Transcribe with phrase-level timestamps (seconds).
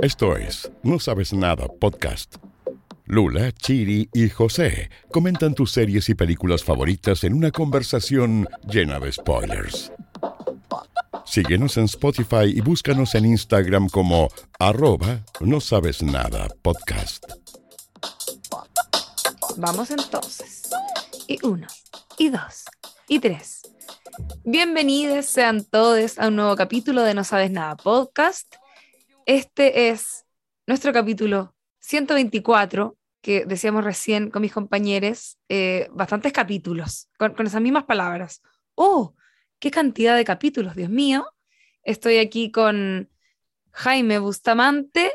[0.00, 2.36] Esto es No Sabes Nada Podcast.
[3.06, 9.10] Lula, Chiri y José comentan tus series y películas favoritas en una conversación llena de
[9.10, 9.90] spoilers.
[11.24, 14.28] Síguenos en Spotify y búscanos en Instagram como
[14.60, 17.24] arroba no sabes nada podcast.
[19.56, 20.70] Vamos entonces.
[21.26, 21.66] Y uno,
[22.18, 22.66] y dos,
[23.08, 23.62] y tres.
[24.44, 28.54] Bienvenidos sean todos a un nuevo capítulo de No Sabes Nada Podcast.
[29.28, 30.24] Este es
[30.66, 37.60] nuestro capítulo 124, que decíamos recién con mis compañeros, eh, bastantes capítulos, con, con esas
[37.60, 38.40] mismas palabras.
[38.74, 39.14] ¡Oh!
[39.58, 41.26] ¡Qué cantidad de capítulos, Dios mío!
[41.82, 43.10] Estoy aquí con
[43.72, 45.12] Jaime Bustamante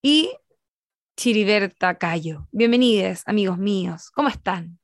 [0.00, 0.32] y
[1.18, 2.48] Chiriberta Cayo.
[2.52, 4.10] Bienvenidos, amigos míos.
[4.14, 4.78] ¿Cómo están?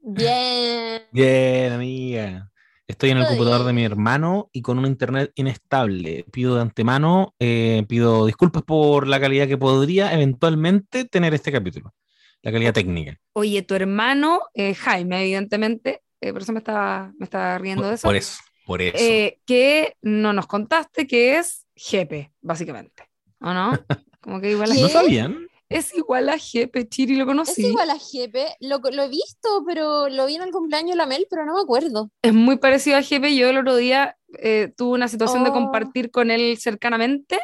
[0.00, 1.04] Bien.
[1.10, 2.52] Bien, amiga.
[2.86, 6.26] Estoy en el computador de mi hermano y con un internet inestable.
[6.30, 11.94] Pido de antemano, eh, pido disculpas por la calidad que podría eventualmente tener este capítulo.
[12.42, 13.18] La calidad técnica.
[13.32, 17.94] Oye, tu hermano, eh, Jaime, evidentemente, eh, por eso me estaba, me estaba riendo de
[17.94, 18.06] eso.
[18.06, 18.98] por eso, por eso.
[19.46, 23.04] que no nos contaste que es Jepe, básicamente.
[23.40, 23.72] ¿O no?
[24.20, 24.82] Como que igual ¿Qué?
[24.82, 25.46] ¿No sabían?
[25.68, 27.66] Es igual a Jepe, Chiri, lo Es conocí.
[27.66, 31.06] igual a Jepe, lo, lo he visto, pero lo vi en el cumpleaños de la
[31.06, 32.10] Mel, pero no me acuerdo.
[32.22, 33.34] Es muy parecido a Jepe.
[33.34, 35.54] Yo el otro día eh, tuve una situación de Oh.
[35.54, 37.40] compartir con él cercanamente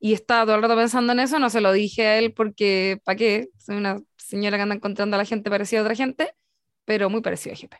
[0.00, 1.38] y estaba todo el rato pensando en eso.
[1.38, 3.48] No se lo dije a él porque, ¿para qué?
[3.58, 6.32] Soy una señora que anda encontrando a la gente parecida a otra gente,
[6.84, 7.76] pero muy parecido a Jepe.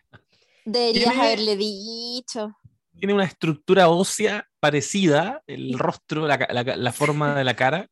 [0.65, 2.57] Deberías Tiene- haberle dicho.
[2.99, 6.37] Tiene una estructura ósea parecida, el rostro, la,
[6.77, 7.89] la forma de la cara,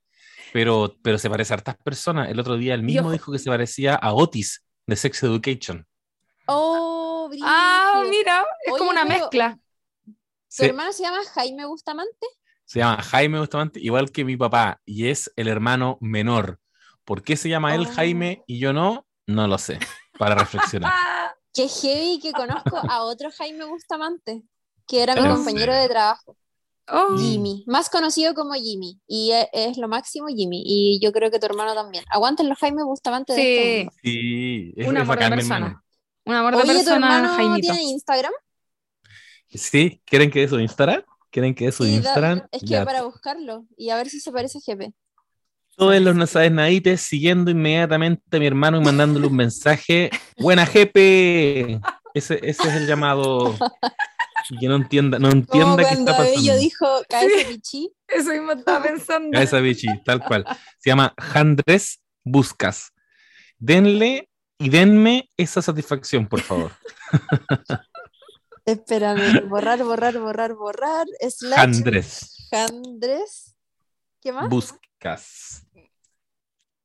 [0.56, 2.30] pero, pero se parece a hartas personas.
[2.30, 5.86] El otro día él mismo dijo que se parecía a Otis de Sex Education.
[6.46, 8.10] Oh, Ah, brígido.
[8.10, 9.58] mira, es Oye, como una pero- mezcla.
[10.06, 10.14] ¿Tu
[10.48, 10.64] Sí.
[10.64, 12.26] hermano se llama Jaime Bustamante?
[12.64, 16.58] Se llama Jaime Bustamante, igual que mi papá, y es el hermano menor.
[17.04, 17.92] ¿Por qué se llama él Oh.
[17.94, 19.06] Jaime y yo no?
[19.26, 19.78] No lo sé,
[20.18, 20.90] para reflexionar.
[20.96, 24.42] Ah, Que heavy que conozco a otro Jaime Bustamante,
[24.88, 26.34] que era mi ¿En compañero de trabajo,
[26.88, 27.16] oh.
[27.18, 31.38] Jimmy, más conocido como Jimmy, y e- es, lo máximo Jimmy, y yo creo que
[31.38, 32.04] tu hermano también.
[32.10, 34.10] Aguanten los Jaime Bustamante de este Sí.
[34.10, 35.56] Sí, es, un es amor de persona.
[35.56, 35.82] hermano.
[36.24, 37.60] Un amor de Oye, ¿tu persona, hermano Jaimito.
[37.72, 38.32] tiene Instagram?
[39.48, 41.02] Sí, ¿quieren que dé su Instagram?
[41.30, 42.42] ¿Quieren que dé su Sí, da- Instagram?
[42.50, 42.84] es que Ya.
[42.84, 44.92] para buscarlo y a ver si se parece a Jepe.
[45.76, 50.10] Todos los no sabes nadites siguiendo inmediatamente a mi hermano y mandándole un mensaje.
[50.38, 51.78] Buena jepe.
[52.14, 53.54] Ese, ese es el llamado.
[54.50, 56.40] Y que no entienda, no Como entienda qué está cuando pasando.
[56.40, 57.92] Bello dijo cabeza pichí.
[58.08, 59.30] Eso mismo estaba pensando.
[59.32, 60.44] Cabeza bichi, tal cual.
[60.78, 62.92] Se llama Jandrés Buscas.
[63.58, 66.72] Denle y denme esa satisfacción, por favor.
[68.64, 71.06] Espérame, borrar, borrar, borrar, borrar.
[71.20, 73.56] Slash Jandrés Jandrés.
[74.20, 74.48] ¿Qué más?
[74.48, 75.66] Buscas.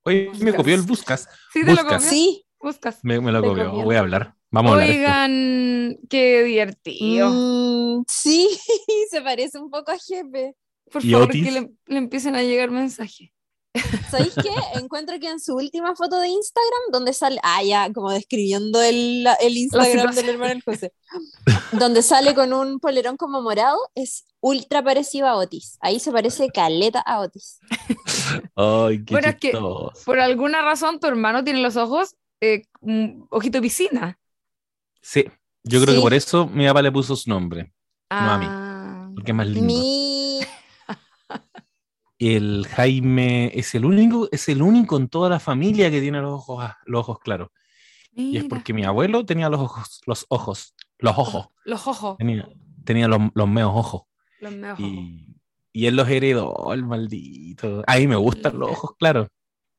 [0.04, 1.28] Oye, me copió el Buscas.
[1.52, 2.02] Sí, te lo Buscas.
[2.02, 2.10] copió.
[2.10, 2.46] Sí.
[2.60, 2.98] Buscas.
[3.02, 3.72] Me, me lo copió.
[3.72, 4.36] Voy a hablar.
[4.52, 4.90] Vamos a hablar.
[4.90, 5.00] esto.
[5.00, 7.30] Oigan, qué divertido.
[7.30, 8.48] Mm, sí,
[9.10, 10.54] se parece un poco a Jepe.
[10.90, 11.44] Por ¿Y favor, Otis?
[11.44, 13.30] que le, le empiecen a llegar mensajes.
[14.10, 14.50] ¿Sabéis qué?
[14.78, 19.26] Encuentro que en su última foto de Instagram, donde sale, ah, ya, como describiendo el,
[19.40, 20.92] el Instagram del hermano del José,
[21.72, 25.78] donde sale con un polerón como morado, es ultra parecido a Otis.
[25.80, 27.58] Ahí se parece caleta a Otis.
[28.54, 29.52] Ay, qué Bueno, es que-.
[30.04, 34.18] Por alguna razón, tu hermano tiene los ojos, eh, un ojito de piscina.
[35.02, 35.24] Sí,
[35.64, 35.98] yo creo Sí.
[35.98, 37.72] que por eso mi papá le puso su nombre,
[38.10, 38.46] No a mí.
[38.48, 39.10] Ah.
[39.14, 39.66] porque es más lindo.
[39.66, 40.40] Mi...
[42.18, 46.34] El Jaime es el único, es el único en toda la familia que tiene los
[46.34, 47.48] ojos, los ojos claros.
[48.14, 52.16] Y es Mira, porque mi abuelo tenía los ojos, los ojos, los ojos, Los ojos.
[52.18, 52.48] tenía,
[52.84, 54.02] tenía los, los meos ojos.
[54.40, 54.88] Los meos ojos.
[54.92, 55.26] Y,
[55.72, 57.82] y él los heredó, el maldito.
[57.88, 58.78] A mí me gustan los Mira.
[58.78, 59.28] ojos claros.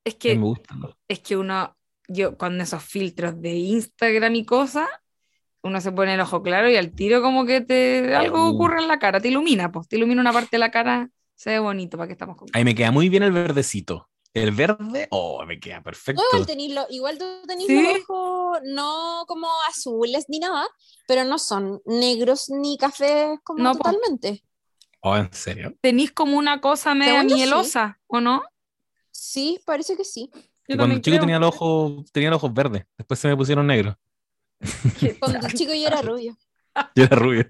[0.03, 1.77] Es que, me gustan los- es que uno,
[2.09, 4.89] yo con esos filtros de Instagram y cosas,
[5.63, 8.53] uno se pone el ojo claro y al tiro como que te algo Uh.
[8.55, 11.51] ocurre en la cara, te ilumina, pues, te ilumina una parte de la cara, se
[11.51, 14.09] ve bonito, ¿para qué estamos con A mí me queda muy bien el verdecito.
[14.33, 16.23] El verde, oh, me queda perfecto.
[16.33, 17.83] No, igual, tú tenés ¿Sí?
[17.83, 20.65] los ojos no como azules ni nada,
[21.07, 24.43] pero no son negros ni cafés como No, totalmente.
[25.01, 25.75] Oh, ¿en serio?
[25.81, 27.27] Tenís como una cosa media sí.
[27.35, 28.41] mielosa, ¿o no?
[29.11, 30.31] Sí, parece que sí.
[30.67, 31.19] Yo cuando chico creo.
[31.19, 32.85] tenía los ojos, tenía los ojos verdes.
[32.97, 33.95] Después se me pusieron negros.
[35.19, 36.37] Cuando chico yo era rubio.
[36.95, 37.45] Yo era rubio.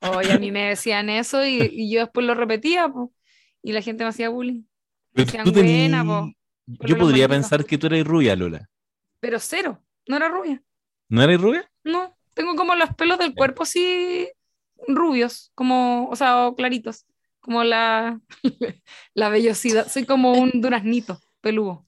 [0.00, 3.12] Oye, a mí me decían eso y, y yo después lo repetía, po,
[3.62, 4.64] y la gente me hacía bullying.
[5.12, 6.32] Pero Decían tení- buena, po.
[6.86, 8.68] Yo podría pensar que tú eres rubia, Lola.
[9.20, 10.62] Pero cero, no era rubia.
[11.08, 11.70] ¿No eres rubia?
[11.84, 14.28] No, tengo como los pelos del cuerpo así
[14.88, 17.06] rubios, como, o sea, o claritos,
[17.40, 18.20] como la,
[19.14, 19.88] la vellosidad.
[19.88, 21.86] Soy como un duraznito peludo.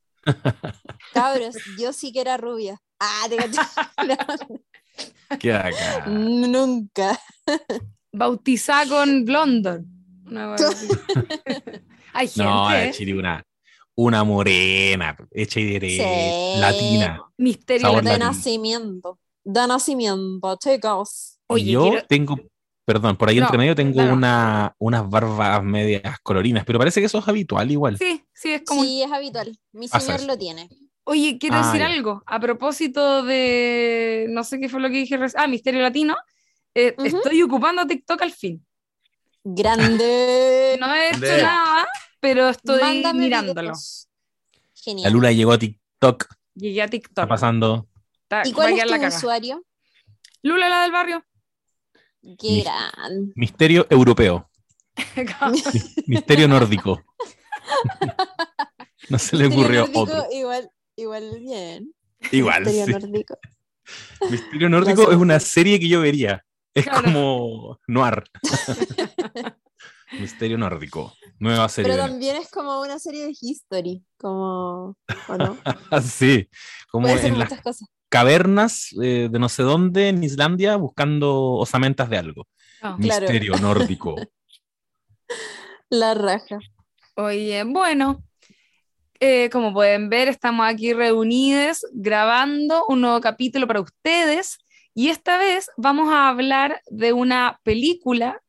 [1.12, 2.80] Cabros, yo sí que era rubia.
[3.00, 3.36] Ah, te.
[5.38, 6.04] Qué acá.
[6.06, 7.18] No, Nunca.
[8.12, 9.80] Bautizada con blondo.
[10.26, 10.88] Una wea así.
[12.12, 12.92] Hay gente, No, ¿eh?
[13.14, 13.42] una,
[13.94, 16.60] una morena, hecha y derecha, Sí.
[16.60, 17.22] latina.
[17.36, 18.18] misterio De latino.
[18.18, 19.18] nacimiento.
[19.44, 21.38] De nacimiento, chicos.
[21.48, 22.40] Oye, y yo quiero- tengo,
[22.84, 24.12] perdón, por ahí No, entre medio tengo no, no.
[24.14, 27.98] una, unas barbas medias colorinas, pero parece que eso es habitual igual.
[27.98, 28.82] Sí, sí, es como.
[28.84, 29.58] Sí, es habitual.
[29.72, 30.68] Mi señor lo tiene.
[31.04, 31.86] Oye, quiero Ah, decir ya.
[31.86, 34.26] algo a propósito de.
[34.30, 35.18] No sé qué fue lo que dije.
[35.36, 36.16] Ah, misterio latino.
[36.74, 36.94] Eh.
[37.04, 38.64] Estoy ocupando TikTok al fin.
[39.44, 40.76] Grande.
[40.80, 41.42] No he hecho Grande.
[41.42, 41.88] nada,
[42.20, 43.60] pero estoy Mándame mirándolo.
[43.62, 44.08] videos.
[44.52, 45.12] La Genial.
[45.12, 47.28] Lula llegó a TikTok, Llegué a está TikTok.
[47.28, 47.88] pasando.
[48.22, 49.64] Está- ¿Y va a cuál es tu la usuario?
[50.42, 51.24] Lula, la del barrio.
[52.38, 53.32] Qué gran.
[53.36, 54.50] Misterio europeo,
[56.06, 57.02] misterio nórdico.
[59.10, 60.26] no se le ocurrió nórdico, otro.
[60.32, 61.92] Igual, igual bien.
[62.32, 62.92] Igual, Misterio sí.
[63.06, 63.38] nórdico.
[64.30, 65.10] Misterio nórdico sé.
[65.12, 66.44] es una serie que yo vería.
[66.74, 67.02] Es Claro.
[67.04, 68.24] como noir.
[70.20, 71.12] Misterio nórdico.
[71.38, 71.92] Nueva serie.
[71.92, 74.02] Pero también es como una serie de history.
[74.18, 74.96] Como.
[75.28, 75.56] ¿O no?
[75.90, 76.48] Ah, sí,
[76.90, 77.88] como Puede ser en las cosas.
[78.08, 82.46] cavernas eh, de no sé dónde en Islandia buscando osamentas de algo.
[82.80, 82.98] Claro.
[82.98, 84.14] Misterio nórdico.
[85.90, 86.58] La raja.
[87.18, 88.22] Oye, bueno,
[89.20, 94.58] eh, como pueden ver, estamos aquí reunidos grabando un nuevo capítulo para ustedes
[94.92, 98.42] y esta vez vamos a hablar de una película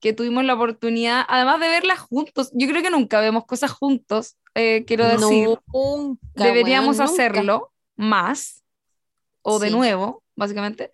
[0.00, 4.38] que tuvimos la oportunidad, además de verla juntos, yo creo que nunca vemos cosas juntos,
[4.54, 8.64] eh, quiero decir, Nunca, deberíamos hacerlo más
[9.42, 9.74] o de Sí.
[9.74, 10.90] nuevo, básicamente,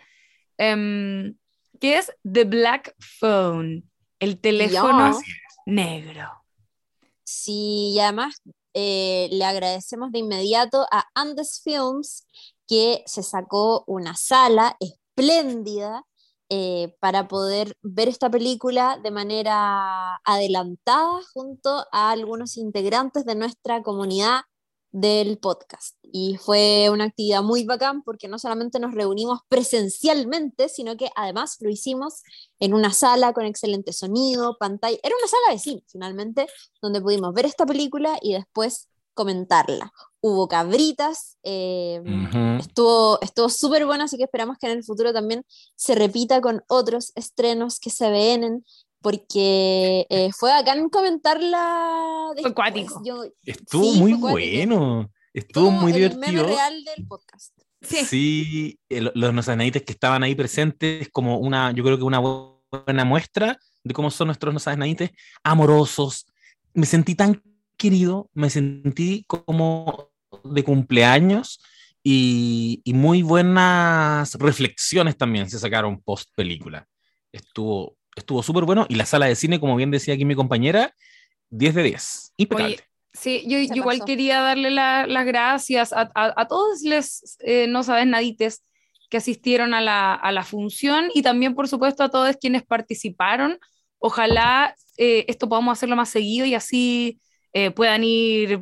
[0.58, 1.36] em,
[1.80, 3.84] que es The Black Phone,
[4.18, 5.16] el teléfono
[5.64, 6.39] negro.
[7.32, 8.34] Sí, y además
[8.74, 12.26] eh, le agradecemos de inmediato a Andes Films
[12.66, 16.02] que se sacó una sala espléndida
[16.48, 23.82] eh, para poder ver esta película de manera adelantada junto a algunos integrantes de nuestra
[23.84, 24.40] comunidad
[24.92, 25.96] del podcast.
[26.12, 31.56] Y fue una actividad muy bacán porque no solamente nos reunimos presencialmente, sino que además
[31.60, 32.22] lo hicimos
[32.58, 34.98] en una sala con excelente sonido, pantalla.
[35.02, 36.46] Era una sala de cine, finalmente,
[36.82, 39.92] donde pudimos ver esta película y después comentarla.
[40.20, 42.58] Hubo cabritas, eh, Ujú.
[42.60, 45.44] estuvo estuvo súper bueno, así que esperamos que en el futuro también
[45.76, 48.64] se repita con otros estrenos que se venen,
[49.02, 52.26] porque eh, fue bacán comentarla.
[52.28, 52.54] Fue después.
[52.54, 53.02] cuático.
[53.04, 54.50] Yo- Estuvo Sí, muy fue cuático.
[54.56, 55.10] bueno.
[55.32, 56.20] Estuvo como muy el divertido.
[56.20, 57.52] meme real del podcast.
[57.82, 58.04] Sí.
[58.04, 63.04] Sí, el- los nosanaites que estaban ahí presentes, como una, yo creo que una buena
[63.04, 65.10] muestra de cómo son nuestros nosanaites,
[65.42, 66.26] amorosos.
[66.74, 67.42] Me sentí tan
[67.76, 70.10] querido, me sentí como
[70.44, 71.60] de cumpleaños
[72.02, 76.86] y, y muy buenas reflexiones también se sacaron post película.
[77.32, 80.94] Estuvo estuvo súper bueno y la sala de cine, como bien decía aquí mi compañera,
[81.50, 82.32] 10 de 10.
[82.36, 82.74] Impecable.
[82.76, 87.66] Oye, Sí, yo, igual quería darle la- las gracias a, a- a todos los eh,
[87.68, 88.62] no sabes nadites
[89.10, 93.58] que asistieron a la, a la función y también, por supuesto, a todos quienes participaron.
[93.98, 97.18] Ojalá eh, esto podamos hacerlo más seguido y así
[97.52, 98.60] eh, puedan ir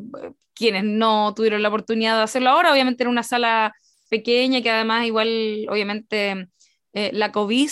[0.55, 2.73] quienes no tuvieron la oportunidad de hacerlo ahora.
[2.73, 3.75] Obviamente en una sala
[4.09, 6.49] pequeña que además igual, obviamente,
[6.95, 7.69] eh, la COVID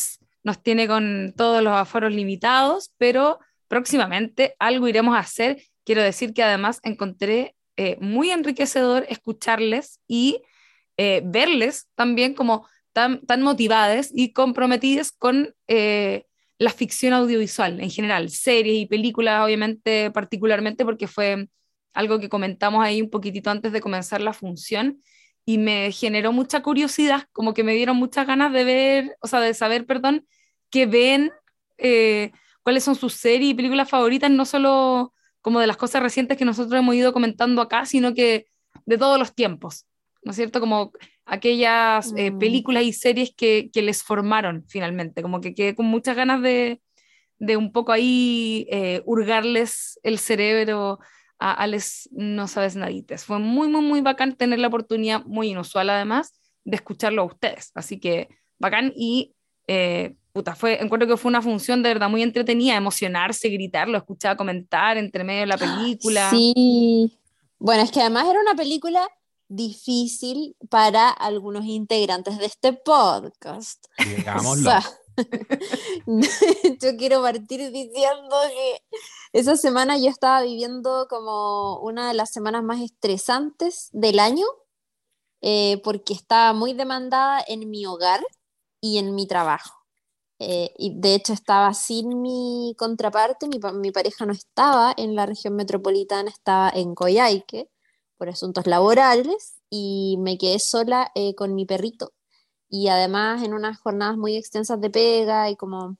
[0.47, 5.61] nos tiene con todos los aforos limitados, pero próximamente algo iremos a hacer.
[5.85, 10.41] Quiero decir que además encontré eh, muy enriquecedor escucharles y
[10.99, 16.26] eh, verles también como tan, tan motivadas y comprometidas con eh,
[16.59, 21.49] la ficción audiovisual en general, series y películas, obviamente, particularmente porque fue
[21.93, 25.03] algo que comentamos ahí un poquitito antes de comenzar la función
[25.45, 29.41] y me generó mucha curiosidad, como que me dieron muchas ganas de ver, o sea,
[29.41, 30.25] de saber, perdón,
[30.76, 31.33] que ven,
[31.78, 36.37] eh, cuáles son sus series y películas favoritas, no solo como de las cosas recientes
[36.37, 38.47] que nosotros hemos ido comentando acá, sino que
[38.85, 39.87] de todos los tiempos,
[40.23, 40.61] ¿no es cierto?
[40.61, 40.92] Como
[41.25, 42.38] aquellas eh, Mm.
[42.38, 46.80] películas y series que, que les formaron finalmente, como que quedé con muchas ganas de,
[47.38, 50.99] de un poco ahí eh, hurgarles el cerebro
[51.38, 53.25] a, a les no sabes nadites.
[53.25, 57.73] Fue muy, muy, muy bacán tener la oportunidad, muy inusual además, de escucharlo a ustedes.
[57.75, 58.28] Así que
[58.59, 59.33] bacán y
[59.68, 64.37] eh, puta, fue, encuentro que fue una función de verdad muy entretenida, emocionarse, gritarlo, escuchar
[64.37, 66.31] comentar entre medio de la película.
[66.37, 67.19] Sí.
[67.59, 69.09] Bueno, es que además era una película
[69.49, 73.87] difícil para algunos integrantes de este podcast.
[73.99, 74.71] Digámoslo.
[74.76, 74.85] O sea,
[76.83, 78.83] yo quiero partir diciendo que
[79.33, 84.45] esa semana yo estaba viviendo como una de las semanas más estresantes del año,
[85.40, 88.21] eh, porque estaba muy demandada en mi hogar
[88.83, 89.86] y en mi trabajo.
[90.38, 95.25] Eh, y de hecho estaba sin mi contraparte, mi, mi, pareja no estaba en la
[95.25, 97.71] región metropolitana, estaba en Coyhaique
[98.19, 102.12] por asuntos laborales y me quedé sola eh, con mi perrito.
[102.69, 105.99] Y además en unas jornadas muy extensas de pega y como,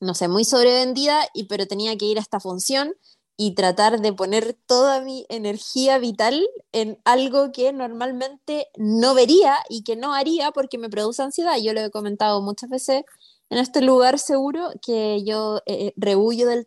[0.00, 2.94] no sé, muy sobrevendida, y, pero tenía que ir a esta función
[3.36, 9.82] y tratar de poner toda mi energía vital en algo que normalmente no vería y
[9.82, 11.56] que no haría porque me produce ansiedad.
[11.62, 13.04] Yo lo he comentado muchas veces
[13.50, 16.66] en este lugar seguro que yo eh, eh rehuyo del,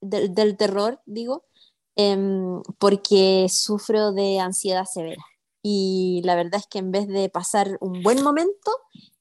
[0.00, 1.44] del, del terror, digo,
[1.96, 5.24] em, porque sufro de ansiedad severa.
[5.62, 8.72] Y la verdad es que en vez de pasar un buen momento,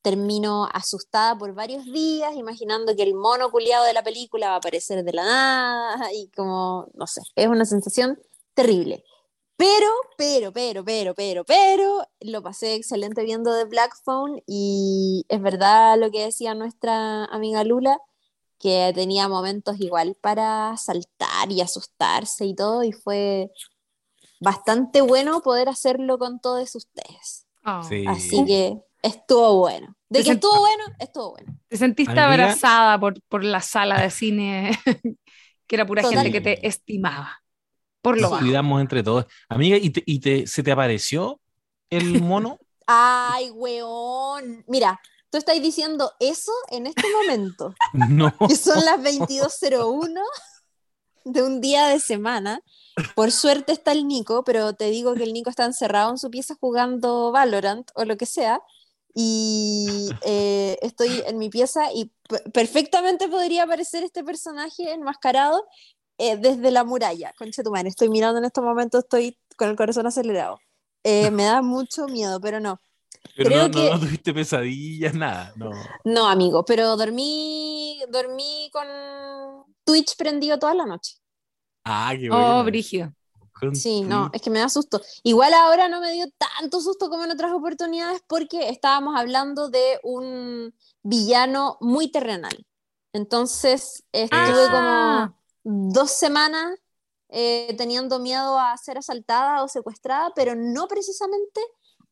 [0.02, 4.58] termino asustada por varios días, imaginando que el mono culiado de la película va a
[4.58, 8.20] aparecer de la nada y como, no sé, es una sensación
[8.54, 9.04] terrible.
[9.62, 9.88] Pero,
[10.18, 16.00] pero, pero, pero, pero, pero, lo pasé excelente viendo The Black Phone y es verdad
[16.00, 18.00] lo que decía nuestra amiga Lula,
[18.58, 23.52] que tenía momentos igual para saltar y asustarse y todo, y fue
[24.40, 27.46] bastante bueno poder hacerlo con todos ustedes.
[27.64, 27.84] Oh.
[27.84, 28.04] Sí.
[28.08, 29.96] Así que estuvo bueno.
[30.10, 31.56] De Te que sent- estuvo bueno, estuvo bueno.
[31.68, 32.26] Te sentiste Amiga.
[32.26, 34.72] abrazada por, por la sala de cine,
[35.68, 37.44] que era pura gente que te estimaba.
[38.02, 38.44] Por lo Nos bajo.
[38.44, 39.26] cuidamos entre todos.
[39.50, 41.40] Amiga, ¿y, te- y te- se te apareció
[41.90, 42.60] el mono?
[42.88, 44.64] Ay, weón.
[44.68, 48.34] Mira, tú estás diciendo eso en este momento, no.
[48.48, 50.20] que son las 22.01
[51.26, 52.62] de un día de semana.
[53.16, 56.30] Por suerte está el Nico, pero te digo que el Nico está encerrado en su
[56.30, 58.62] pieza jugando Valorant o lo que sea.
[59.14, 62.12] Y eh, estoy en mi pieza y
[62.54, 65.66] perfectamente podría aparecer este personaje enmascarado
[66.22, 67.34] eh, desde la muralla.
[67.38, 70.60] Concha tu madre, estoy mirando en estos momentos, estoy con el corazón acelerado.
[71.04, 72.80] Eh, me da mucho miedo, pero no.
[73.36, 75.54] Pero creo no, no- que- no tuviste pesadillas, nada.
[75.56, 75.72] No.
[76.04, 78.86] No, amigo, pero dormí, dormí con
[79.86, 81.16] Twitch prendido toda la noche.
[81.86, 82.64] Ah, qué Oh, bueno.
[82.66, 83.14] brígido.
[83.60, 85.02] Con Sí, no, es que me da susto.
[85.24, 90.00] Igual ahora no me dio tanto susto como en otras oportunidades porque estábamos hablando de
[90.04, 90.74] un
[91.04, 92.66] villano muy terrenal.
[93.14, 95.30] Entonces estuve Ah.
[95.30, 96.78] como dos semanas
[97.30, 101.62] eh, teniendo miedo a ser asaltada o secuestrada, pero no precisamente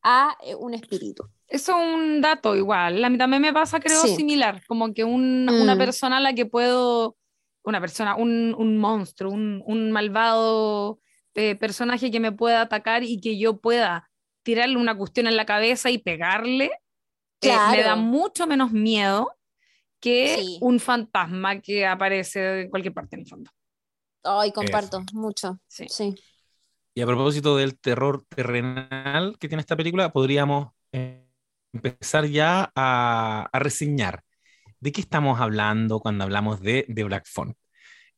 [0.02, 1.24] a eh, un espíritu.
[1.48, 3.04] Eso es un dato igual.
[3.04, 4.16] A mí también me pasa, creo, Sí.
[4.16, 4.62] similar.
[4.68, 5.78] Como que un- una Mm.
[5.78, 7.18] persona a la que puedo,
[7.64, 11.00] una persona, un, un monstruo, un, un malvado
[11.36, 14.10] eh, personaje que me pueda atacar y que yo pueda
[14.44, 16.72] tirarle una cuestión en la cabeza y pegarle, eh,
[17.42, 17.84] me Claro.
[17.84, 19.32] da mucho menos miedo
[20.00, 20.58] que Sí.
[20.62, 23.52] un fantasma que aparece en cualquier parte en el fondo.
[24.24, 25.60] Ay, comparto mucho.
[25.68, 25.86] Sí.
[25.90, 26.16] Sí.
[26.94, 31.26] Y a propósito del terror terrenal que tiene esta película, podríamos eh,
[31.74, 34.24] empezar ya a, a reseñar.
[34.80, 37.56] ¿De qué estamos hablando cuando hablamos de The Black Phone?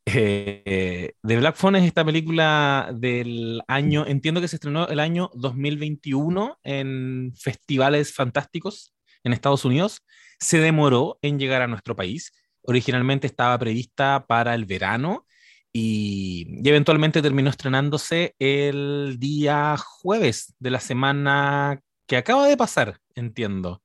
[0.04, 5.30] Eh, The Black Phone es esta película del año, entiendo que se estrenó el año
[5.34, 10.00] 2021 en festivales fantásticos en Estados Unidos.
[10.42, 12.32] Se demoró en llegar a nuestro país.
[12.62, 15.24] Originalmente estaba prevista para el verano
[15.72, 23.82] y, eventualmente terminó estrenándose el día jueves de la semana que acaba de pasar, entiendo.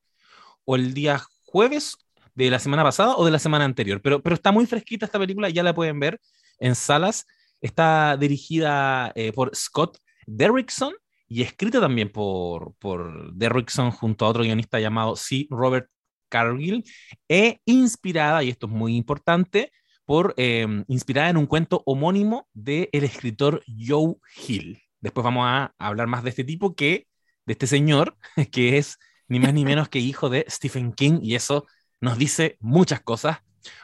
[0.64, 1.96] O el día jueves
[2.34, 4.02] de la semana pasada o de la semana anterior.
[4.02, 6.20] Pero, pero está muy fresquita esta película, ya la pueden ver
[6.58, 7.26] en salas.
[7.60, 10.92] Está dirigida eh, por Scott Derrickson
[11.28, 15.46] y escrita también por, por Derrickson junto a otro guionista llamado C.
[15.50, 15.88] Robert
[16.28, 16.84] Cargill,
[17.28, 19.72] e inspirada, y esto es muy importante,
[20.04, 24.14] por eh, inspirada en un cuento homónimo del escritor Joe
[24.46, 24.82] Hill.
[25.00, 27.06] Después vamos a hablar más de este tipo que
[27.44, 28.16] de este señor,
[28.52, 31.66] que es ni más ni menos que hijo de Stephen King, y eso
[32.00, 33.38] nos dice muchas cosas,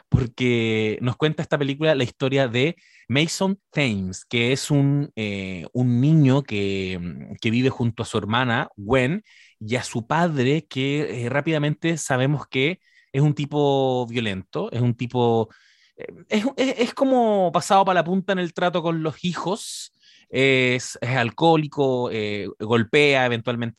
[0.09, 2.77] porque nos cuenta esta película la historia de
[3.09, 6.99] Mason Thames, que es un, eh, un niño que,
[7.41, 9.23] que, vive junto a su hermana, Gwen,
[9.67, 12.81] y a su padre, que eh, rápidamente sabemos que
[13.13, 15.49] es un tipo violento, es un tipo...
[15.97, 19.93] eh, Es, es, como pasado para la punta en el trato con los hijos,
[20.29, 23.77] es, es alcohólico, eh, golpea eventualmente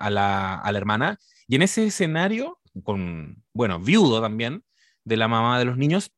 [0.00, 4.64] a, la, a la hermana, y en ese escenario, con, bueno, viudo también,
[5.04, 6.12] de la mamá de los niños,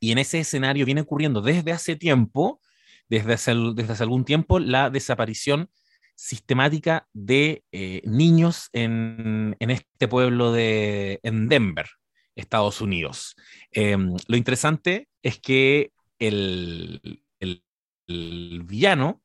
[0.00, 2.60] y en ese escenario viene ocurriendo desde hace tiempo,
[3.08, 3.36] desde
[3.74, 5.70] desde hace algún tiempo, la desaparición
[6.14, 11.88] sistemática de eh, niños en, en, este pueblo de en Denver,
[12.34, 13.36] Estados Unidos.
[13.70, 17.62] Em, lo interesante es que el, el,
[18.06, 19.22] el villano,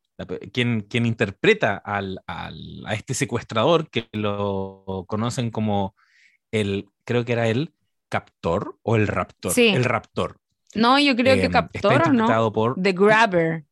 [0.51, 5.95] quien, quien interpreta al, al, a este secuestrador, que lo conocen como
[6.51, 7.73] el, creo que era el
[8.09, 9.53] captor o el raptor.
[9.53, 9.67] Sí.
[9.67, 10.37] El raptor.
[10.75, 12.13] No, yo creo que Em, captor, está ¿o ¿no?
[12.13, 13.65] interpretado por The Grabber.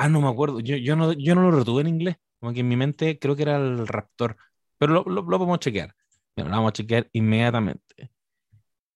[0.00, 0.60] Ah, no me acuerdo.
[0.60, 2.16] Yo, yo, no, yo no lo retuve en inglés.
[2.38, 4.38] Como que en mi mente creo que era el Raptor.
[4.78, 5.94] Pero lo, lo, lo podemos chequear.
[6.34, 8.10] Mira, lo vamos a chequear inmediatamente.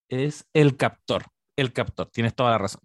[0.08, 1.26] Es el Captor.
[1.56, 2.08] El Captor.
[2.10, 2.80] Tienes toda la razón.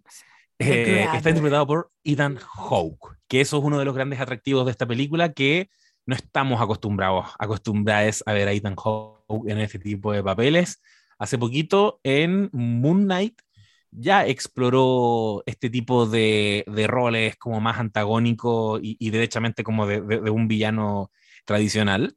[0.58, 3.16] The Eh, está interpretado por Ethan Hawke.
[3.26, 5.70] Que eso es uno de los grandes atractivos de esta película que
[6.04, 10.82] no estamos acostumbrados, acostumbrados a ver a Ethan Hawke en este tipo de papeles.
[11.18, 13.40] Hace poquito en Moon Knight
[13.90, 21.10] ya exploró este tipo de, roles como más antagónico y, derechamente como de, un villano
[21.44, 22.16] tradicional.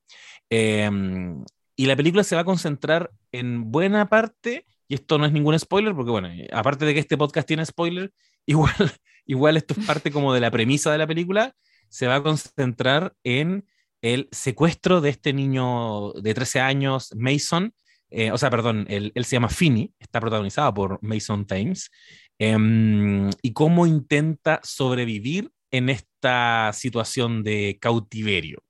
[0.49, 0.89] Eh,
[1.75, 5.57] y la película se va a concentrar en buena parte, y esto no es ningún
[5.57, 8.13] spoiler, porque bueno, eh, aparte de que este podcast tiene spoiler,
[8.45, 8.93] igual,
[9.25, 11.55] igual esto es parte como de la premisa de la película,
[11.89, 13.67] se va a concentrar en
[14.01, 17.73] el secuestro de este niño de 13 años, Mason,
[18.13, 21.89] eh, o sea, perdón, él, se llama Finney, está protagonizado por Mason Thames,
[22.37, 28.63] em, y cómo intenta sobrevivir en esta situación de cautiverio.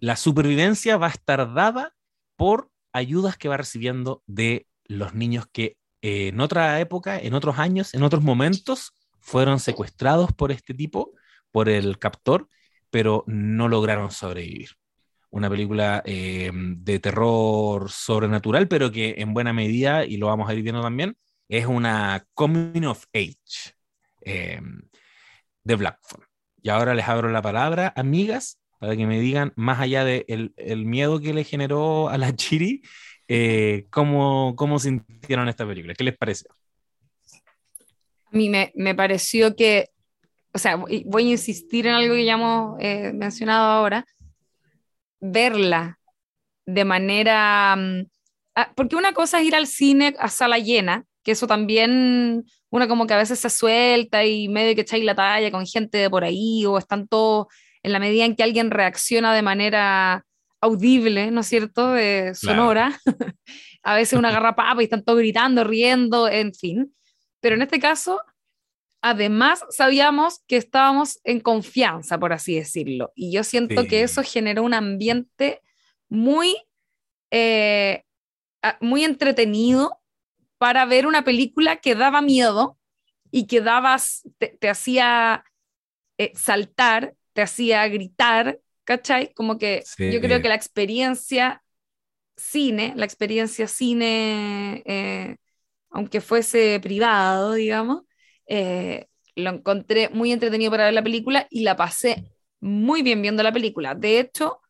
[0.00, 1.94] La supervivencia va a estar dada
[2.36, 7.58] por ayudas que va recibiendo de los niños que eh, en otra época, en otros
[7.58, 11.12] años, en otros momentos, fueron secuestrados por este tipo,
[11.52, 12.48] por el captor,
[12.90, 14.70] pero no lograron sobrevivir
[15.30, 20.54] una película eh, de terror sobrenatural, pero que en buena medida, y lo vamos a
[20.54, 21.16] ir viendo también,
[21.48, 23.74] es una coming of age
[24.22, 24.60] eh,
[25.64, 26.24] de Black Phone.
[26.62, 30.52] Y ahora les abro la palabra, amigas, para que me digan, más allá del de
[30.56, 32.82] el miedo que le generó a la Chiri,
[33.28, 35.94] eh, ¿cómo, ¿cómo sintieron esta película?
[35.94, 36.50] ¿Qué les pareció?
[38.26, 39.90] A mí me, me pareció que,
[40.52, 42.76] o sea, voy a insistir en algo que ya hemos
[43.14, 44.04] mencionado ahora,
[45.20, 45.98] verla
[46.66, 47.76] de manera...
[47.76, 48.06] mm,
[48.56, 52.88] ah, porque una cosa es ir al cine a sala llena, que eso también, una
[52.88, 56.10] como que a veces se suelta y medio que echáis la talla con gente de
[56.10, 57.46] por ahí, o están todos,
[57.82, 60.24] en la medida en que alguien reacciona de manera
[60.60, 62.98] audible, ¿no es cierto?, Eh, sonora,
[63.82, 66.94] a veces una agarra papa y están todos gritando, riendo, en fin.
[67.40, 68.20] Pero en este caso,
[69.02, 73.12] además sabíamos que estábamos en confianza, por así decirlo.
[73.14, 73.88] Y yo siento Sí.
[73.88, 75.62] que eso generó un ambiente
[76.08, 76.56] muy,
[77.30, 78.04] eh,
[78.80, 79.98] muy entretenido
[80.58, 82.78] para ver una película que daba miedo
[83.30, 85.44] y que dabas, te, te hacía
[86.18, 89.32] eh, saltar, te hacía gritar, ¿cachai?
[89.34, 90.10] Como que Sí.
[90.12, 91.62] yo creo que la experiencia
[92.36, 95.36] cine, la experiencia cine, eh,
[95.90, 98.02] aunque fuese privado, digamos,
[98.46, 99.06] eh,
[99.36, 102.24] lo encontré muy entretenido para ver la película y la pasé
[102.60, 103.94] muy bien viendo la película.
[103.94, 104.60] De hecho,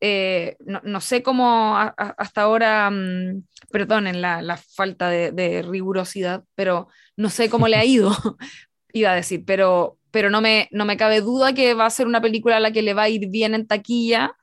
[0.00, 5.32] eh, no, no sé cómo a- a- hasta ahora, mm, perdonen la, la falta de,
[5.32, 8.10] de rigurosidad, pero no sé cómo le ha ido,
[8.92, 12.06] iba a decir, pero, pero no, me, no me cabe duda que va a ser
[12.06, 14.36] una película a la que le va a ir bien en taquilla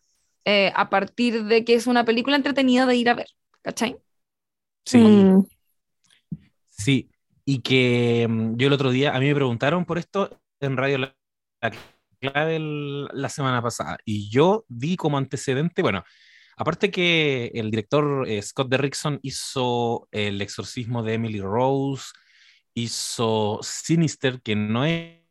[0.45, 3.27] eh, a partir de que es una película entretenida de ir a ver,
[3.61, 3.97] ¿cachai?
[4.85, 5.43] Sí, Mm,
[6.69, 7.09] Sí,
[7.45, 10.97] y que mm, yo el otro día, a mí me preguntaron por esto en Radio
[10.99, 11.15] La,
[11.61, 11.71] La
[12.19, 16.03] Clave el- la semana pasada, y yo di como antecedente, bueno,
[16.57, 22.11] aparte que el director eh, Scott Derrickson hizo El exorcismo de Emily Rose,
[22.73, 25.23] hizo Sinister, que no he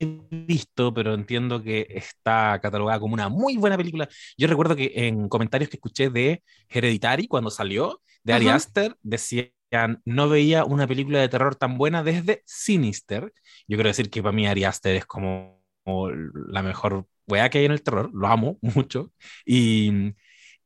[0.00, 4.08] visto, pero entiendo que está catalogada como una muy buena película.
[4.36, 8.48] Yo recuerdo que en comentarios que escuché de Hereditary cuando salió, de Ari.
[8.48, 9.50] Aster, decían,
[10.04, 13.32] no veía una película de terror tan buena desde Sinister.
[13.66, 17.58] Yo quiero decir que para mí Ari Aster es como, como la mejor weá que
[17.58, 19.12] hay en el terror, lo amo mucho.
[19.44, 20.14] Y,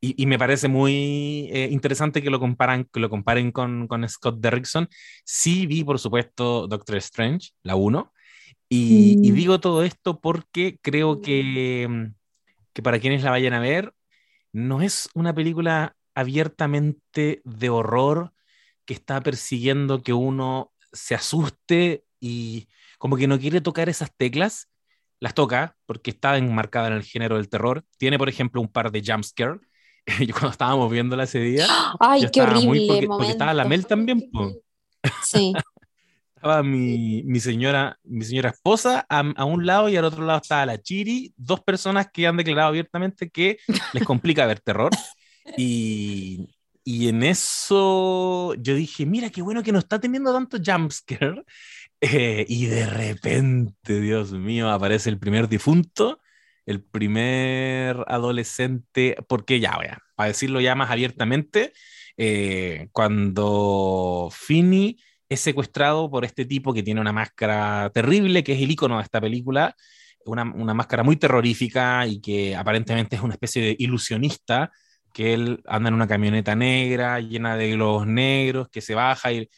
[0.00, 4.08] y, y me parece muy eh, interesante que lo, comparan, que lo comparen con, con
[4.08, 4.88] Scott Derrickson.
[5.24, 8.12] Sí vi, por supuesto, Doctor Strange, la 1.
[8.68, 12.14] Y, y digo todo esto porque creo que, mm,
[12.72, 13.92] que para quienes la vayan a ver,
[14.52, 18.32] no es una película abiertamente de horror
[18.84, 22.68] que está persiguiendo que uno se asuste y
[22.98, 24.68] como que no quiere tocar esas teclas,
[25.20, 27.84] las toca porque está enmarcada en el género del terror.
[27.96, 29.58] Tiene, por ejemplo, un par de jumpscare.
[30.26, 31.66] Yo cuando estábamos viéndola ese día,
[32.00, 34.30] Ay, yo qué estaba muy- horrible porque, porque estaba la Mel también.
[34.32, 34.52] po.
[35.22, 35.52] Sí,
[36.36, 40.40] estaba mi, mi, señora, mi señora esposa a, a, un lado y al otro lado
[40.42, 43.58] estaba la Chiri, dos personas que han declarado abiertamente que
[43.92, 44.90] les complica ver terror.
[45.56, 51.44] Y, y en eso yo dije, mira, qué bueno que no está teniendo tanto jumpscare.
[52.00, 56.20] Eh, y de repente, Dios mío, aparece el primer difunto,
[56.66, 61.72] el primer adolescente, porque ya, vaya, para decirlo ya más abiertamente,
[62.16, 68.62] eh, cuando Finny es secuestrado por este tipo que tiene una máscara terrible, que es
[68.62, 69.76] el icono de esta película,
[70.24, 74.72] una, una máscara muy terrorífica y que aparentemente es una especie de ilusionista
[75.12, 79.48] que él anda en una camioneta negra llena de globos negros, que se baja y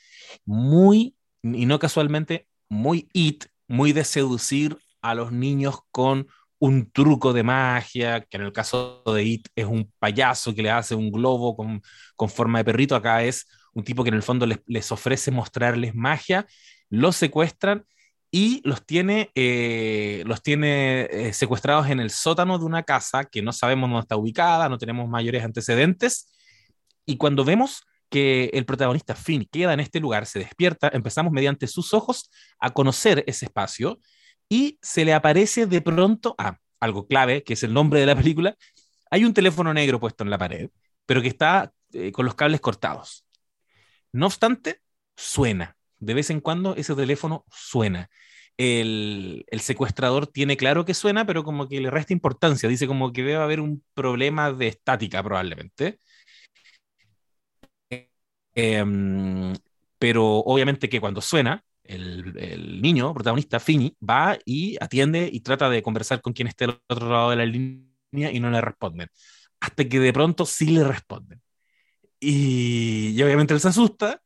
[0.45, 6.27] muy, y no casualmente, muy it, muy de seducir a los niños con
[6.59, 10.71] un truco de magia, que en el caso de It es un payaso que le
[10.71, 11.83] hace un globo con,
[12.17, 15.31] con forma de perrito, acá es un tipo que en el fondo les, les ofrece
[15.31, 16.47] mostrarles magia,
[16.88, 17.85] los secuestran
[18.37, 23.42] y los tiene, eh, los tiene eh, secuestrados en el sótano de una casa que
[23.42, 26.35] no sabemos dónde está ubicada, no tenemos mayores antecedentes.
[27.07, 31.68] Y cuando vemos que el protagonista Finn queda en este lugar, se despierta, empezamos mediante
[31.68, 34.01] sus ojos a conocer ese espacio
[34.49, 38.16] y se le aparece de pronto a algo clave, que es el nombre de la
[38.16, 38.57] película.
[39.12, 40.70] Hay un teléfono negro puesto en la pared,
[41.07, 43.25] pero que está eh, con los cables cortados.
[44.11, 44.81] No obstante,
[45.14, 48.09] suena de vez en cuando ese teléfono suena.
[48.57, 52.69] El, el, secuestrador tiene claro que suena, pero como que le resta importancia.
[52.69, 55.99] Dice como que debe haber un problema de estática probablemente.
[58.55, 58.85] Eh,
[59.99, 65.69] pero obviamente que cuando suena, el, el, niño protagonista, Fini, va y atiende y trata
[65.71, 69.09] de conversar con quien esté al otro lado de la línea y no le responden.
[69.61, 71.40] Hasta que de pronto sí le responden.
[72.21, 74.24] Y, y obviamente él se asusta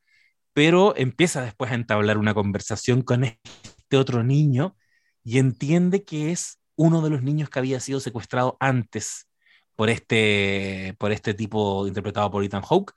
[0.59, 4.75] pero empieza después a entablar una conversación con este otro niño
[5.23, 9.29] y entiende que es uno de los niños que había sido secuestrado antes
[9.77, 12.91] por este, por este tipo interpretado por Ethan Hawke.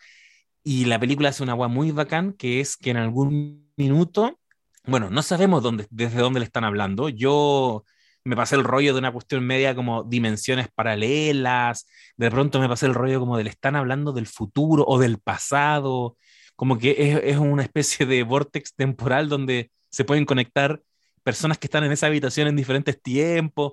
[0.65, 4.41] Y la película hace una agua muy bacán, que es que en algún minuto,
[4.85, 7.11] bueno, no sabemos desde dónde le están hablando.
[7.11, 7.85] Yo
[8.25, 12.87] me pasé el rollo de una cuestión media como dimensiones paralelas, de pronto me pasé
[12.87, 16.17] el rollo como de le están hablando del futuro o del pasado,
[16.63, 20.81] como que es, es, una especie de vortex temporal donde se pueden conectar
[21.25, 23.73] personas que están en esa habitación en diferentes tiempos.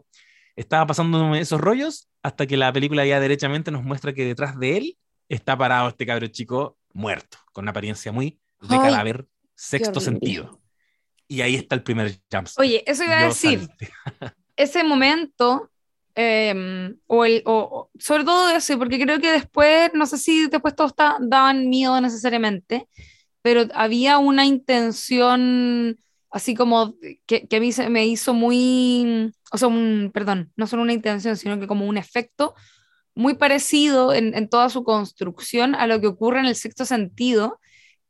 [0.56, 4.78] Estaba pasando esos rollos hasta que la película ya derechamente nos muestra que detrás de
[4.78, 4.97] él
[5.28, 10.60] está parado este cabro chico muerto, con una apariencia muy de Ay, cadáver, sexto sentido.
[11.28, 12.47] Y ahí está el primer jump.
[12.58, 13.69] Oye, eso iba a decir.
[14.56, 15.69] ese momento
[16.15, 20.76] eh, o, el, o, sobre todo eso, porque creo que después, no sé si después
[20.76, 22.88] todos está, daban miedo necesariamente,
[23.41, 25.98] pero había una intención
[26.32, 26.95] así como
[27.26, 30.93] que, que a mí se me hizo muy, o sea, un, perdón, no solo una
[30.93, 32.54] intención, sino que como un efecto
[33.15, 37.60] muy parecido en, en toda su construcción a lo que ocurre en el sexto sentido,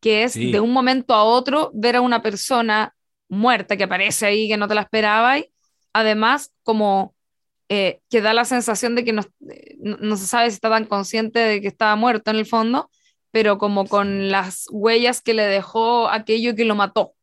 [0.02, 0.52] que es sí.
[0.52, 2.96] de un momento a otro ver a una persona
[3.28, 5.52] muerta que aparece ahí que no te la esperaba y
[5.94, 7.16] además como
[7.70, 9.22] eh, que da la sensación de que no,
[9.78, 12.90] no, no, se sabe si está tan consciente de que estaba muerto en el fondo,
[13.32, 17.14] pero como con las huellas que le dejó aquello que lo mató.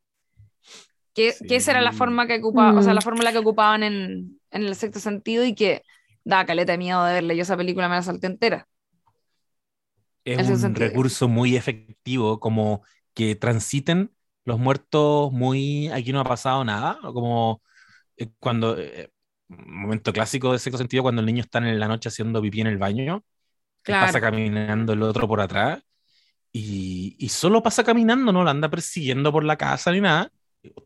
[1.14, 1.46] Que, sí.
[1.46, 2.78] que esa era la forma que ocupaba, mm.
[2.78, 5.82] o sea, la fórmula que ocupaban en, en, el sexto sentido y que
[6.24, 7.36] da caleta de miedo de verle.
[7.36, 8.68] Yo esa película me la salté entera.
[10.24, 10.88] Es un sentido.
[10.88, 12.82] recurso muy efectivo, como
[13.14, 14.12] que transiten
[14.44, 17.62] los muertos muy, aquí no ha pasado nada, como
[18.16, 19.10] eh, cuando eh,
[19.48, 22.66] momento clásico de sexto sentido cuando el niño está en la noche haciendo pipí en
[22.66, 23.24] el baño,
[23.82, 24.06] claro.
[24.06, 25.82] pasa caminando el otro por atrás
[26.52, 30.30] y, y, solo pasa caminando, no la anda persiguiendo por la casa ni nada.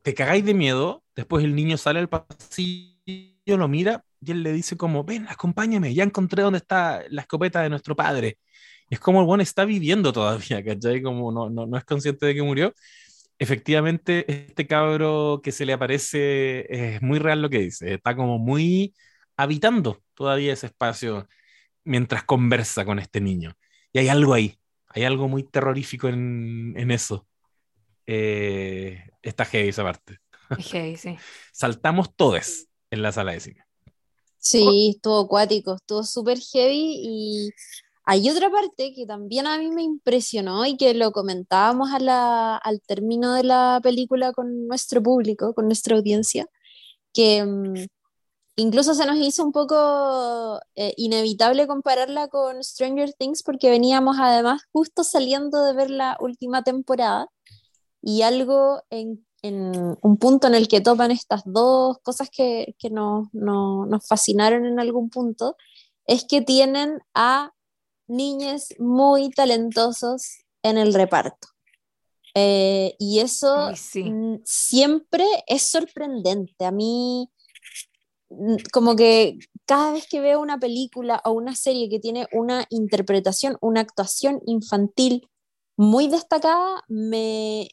[0.03, 4.53] Te cagáis de miedo, después el niño sale al pasillo, lo mira y él le
[4.53, 8.39] dice como, ven, acompáñame, ya encontré dónde está la escopeta de nuestro padre.
[8.91, 11.01] Y es como el bueno está viviendo todavía, ¿cachai?
[11.03, 12.75] Como no, no, no es consciente de que murió
[13.41, 18.39] efectivamente este cabro que se le aparece es muy real lo que dice, está como
[18.39, 18.95] muy
[19.37, 21.27] habitando todavía ese espacio
[21.85, 23.55] mientras conversa con este niño.
[23.93, 27.27] Y hay algo ahí, hay algo muy terrorífico en, en eso.
[28.07, 30.19] Eh, está heavy esa parte.
[30.59, 31.17] Heavy, sí.
[31.53, 33.65] Saltamos todos en la sala de cine.
[34.39, 37.51] Sí, estuvo acuático, estuvo súper heavy y
[38.05, 42.57] hay otra parte que también a mí me impresionó y que lo comentábamos a la,
[42.57, 46.47] al término de la película con nuestro público, con nuestra audiencia,
[47.13, 47.75] que um,
[48.57, 54.63] incluso se nos hizo un poco eh, inevitable compararla con Stranger Things porque veníamos además
[54.73, 57.29] justo saliendo de ver la última temporada
[58.03, 62.91] y algo en en un punto en el que topan estas dos cosas que, que
[62.91, 65.57] nos, no, nos fascinaron en algún punto,
[66.07, 67.53] es que tienen a
[68.11, 71.49] niños muy talentosos en el reparto.
[72.35, 73.71] Eh, y eso
[74.45, 76.65] siempre es sorprendente.
[76.65, 77.29] A mí,
[78.73, 83.57] como que cada vez que veo una película o una serie que tiene una interpretación,
[83.61, 85.29] una actuación infantil
[85.77, 87.69] muy destacada, me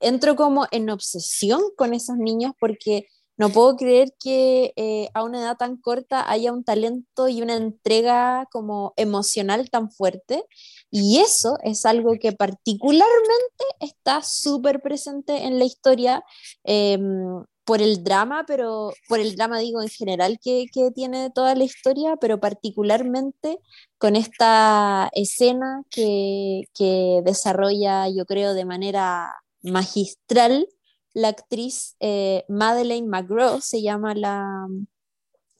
[0.00, 3.06] entro como en obsesión con esos niños porque
[3.40, 7.56] no puedo creer que eh, a una edad tan corta haya un talento y una
[7.56, 10.44] entrega como emocional tan fuerte.
[10.90, 16.22] Y eso es algo que particularmente está súper presente en la historia
[16.64, 21.54] em, por el drama, pero por el drama digo en general que, que, tiene toda
[21.54, 23.58] la historia, pero particularmente
[23.96, 30.68] con esta escena que, que desarrolla, yo creo, de manera magistral
[31.14, 34.66] la actriz eh, Madeleine McGraw, se llama la,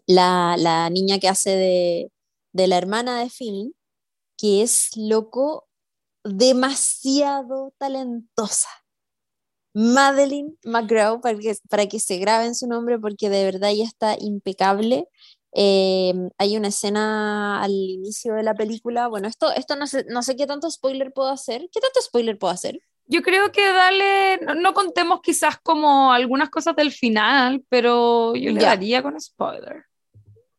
[0.07, 2.13] la, niña que hace de,
[2.53, 3.75] de la hermana de Finn,
[4.37, 5.69] que es loco
[6.25, 8.69] demasiado talentosa.
[9.75, 14.17] Madeleine McGraw, para que, para que se graben su nombre, porque de verdad ya está
[14.19, 15.09] impecable.
[15.53, 19.09] Eh, hay una escena al inicio de la película.
[19.09, 21.69] Bueno, esto, esto no, sé, no sé qué tanto spoiler puedo hacer.
[21.73, 22.81] ¿Qué tanto spoiler puedo hacer?
[23.11, 28.61] Yo creo que dale, no, contemos quizás como algunas cosas del final, pero yo le
[28.61, 29.85] daría con spoiler.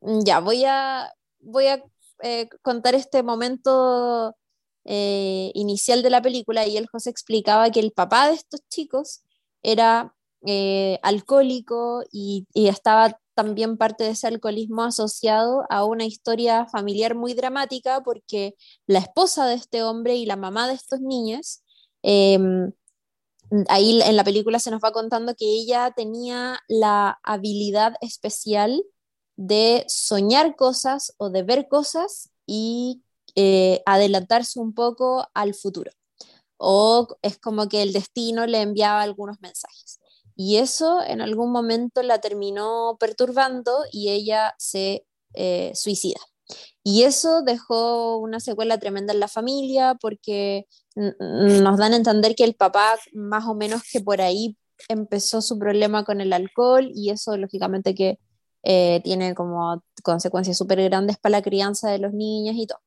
[0.01, 1.09] Ya, voy a,
[1.39, 1.81] voy a
[2.21, 4.35] eh, contar este momento
[4.83, 9.23] eh, inicial de la película y el José explicaba que el papá de estos chicos
[9.63, 10.13] era
[10.45, 17.15] eh, alcohólico y, y, estaba también parte de ese alcoholismo asociado a una historia familiar
[17.15, 18.55] muy dramática porque
[18.87, 21.63] la esposa de este hombre y la mamá de estos niños
[22.03, 22.71] Em,
[23.69, 28.83] ahí en la película se nos va contando que ella tenía la habilidad especial
[29.35, 33.03] de soñar cosas o de ver cosas y
[33.35, 35.91] eh, adelantarse un poco al futuro.
[36.57, 39.99] O es como que el destino le enviaba algunos mensajes.
[40.35, 46.19] Y eso en algún momento la terminó perturbando y ella se eh, suicida.
[46.83, 52.43] Y eso dejó una secuela tremenda en la familia porque nos dan a entender que
[52.43, 54.57] el papá más o menos que por ahí
[54.89, 58.19] empezó su problema con el alcohol y eso lógicamente que
[58.63, 62.79] eh, tiene como consecuencias súper grandes para la crianza de los niños y todo.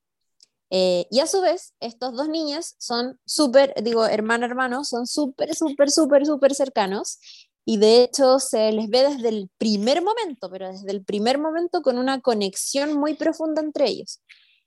[0.71, 5.55] Eh, y a su vez, estos dos niños son súper, digo, hermano, hermano, son súper,
[5.55, 7.19] súper, súper, súper cercanos
[7.65, 11.83] y de hecho se les ve desde el primer momento, pero desde el primer momento
[11.83, 14.21] con una conexión muy profunda entre ellos.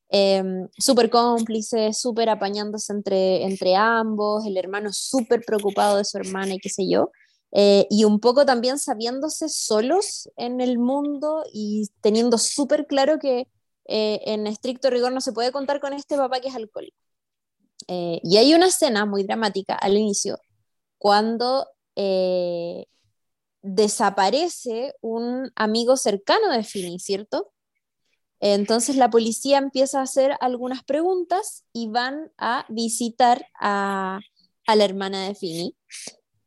[0.09, 6.53] Em, súper cómplices, súper apañándose entre, entre ambos, el hermano súper preocupado de su hermana
[6.53, 7.11] y qué sé yo,
[7.51, 13.47] eh, y un poco también sabiéndose solos en el mundo y teniendo súper claro que
[13.85, 16.97] eh, en estricto rigor no se puede contar con este papá que es alcohólico.
[17.87, 20.39] Eh, y hay una escena muy dramática al inicio,
[20.97, 21.67] cuando
[23.61, 27.51] desaparece un amigo cercano de Fini, ¿cierto?
[28.39, 34.19] Entonces la policía empieza a hacer algunas preguntas y van a visitar a,
[34.67, 35.75] la hermana de Fini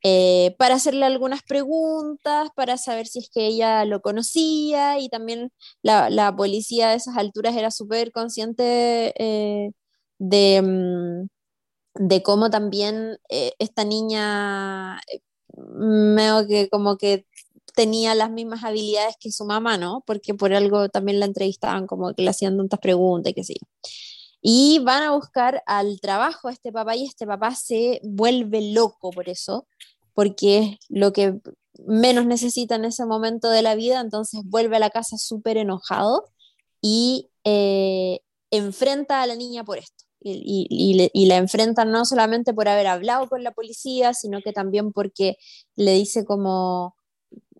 [0.02, 5.52] eh, para hacerle algunas preguntas, para saber si es que ella lo conocía y también
[5.82, 9.72] la, policía a esas alturas era súper consciente eh,
[10.18, 11.28] de, mm,
[12.08, 15.00] de, cómo también eh, esta niña,
[15.56, 17.26] veo que como que
[17.74, 20.02] tenía las mismas habilidades que su mamá, ¿no?
[20.06, 23.54] Porque por algo también la entrevistaban, como que le hacían tantas preguntas y qué sé
[23.54, 23.66] yo.
[24.42, 29.10] Y van a buscar al trabajo a este papá y este papá se vuelve loco
[29.10, 29.66] por eso,
[30.14, 31.40] porque es lo que
[31.86, 36.24] menos necesita en ese momento de la vida, entonces vuelve a la casa súper enojado
[36.80, 40.04] y eh, enfrenta a la niña por esto.
[40.22, 44.52] Y, y, y, la enfrenta no solamente por haber hablado con la policía, sino que
[44.52, 45.38] también porque
[45.76, 46.94] le dice como,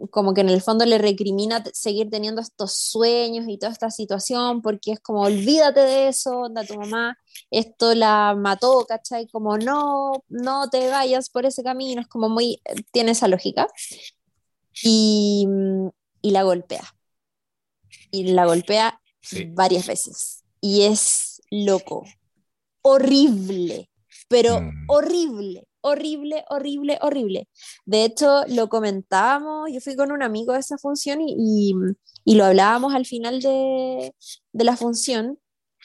[0.08, 4.62] como que en el fondo le recrimina seguir teniendo estos sueños y toda esta situación,
[4.62, 7.18] porque es como, olvídate de eso, onda, tu mamá,
[7.50, 9.26] esto la mató, ¿cachai?
[9.28, 12.60] Como, no, no te vayas por ese camino, es como muy,
[12.92, 13.66] tiene esa lógica.
[14.82, 15.46] Y,
[16.22, 16.84] y la golpea.
[18.10, 19.00] Y la golpea
[19.48, 20.44] varias veces.
[20.60, 22.04] Y es loco,
[22.82, 23.90] horrible,
[24.28, 24.86] pero mm.
[24.88, 27.48] horrible horrible, horrible, horrible.
[27.84, 31.74] De hecho, lo comentábamos, yo fui con un amigo a esa función y,
[32.24, 34.14] y, lo hablábamos al final de,
[34.52, 35.38] de, la función,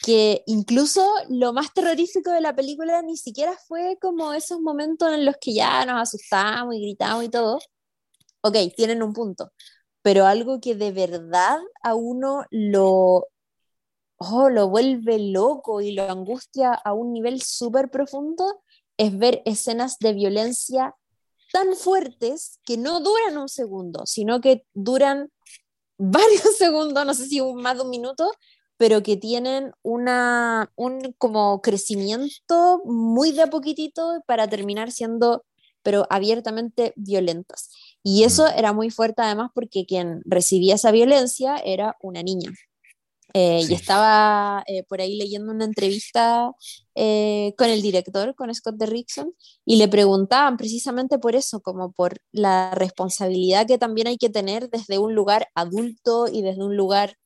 [0.03, 5.25] que incluso lo más terrorífico de la película ni siquiera fue como esos momentos en
[5.25, 7.60] los que ya nos asustamos y gritamos y todo.
[8.41, 9.51] Ok, tienen un punto,
[10.01, 13.27] pero algo que de verdad a uno lo,
[14.17, 18.63] oh, lo vuelve loco y lo angustia a un nivel súper profundo
[18.97, 20.95] es ver escenas de violencia
[21.51, 25.29] tan fuertes que no duran un segundo, sino que duran
[25.97, 28.29] varios segundos, no sé si más de un minuto,
[28.77, 35.45] pero que tienen una, un como crecimiento muy de a poquitito para terminar siendo,
[35.81, 37.69] pero abiertamente violentas.
[38.03, 38.58] Y eso mm.
[38.58, 42.51] era muy fuerte además porque quien recibía esa violencia era una niña.
[43.37, 46.53] Eh, y estaba eh, por ahí leyendo una entrevista
[46.95, 49.33] eh, con el director, con Scott Derrickson,
[49.65, 54.69] y le preguntaban precisamente por eso, como por la responsabilidad que también hay que tener
[54.69, 57.17] desde un lugar adulto y desde un lugar,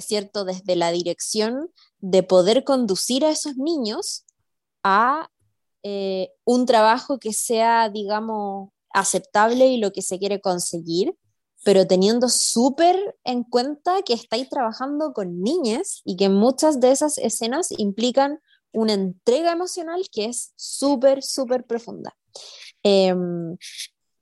[0.00, 4.24] ¿cierto?, desde la dirección de poder conducir a esos niños
[4.82, 5.28] a
[6.44, 11.14] un trabajo que sea, digamos, aceptable y lo que se quiere conseguir
[11.64, 17.18] pero teniendo súper en cuenta que estáis trabajando con niñas y que muchas de esas
[17.18, 18.40] escenas implican
[18.72, 22.16] una entrega emocional que es súper, súper profunda.
[22.82, 23.56] Em,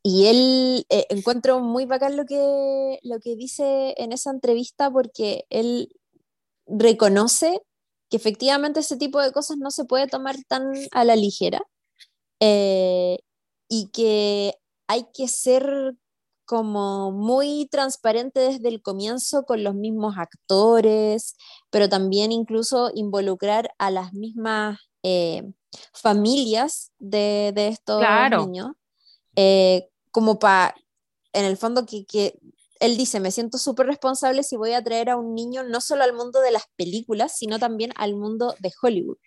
[0.03, 5.45] y él eh, encuentro muy bacán lo que, lo que dice en esa entrevista porque
[5.51, 5.95] él
[6.67, 7.61] reconoce
[8.09, 11.61] que efectivamente ese tipo de cosas no se puede tomar tan a la ligera
[12.41, 13.19] eh,
[13.69, 14.55] y que
[14.89, 15.95] hay que ser
[16.51, 21.37] como muy transparente desde el comienzo con los mismos actores,
[21.71, 25.45] pero también incluso involucrar a las mismas eh,
[25.93, 28.03] familias de, estos
[28.37, 28.73] niños,
[29.37, 30.75] eh, como para,
[31.33, 32.37] en el fondo, que, que
[32.81, 36.03] él dice, me siento súper responsable si voy a traer a un niño no solo
[36.03, 39.19] al mundo de las películas, sino también al mundo de Hollywood.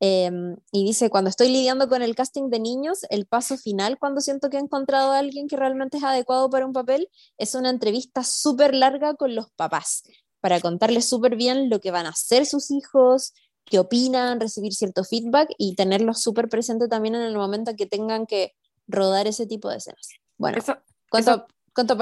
[0.00, 4.22] Em, y dice, cuando estoy lidiando con el casting de niños, el paso final, cuando
[4.22, 7.68] siento que he encontrado a alguien que realmente es adecuado para un papel, es una
[7.68, 10.02] entrevista súper larga con los papás,
[10.40, 13.34] para contarles súper bien lo que van a hacer sus hijos,
[13.66, 17.86] qué opinan, recibir cierto feedback y tenerlos súper presente también en el momento en que
[17.86, 18.54] tengan que
[18.86, 20.08] rodar ese tipo de escenas.
[20.38, 20.76] Bueno, eso,
[21.10, 21.96] ¿cuánto, ¿cuánto,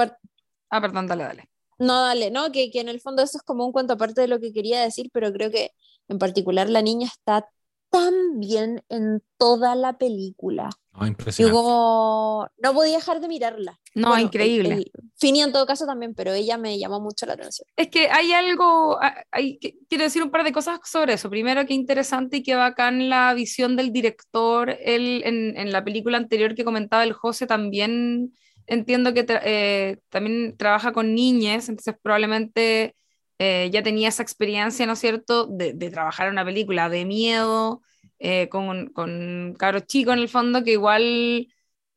[0.75, 1.49] Ah, perdón, dale, dale.
[1.77, 4.27] No, dale, no, que, que en el fondo eso es como un cuento aparte de
[4.27, 5.71] lo que quería decir, pero creo que
[6.07, 7.49] en particular la niña está
[7.89, 10.69] tan bien en toda la película.
[10.97, 11.53] Oh, impresionante.
[11.53, 13.79] como no podía dejar de mirarla.
[13.95, 14.91] No, increíble.
[15.17, 17.67] Fini en todo caso también, pero ella me llamó mucho la atención.
[17.75, 18.97] Es que hay algo,
[19.31, 19.59] hay,
[19.89, 21.29] quiero decir un par de cosas sobre eso.
[21.29, 24.77] Primero, qué interesante y qué bacán la visión del director.
[24.81, 28.33] Él en, en la película anterior que comentaba el José también
[28.67, 32.95] entiendo que eh, también trabaja con niñas, entonces probablemente
[33.39, 37.81] eh, ya tenía esa experiencia, ¿no es cierto?, de, trabajar en una película de miedo,
[38.19, 41.47] eh, con, con cabros chicos en el fondo, que igual,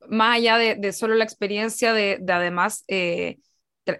[0.08, 2.84] más allá de, solo la experiencia de, además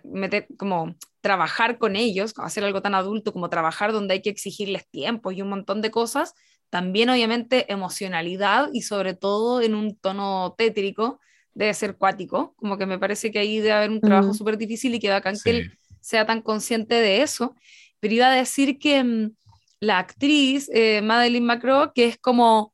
[0.04, 4.88] meter, como trabajar con ellos, hacer algo tan adulto como trabajar donde hay que exigirles
[4.88, 6.34] tiempos y un montón de cosas,
[6.70, 11.20] también obviamente emocionalidad y sobre todo en un tono tétrico,
[11.58, 14.94] debe ser cuático, como que me parece que ahí debe haber un trabajo súper difícil
[14.94, 17.56] y que bacán que él sea tan consciente de eso.
[17.98, 19.32] Pero iba a decir que mm,
[19.80, 22.72] la actriz, eh, Madeline McCraw, que es como,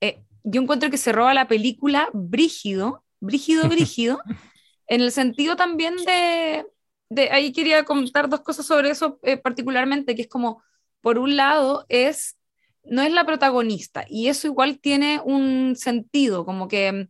[0.00, 4.20] eh, yo encuentro que se roba la película brígido, brígido, brígido,
[4.86, 6.64] en el sentido también de,
[7.08, 10.62] de, ahí quería comentar dos cosas sobre eso eh, particularmente, que es como,
[11.00, 12.36] por un lado, es,
[12.84, 17.08] no es la protagonista, y eso igual tiene un sentido, como que mm,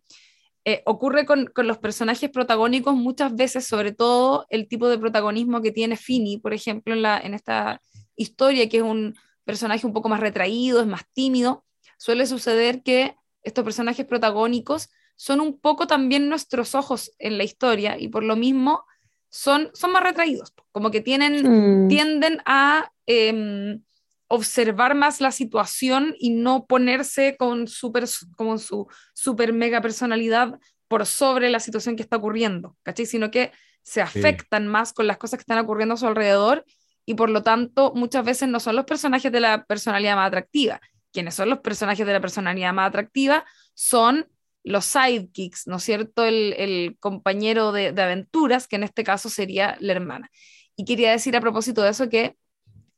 [0.68, 5.62] eh, ocurre con, con, los personajes protagónicos muchas veces, sobre todo el tipo de protagonismo
[5.62, 7.80] que tiene Fini, por ejemplo, en, la, en esta
[8.16, 11.64] historia, que es un personaje un poco más retraído, es más tímido,
[11.98, 17.96] suele suceder que estos personajes protagónicos son un poco también nuestros ojos en la historia
[17.96, 18.84] y por lo mismo
[19.28, 21.88] son, son más retraídos, como que tienen, mm.
[21.88, 23.84] tienden a em,
[24.28, 28.04] observar más la situación y no ponerse con super,
[28.36, 30.58] como su super mega personalidad
[30.88, 33.06] por sobre la situación que está ocurriendo, ¿cachai?
[33.06, 36.64] Sino que se afectan más con las cosas que están ocurriendo a su alrededor
[37.04, 40.80] y por lo tanto muchas veces no son los personajes de la personalidad más atractiva.
[41.12, 44.26] Quienes son los personajes de la personalidad más atractiva son
[44.64, 46.24] los sidekicks, ¿no es cierto?
[46.24, 50.30] El, el compañero de, de aventuras, que en este caso sería la hermana.
[50.74, 52.36] Y quería decir a propósito de eso que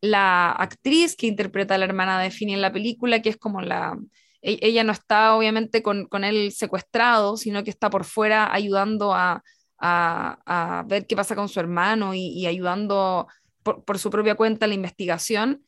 [0.00, 3.60] la actriz que interpreta a la hermana de Finny en la película, que es como
[3.60, 3.98] la...
[4.42, 9.14] E, ella no está obviamente con, con él secuestrado, sino que está por fuera ayudando
[9.14, 9.42] a,
[9.78, 13.28] a, ver qué pasa con su hermano y, ayudando
[13.62, 15.64] por, su propia cuenta la investigación.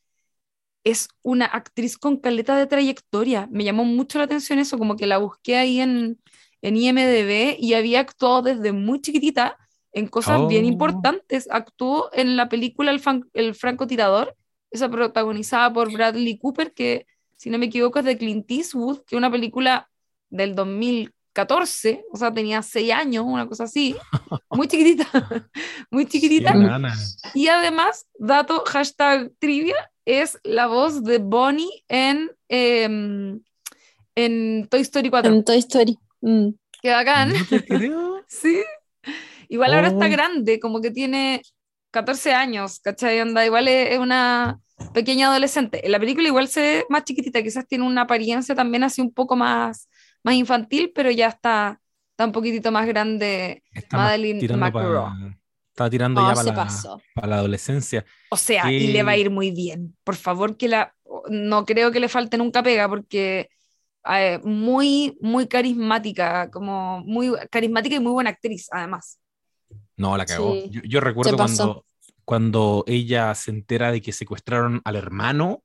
[0.83, 3.47] es una actriz con caleta de trayectoria.
[3.51, 6.19] Me llamó mucho la atención eso, como que la busqué ahí en,
[6.61, 9.57] en IMDB y había actuado desde muy chiquitita
[9.93, 10.67] en cosas bien Oh.
[10.67, 11.47] importantes.
[11.51, 14.35] Actuó en la película El, Fan- El francotirador,
[14.71, 19.15] esa protagonizada por Bradley Cooper, que si no me equivoco es de Clint Eastwood, que
[19.15, 19.89] es una película
[20.29, 23.95] del 2014, o sea, tenía seis años, una cosa así,
[24.49, 25.07] muy chiquitita,
[25.91, 26.53] muy chiquitita.
[26.55, 26.93] Gana.
[27.33, 29.75] Y además, dato hashtag trivia,
[30.05, 33.41] es la voz de Bonnie en, em,
[34.15, 35.31] en Toy Story 4.
[35.33, 35.97] En Toy Story.
[36.21, 36.49] Mm.
[36.81, 37.29] Qué bacán.
[37.33, 38.11] No te creo.
[38.27, 38.61] Sí.
[39.51, 40.09] Igual ahora está Oh.
[40.09, 41.41] grande, como que tiene
[41.91, 43.19] 14 años, ¿cachai?
[43.19, 44.59] Onda, igual es, es una
[44.93, 45.85] pequeña adolescente.
[45.85, 49.13] En la película igual se ve más chiquitita, quizás tiene una apariencia también así un
[49.13, 49.89] poco más,
[50.23, 51.81] más infantil, pero ya está,
[52.11, 55.09] está un poquitito más grande Está Madeline McGraw.
[55.69, 56.67] Estaba tirando No, ya para la,
[57.13, 58.05] para la adolescencia.
[58.29, 59.97] O sea, y le va a ir muy bien.
[60.05, 60.93] Por favor, que la.
[61.29, 63.49] No creo que le falte nunca pega, porque
[64.09, 69.19] eh, muy, muy carismática, como muy carismática y muy buena actriz, además.
[70.01, 70.55] No, la cagó.
[70.55, 71.85] Sí, Yo, yo recuerdo cuando,
[72.25, 75.63] cuando ella se entera de que secuestraron al hermano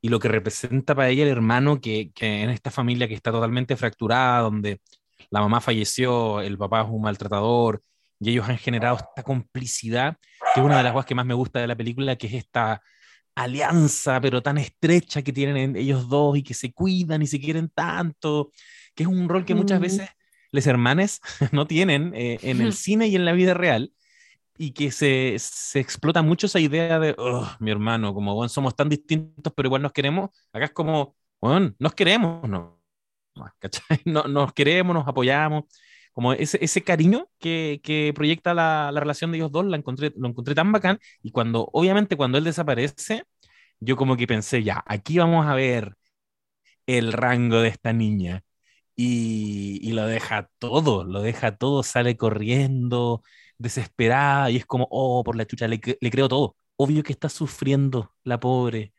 [0.00, 3.32] y lo que representa para ella el hermano que, que en esta familia que está
[3.32, 4.80] totalmente fracturada, donde
[5.30, 7.82] la mamá falleció, el papá es un maltratador
[8.20, 10.16] y ellos han generado esta complicidad,
[10.54, 12.34] que es una de las cosas que más me gusta de la película, que es
[12.34, 12.80] esta
[13.34, 17.40] alianza, pero tan estrecha que tienen en- ellos dos y que se cuidan y se
[17.40, 18.50] quieren tanto,
[18.94, 20.08] que es un rol que muchas veces
[20.56, 21.20] les hermanes
[21.52, 23.92] no tienen eh, en el cine y en la vida real
[24.58, 28.74] y que se, se explota mucho esa idea de, "Oh, mi hermano, como bueno, somos
[28.76, 30.30] tan distintos, pero igual nos queremos.
[30.52, 32.80] Acá es como, bueno, nos queremos, no,
[33.58, 34.00] ¿cachai?
[34.04, 35.64] No, nos queremos, nos apoyamos.
[36.12, 40.12] Como ese, ese cariño que, que proyecta la, la relación de ellos dos, la encontré,
[40.16, 40.98] lo encontré tan bacán.
[41.22, 43.24] Y cuando, obviamente, cuando él desaparece,
[43.80, 45.96] yo como que pensé, ya, aquí vamos a ver
[46.86, 48.44] el rango de esta niña.
[48.96, 53.22] Y, y lo deja todo, lo deja todo, sale corriendo,
[53.58, 56.56] desesperada, y es como, oh, por la chucha, le, cre- le creo todo.
[56.76, 58.94] Obvio que está sufriendo la pobre,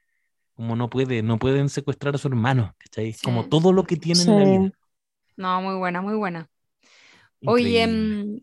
[0.55, 2.75] como no puede, no pueden secuestrar a su hermano,
[3.23, 4.71] Como todo lo que tienen en la vida.
[5.37, 6.49] No, muy buena, muy buena.
[7.45, 7.87] Oye, Increíble.
[7.87, 8.37] mm,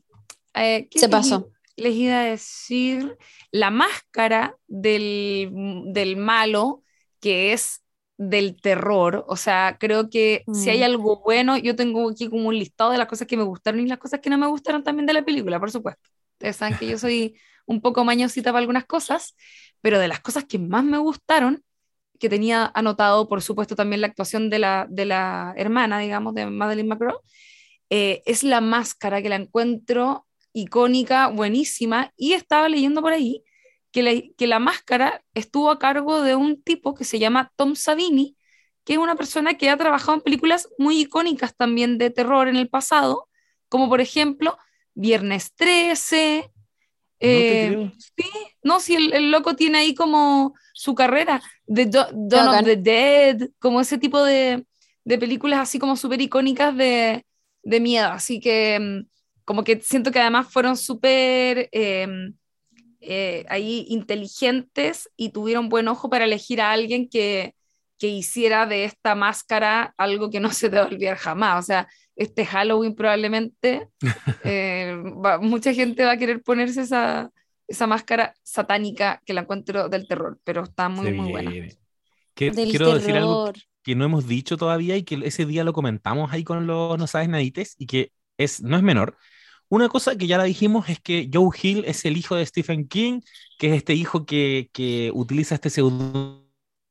[0.54, 1.50] eh, ¿qué Se les pasó.
[1.76, 3.18] Les iba a decir
[3.52, 5.50] la máscara del,
[5.92, 6.84] del malo,
[7.20, 7.83] que es
[8.16, 9.24] del terror.
[9.28, 10.84] O sea, creo que si hay Mm.
[10.84, 13.86] algo bueno, yo tengo aquí como un listado de las cosas que me gustaron y
[13.88, 16.02] las cosas que no me gustaron también de la película, por supuesto.
[16.34, 17.36] Ustedes saben que yo soy
[17.66, 19.34] un poco mañosita para algunas cosas,
[19.80, 21.62] pero de las cosas que más me gustaron,
[22.20, 26.46] que tenía anotado, por supuesto, también la actuación de la, de la hermana, digamos, de
[26.46, 27.18] Madeline McGraw,
[27.90, 33.42] eh, es la máscara que la encuentro icónica, buenísima, y estaba leyendo por ahí
[33.94, 37.76] que la, que la máscara estuvo a cargo de un tipo que se llama Tom
[37.76, 38.36] Savini,
[38.84, 42.56] que es una persona que ha trabajado en películas muy icónicas también de terror en
[42.58, 43.28] el pasado,
[43.70, 44.58] como por ejemplo
[44.94, 46.52] Viernes 13.
[47.20, 48.24] te eh, sí,
[48.62, 52.76] no, si el, el loco tiene ahí como su carrera, de Do- Dawn of the
[52.76, 54.66] Dead, como ese tipo de,
[55.04, 57.24] de películas así como súper icónicas de,
[57.62, 58.08] de miedo.
[58.08, 59.08] Así que mm,
[59.44, 62.06] como que siento que además fueron súper eh,
[63.06, 67.54] eh, ahí inteligentes y tuvieron buen ojo para elegir a alguien que,
[67.98, 71.64] que hiciera de esta máscara algo que no se te va a olvidar jamás.
[71.64, 73.88] O sea, este Halloween probablemente
[74.44, 77.30] eh, va- mucha gente va a querer ponerse esa,
[77.68, 81.50] esa máscara satánica que la encuentro del terror, pero está muy, muy buena.
[82.34, 83.62] Que- Del quiero decir algo terror.
[83.82, 87.06] que no hemos dicho todavía y que ese día lo comentamos ahí con los No
[87.06, 89.16] Sabes Nadites y que es, no es menor.
[89.74, 92.86] Una cosa que ya la dijimos es que Joe Hill es el hijo de Stephen
[92.86, 93.22] King,
[93.58, 96.44] que es este hijo que, que utiliza este seudónimo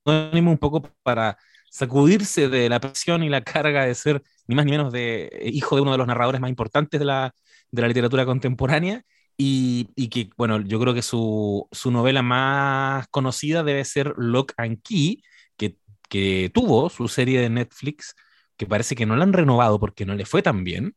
[0.05, 1.38] un poco para
[1.71, 5.49] sacudirse de la presión y la carga de ser ni más ni menos de eh,
[5.53, 7.34] hijo de uno de los narradores más importantes de la,
[7.71, 9.01] de la literatura contemporánea.
[9.38, 14.51] Y, y que, bueno, yo creo que su, su novela más conocida debe ser Lock
[14.57, 15.23] and Key,
[15.55, 15.77] que,
[16.09, 18.13] que tuvo su serie de Netflix,
[18.64, 20.95] que parece que no la han renovado porque no le fue tan bien,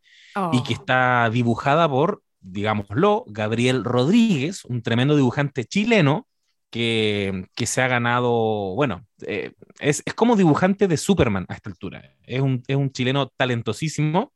[0.53, 0.77] y que Oh.
[0.77, 6.27] está dibujada por, digámoslo, Gabriel Rodríguez, un tremendo dibujante chileno
[6.71, 11.71] que, que se ha ganado, bueno, eh, es, es como dibujante de Superman a esta
[11.71, 12.03] altura.
[12.25, 14.33] Es un, es un chileno talentosísimo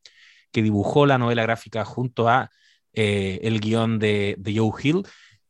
[0.51, 2.49] que dibujó la novela gráfica junto a
[2.93, 5.03] eh, el guion de, de Joe Hill.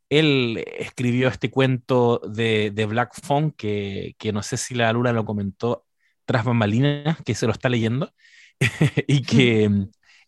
[0.09, 5.13] Él escribió este cuento de, de Black Phone que, que no sé si la Lula
[5.13, 5.85] lo comentó
[6.31, 8.13] tras bambalinas, que se lo está leyendo,
[9.07, 9.69] y que,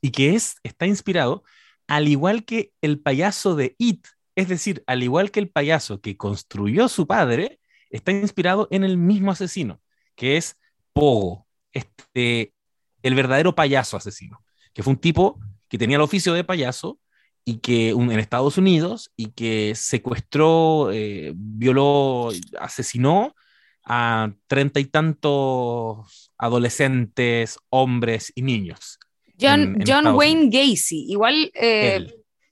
[0.01, 1.43] y que es, está inspirado,
[1.87, 6.17] al igual que el payaso de It, es decir, al igual que el payaso que
[6.17, 9.79] construyó su padre, está inspirado en el mismo asesino,
[10.15, 10.59] que es
[10.91, 12.53] Pogo, este,
[13.01, 14.43] el verdadero payaso asesino,
[14.73, 15.39] que fue un tipo
[15.69, 16.99] que tenía el oficio de payaso
[17.45, 22.29] y que en Estados Unidos y que secuestró, eh, violó,
[22.59, 23.35] asesinó
[23.83, 28.99] a treinta y tantos adolescentes, hombres y niños.
[29.39, 32.07] John, John Wayne Gacy, igual, eh,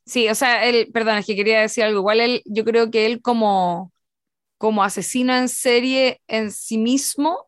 [0.06, 3.06] sí, o sea, él, perdón, es que quería decir algo, igual él, yo creo que
[3.06, 3.94] él como,
[4.58, 7.48] como asesino en serie en sí mismo,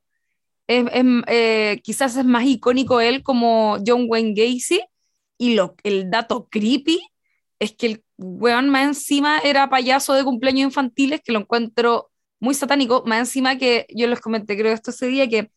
[0.67, 0.85] es,
[1.27, 4.83] eh, quizás es más icónico él como John Wayne Gacy,
[5.37, 7.01] y lo, el dato creepy
[7.59, 12.11] es que el weón más encima era payaso de cumpleaños infantiles, que lo encuentro
[12.43, 15.49] muy satánico, más encima que yo les comenté, creo esto ese día, que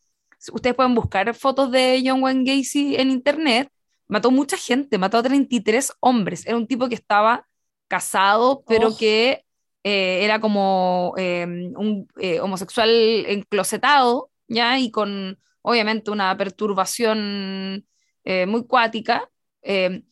[0.52, 3.68] ustedes pueden buscar fotos de John Wayne Gacy en internet,
[4.06, 7.44] mató mucha gente, mató a 33 hombres, era un tipo que estaba
[7.88, 8.96] casado, pero oh.
[8.96, 9.44] que
[9.82, 14.78] eh, era como em, un eh, homosexual enclosetado, ¿ya?
[14.78, 17.84] Y con, obviamente, una perturbación
[18.22, 19.28] eh, muy cuática,
[19.62, 20.04] em,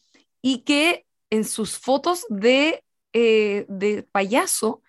[0.43, 4.83] y que en sus fotos de, de payaso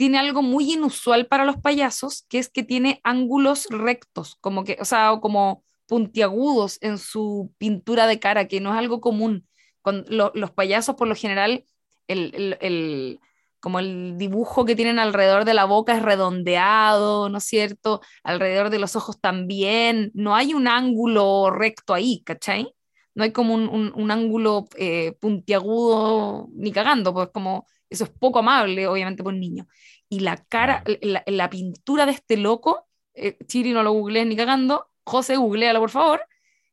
[0.00, 4.78] tiene algo muy inusual para los payasos, que es que tiene ángulos rectos, como que,
[4.80, 9.46] o sea, como puntiagudos en su pintura de cara, que no es algo común.
[9.82, 11.66] Con los payasos, por lo general,
[12.08, 13.20] el, el,
[13.60, 18.00] como el dibujo que tienen alrededor de la boca es redondeado, ¿no es cierto?
[18.22, 20.12] Alrededor de los ojos también.
[20.14, 22.74] No hay un ángulo recto ahí, ¿cachai?
[23.14, 28.38] No hay como un, un, ángulo eh, puntiagudo ni cagando, pues como eso es poco
[28.38, 29.66] amable, obviamente, por un niño.
[30.08, 34.36] Y la cara, la, la pintura de este loco, eh, Chiri no lo googleé ni
[34.36, 36.22] cagando, José, googlealo, por favor.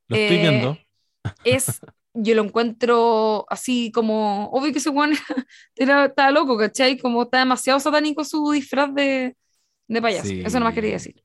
[0.07, 0.78] Lo estoy eh, viendo.
[1.43, 1.82] Es,
[2.13, 5.11] yo lo encuentro así como, obvio que ese Juan
[5.76, 6.97] estaba loco, ¿cachai?
[6.97, 9.36] Como está demasiado satánico su disfraz de,
[9.88, 10.32] de payaso.
[10.32, 11.22] Eso no más quería decir.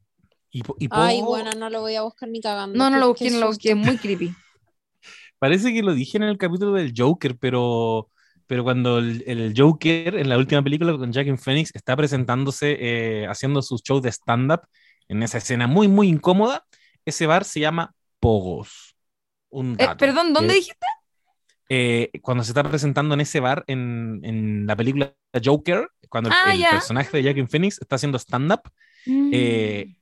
[0.51, 2.77] Y, Ay, bueno, no lo voy a buscar ni cagando.
[2.77, 4.35] No, no lo busquen, lo busquen, es muy creepy.
[5.39, 8.11] Parece que lo dije en el capítulo del Joker, pero
[8.53, 13.63] pero cuando el, Joker en la última película con Jack Phoenix está presentándose, eh, haciendo
[13.63, 14.61] sus shows de stand-up,
[15.09, 16.63] en esa escena muy, muy incómoda,
[17.07, 18.95] ese bar se llama Pogos.
[19.49, 20.85] Un eh, perdón, ¿dónde dijiste?
[21.71, 26.37] Eh, cuando se está presentando en ese bar en, en la película Joker, cuando el,
[26.37, 28.71] ah, personaje de Jack Phoenix está haciendo stand-up,
[29.07, 29.31] mm.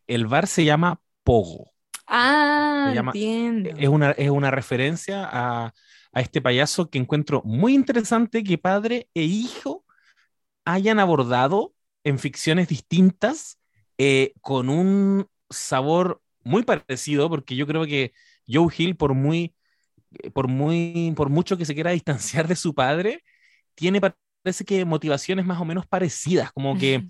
[0.08, 1.70] el bar se llama Pogo.
[2.08, 3.70] Ah, entiendo.
[3.78, 5.72] Es una, es una referencia a,
[6.12, 9.84] a este payaso que encuentro muy interesante que padre e hijo
[10.64, 13.58] hayan abordado en ficciones distintas
[13.98, 18.12] eh, con un sabor muy parecido, porque yo creo que
[18.48, 19.54] Joe Hill, por muy,
[20.22, 23.22] eh, por muy, por mucho que se quiera distanciar de su padre,
[23.74, 27.08] tiene parece que motivaciones más o menos parecidas, como que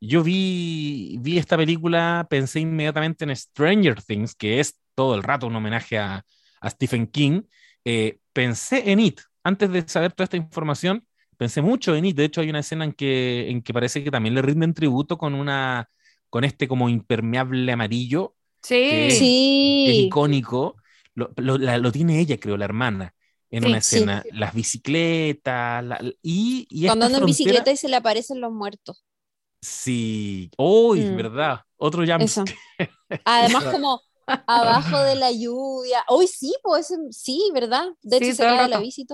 [0.00, 5.46] yo vi, vi esta película, pensé inmediatamente en Stranger Things, que es todo el rato
[5.46, 6.24] un homenaje a,
[6.60, 7.42] a Stephen King,
[7.86, 9.20] eh, pensé en It.
[9.44, 11.06] Antes de saber toda esta información,
[11.36, 12.16] pensé mucho en It.
[12.16, 15.16] De hecho, hay una escena en que, en que parece que también le rinden tributo
[15.16, 15.88] con, una,
[16.28, 18.34] con este como impermeable amarillo.
[18.60, 19.86] Sí, sí.
[19.88, 20.76] es icónico.
[21.14, 23.14] Lo, lo, tiene ella, creo, la hermana,
[23.50, 24.24] en una escena.
[24.32, 25.84] Las bicicletas,
[26.20, 29.04] y, y Cuando anda en bicicleta y se le aparecen los muertos.
[29.62, 31.16] Sí, uy, mm.
[31.16, 31.60] ¿verdad?
[31.76, 32.28] Otro jump.
[33.24, 36.04] Además, como abajo de la lluvia.
[36.08, 37.86] Hoy sí, pues sí, ¿verdad?
[38.02, 39.06] De hecho, se cae la bici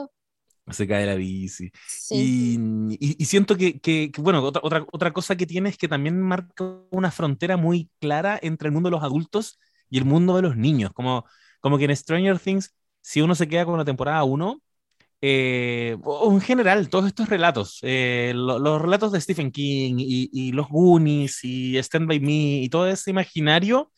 [0.71, 1.71] Se cae la bici.
[2.11, 2.59] Y,
[2.99, 6.65] y, siento que, que, bueno, otra, otra, otra, cosa que tiene es que también marca
[6.91, 9.59] una frontera muy clara entre el mundo de los adultos
[9.91, 10.93] y el mundo de los niños.
[10.93, 11.25] Como,
[11.61, 14.63] como que en Stranger Things, si uno se queda con la temporada 1,
[15.25, 20.51] eh, o en general, todos estos relatos, eh, los relatos de Stephen King y, y,
[20.51, 23.93] los Goonies y Stand By Me y todo ese imaginario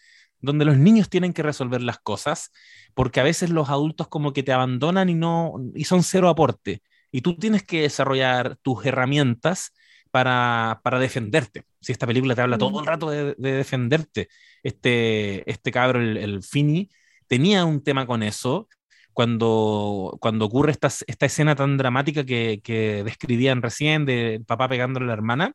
[0.45, 2.51] donde los niños tienen que resolver las cosas,
[2.95, 6.82] porque a veces los adultos como que te abandonan y no y son cero aporte,
[7.11, 9.72] y tú tienes que desarrollar tus herramientas
[10.11, 11.64] para, para defenderte.
[11.80, 14.28] Si esta película te habla todo el rato de, defenderte,
[14.62, 16.90] este, este cabro, el, el Fini,
[17.26, 18.68] tenía un tema con eso,
[19.14, 25.05] cuando, cuando ocurre esta, esta escena tan dramática que, que describían recién del papá pegándole
[25.05, 25.53] a la hermana,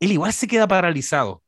[0.00, 1.43] él igual se queda paralizado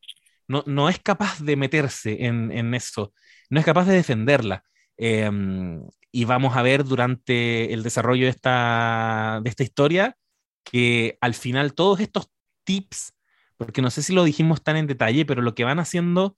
[0.49, 3.13] no, es capaz de meterse en, eso,
[3.51, 4.65] no es capaz de defenderla.
[4.97, 5.83] Em,
[6.13, 10.17] y vamos a ver durante el desarrollo de esta, de esta historia
[10.65, 12.31] que al final todos estos
[12.65, 13.15] tips,
[13.57, 16.37] porque no sé si lo dijimos tan en detalle, pero lo que van haciendo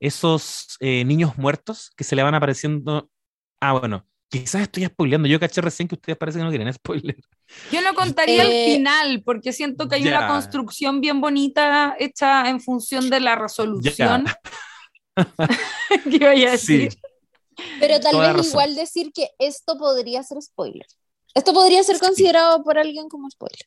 [0.00, 3.10] esos eh, niños muertos que se le van apareciendo,
[3.60, 5.28] ah, bueno, quizás estoy spoileando.
[5.28, 7.16] Yo caché recién que ustedes parece que no quieren spoiler.
[7.72, 10.18] Yo no contaría el Eh, final, porque siento que hay ya.
[10.18, 14.24] una construcción bien bonita hecha en función de la resolución.
[16.10, 16.98] que iba a Sí, decir.
[17.80, 18.50] Pero tal Toda vez razón.
[18.50, 20.86] igual decir que esto podría ser spoiler.
[21.34, 22.04] Esto podría ser Sí.
[22.04, 23.66] considerado por alguien como spoiler.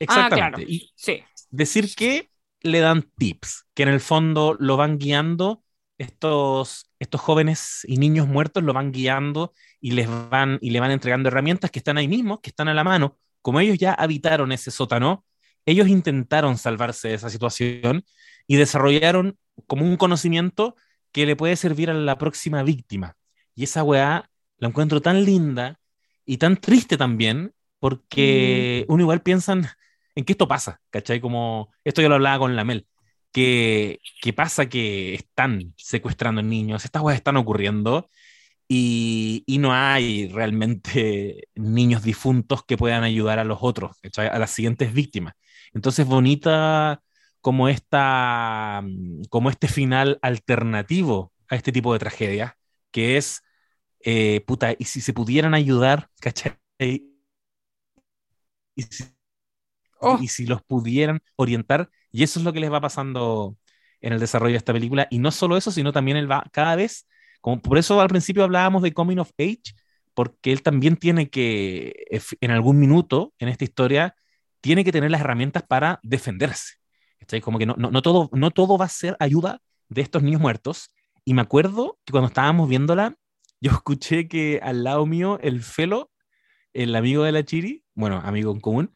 [0.00, 0.44] exactamente.
[0.44, 0.62] Ah, claro.
[0.62, 1.22] Y Sí.
[1.50, 2.30] decir que
[2.62, 5.62] le dan tips, que en el fondo lo van guiando,
[5.98, 10.90] estos, estos jóvenes y niños muertos lo van guiando y les van y le van
[10.90, 13.18] entregando herramientas que están ahí mismo, que están a la mano.
[13.42, 15.24] Como ellos ya habitaron ese sótano,
[15.66, 18.04] ellos intentaron salvarse de esa situación
[18.46, 20.76] y desarrollaron como un conocimiento
[21.12, 23.16] que le puede servir a la próxima víctima.
[23.54, 25.78] Y esa weá la encuentro tan linda
[26.24, 31.20] y tan triste también, porque uno igual piensa en, que esto pasa, ¿cachai?
[31.20, 32.86] Como esto yo lo hablaba con la Mel,
[33.32, 38.10] que, que pasa que están secuestrando niños, estas weas están ocurriendo
[38.68, 43.96] y, y no hay realmente niños difuntos que puedan ayudar a los otros.
[44.16, 45.34] A las siguientes víctimas.
[45.74, 47.02] Entonces, bonita
[47.40, 48.82] como, esta,
[49.30, 52.58] como este final alternativo a este tipo de tragedia,
[52.90, 53.42] que es,
[54.00, 56.54] eh, puta, y si se pudieran ayudar, ¿cachai?
[58.74, 59.04] Y si,
[60.00, 60.18] Oh.
[60.18, 63.56] y si los pudieran orientar, y eso es lo que les va pasando
[64.00, 66.76] en el desarrollo de esta película, y no solo eso, sino también él va cada
[66.76, 67.06] vez,
[67.40, 69.74] como por eso al principio hablábamos de Coming of Age,
[70.14, 74.16] porque él también tiene que, ef- en algún minuto en esta historia,
[74.60, 76.74] tiene que tener las herramientas para defenderse.
[77.20, 77.40] ¿cachai?
[77.40, 80.40] Como que no, no, no todo, no todo va a ser ayuda de estos niños
[80.40, 80.90] muertos.
[81.24, 83.14] Y me acuerdo que cuando estábamos viéndola,
[83.60, 86.10] yo escuché que al lado mío el Felo,
[86.74, 88.94] el amigo de la Chiri, bueno, amigo en común,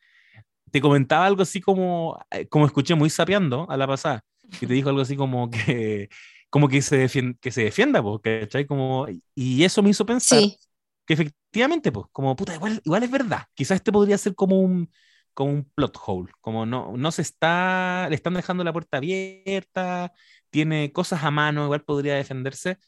[0.71, 4.23] te comentaba algo así como, eh, como escuché muy sapeando a la pasada,
[4.61, 6.09] que te dijo algo así como que,
[6.53, 8.67] como que se, defien- que se defienda, pues, ¿cachai?
[8.67, 10.59] Como, y eso me hizo pensar Sí,
[11.07, 13.45] que efectivamente, pues, como puta, igual, igual es verdad.
[13.55, 14.93] Quizás este podría ser como un,
[15.35, 20.13] como un plot hole, como no, no se está, le están dejando la puerta abierta,
[20.51, 22.79] tiene cosas a mano, igual podría defenderse.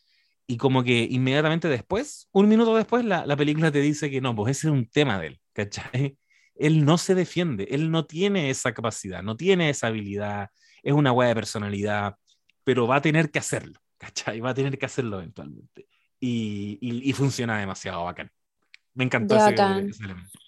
[0.47, 4.35] Y como que inmediatamente después, un minuto después, la, la película te dice que no,
[4.37, 6.19] pues ese es un tema de él, ¿cachai?
[6.57, 10.51] Él no se defiende, él no tiene esa capacidad, no tiene esa habilidad,
[10.83, 12.17] es una hueá de personalidad,
[12.65, 14.41] pero va a tener que hacerlo, ¿cachai?
[14.41, 15.87] Va a tener que hacerlo eventualmente.
[16.21, 18.31] Y, y, y funciona demasiado bacán.
[18.95, 19.89] Me encantó ese, bacán.
[19.91, 20.39] ese elemento.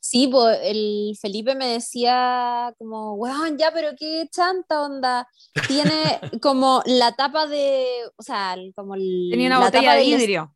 [0.00, 5.26] sí, pues el Felipe me decía como, weón, ya, pero qué chanta onda.
[5.68, 7.86] Tiene como la tapa de,
[8.16, 10.52] o sea, como el- Tenía una la botella tapa de vidrio.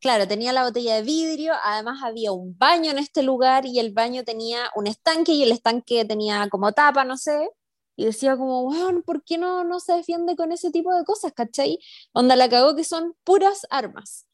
[0.00, 3.92] Claro, tenía la botella de vidrio, además había un baño en este lugar y el
[3.92, 7.48] baño tenía un estanque y el estanque tenía como tapa, no sé.
[7.98, 11.32] Y decía como, weón, ¿por qué no, no se defiende con ese tipo de cosas,
[11.32, 11.80] cachai?
[12.12, 14.28] Onda la cagó que son puras armas.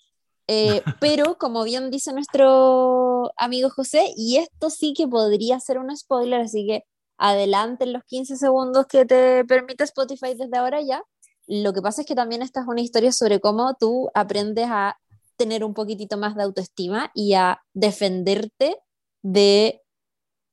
[0.47, 5.97] Eh, pero, como bien dice nuestro amigo José, y esto sí que podría ser un
[5.97, 6.85] spoiler, así que
[7.17, 11.03] adelante en los 15 segundos que te permite Spotify desde ahora ya.
[11.47, 14.99] Lo que pasa es que también esta es una historia sobre cómo tú aprendes a
[15.37, 18.77] tener un poquitito más de autoestima y a defenderte
[19.23, 19.81] de,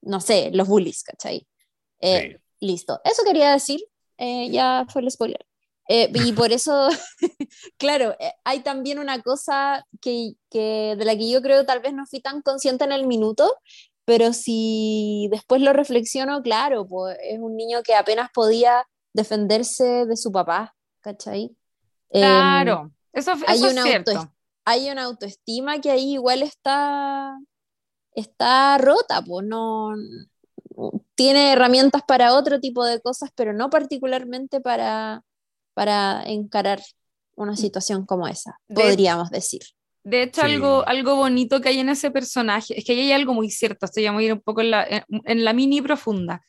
[0.01, 1.45] no sé, los bullies, ¿cachai?
[1.99, 3.01] Eh, Listo.
[3.05, 3.81] Eso quería decir,
[4.19, 5.45] eh, ya fue el spoiler.
[5.89, 6.89] Eh, y por eso,
[7.77, 11.93] claro, eh, hay también una cosa que, que de la que yo creo tal vez
[11.93, 13.51] no fui tan consciente en el minuto,
[14.05, 20.17] pero si después lo reflexiono, claro, pues es un niño que apenas podía defenderse de
[20.17, 21.55] su papá, ¿cachai?
[22.11, 24.11] Em, Claro, eso, eso hay es una cierto.
[24.11, 24.31] autoest-
[24.65, 27.37] hay una autoestima que ahí igual está,
[28.13, 29.93] está rota, pues no
[31.15, 35.21] tiene herramientas para otro tipo de cosas, pero no particularmente para,
[35.73, 36.81] para encarar
[37.35, 39.61] una situación como esa, De- podríamos decir.
[40.03, 40.47] De hecho, Sí.
[40.47, 43.85] algo, algo bonito que hay en ese personaje, es que ahí hay algo muy cierto,
[43.85, 46.41] esto ya a ir un poco en la, en, en la mini profunda,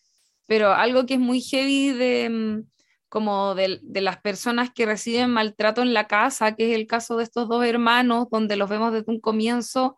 [0.47, 2.63] pero algo que es muy heavy de, mm,
[3.09, 7.17] como de, de las personas que reciben maltrato en la casa, que es el caso
[7.19, 9.97] de estos dos hermanos, donde los vemos desde un comienzo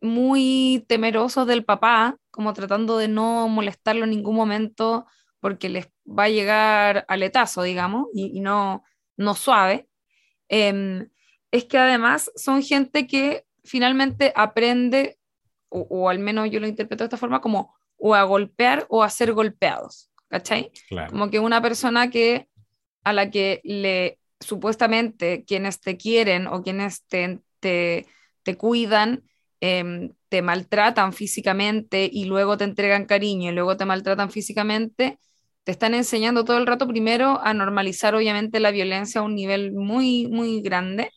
[0.00, 5.06] muy temerosos del papá, como tratando de no molestarlo en ningún momento
[5.40, 8.82] porque les va a llegar aletazo, digamos, y, y no,
[9.16, 9.88] no suave.
[10.48, 11.08] Em,
[11.50, 15.18] es que además son gente que finalmente aprende,
[15.68, 19.02] o, o al menos yo lo interpreto de esta forma, como o a golpear o
[19.02, 20.70] a ser golpeados, ¿cachai?
[20.88, 21.10] Claro.
[21.10, 22.48] Como que una persona que
[23.04, 28.06] a la que le supuestamente quienes te quieren o quienes te, te,
[28.42, 29.24] te cuidan,
[29.60, 35.18] em, te maltratan físicamente y luego te entregan cariño y luego te maltratan físicamente,
[35.64, 39.72] te están enseñando todo el rato primero a normalizar obviamente la violencia a un nivel
[39.72, 41.10] muy, muy grande.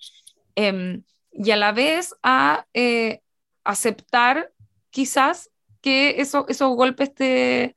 [0.55, 3.21] em, y a la vez a eh,
[3.63, 4.51] aceptar
[4.89, 5.49] quizás
[5.81, 7.75] que eso, esos golpes te,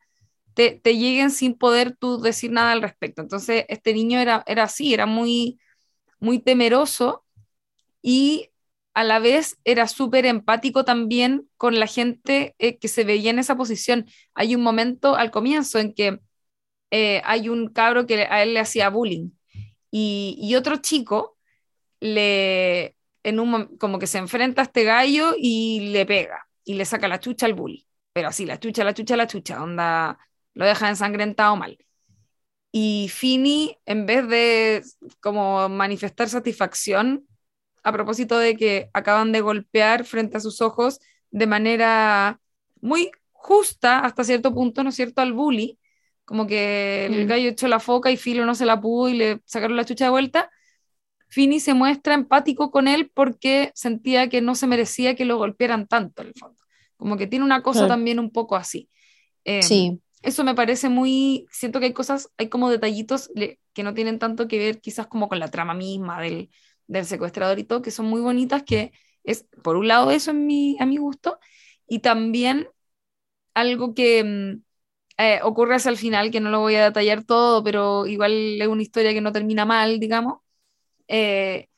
[0.55, 3.23] te, lleguen sin poder tú decir nada al respecto.
[3.23, 5.59] Entonces, este niño era, era así, era muy,
[6.21, 7.25] muy temeroso
[8.03, 8.51] y
[8.95, 13.41] a la vez era súper empático también con la gente eh, que se veía en
[13.41, 14.07] esa posición.
[14.35, 16.21] Hay un momento al comienzo en que
[16.91, 19.31] eh, hay un cabro que a él le hacía bullying
[19.91, 21.37] y, otro chico
[22.01, 26.85] le, en un, como que se enfrenta a este gallo y le pega y le
[26.85, 27.87] saca la chucha al bully.
[28.13, 30.19] Pero así, la chucha, la chucha, la chucha, onda,
[30.55, 31.79] lo deja ensangrentado mal.
[32.73, 34.83] Y Fini, en vez de
[35.21, 37.27] como manifestar satisfacción
[37.85, 40.99] a propósito de que acaban de golpear frente a sus ojos
[41.31, 42.41] de manera
[42.81, 45.79] muy justa hasta cierto punto, ¿no es cierto?, al bully,
[46.25, 47.29] como que el mm.
[47.29, 50.07] gallo echó la foca y Filo no se la pudo y le sacaron la chucha
[50.07, 50.51] de vuelta.
[51.29, 55.87] Fini se muestra empático con él porque sentía que no se merecía que lo golpearan
[55.87, 56.63] tanto en el fondo.
[56.97, 58.89] Como que tiene una cosa también un poco así.
[59.45, 60.01] Em, sí.
[60.23, 63.31] Eso me parece muy, siento que hay cosas, hay como detallitos
[63.75, 66.49] que no tienen tanto que ver quizás como con la trama misma del,
[66.87, 68.93] del secuestrador y todo, que son muy bonitas, que
[69.25, 71.39] es, por un lado, eso en mi, a mi gusto,
[71.89, 72.69] y también
[73.55, 74.63] algo que mm,
[75.19, 78.69] eh, ocurre hacia el final, que no lo voy a detallar todo, pero igual es
[78.69, 80.41] una historia que no termina mal, digamos,
[81.09, 81.69] eh,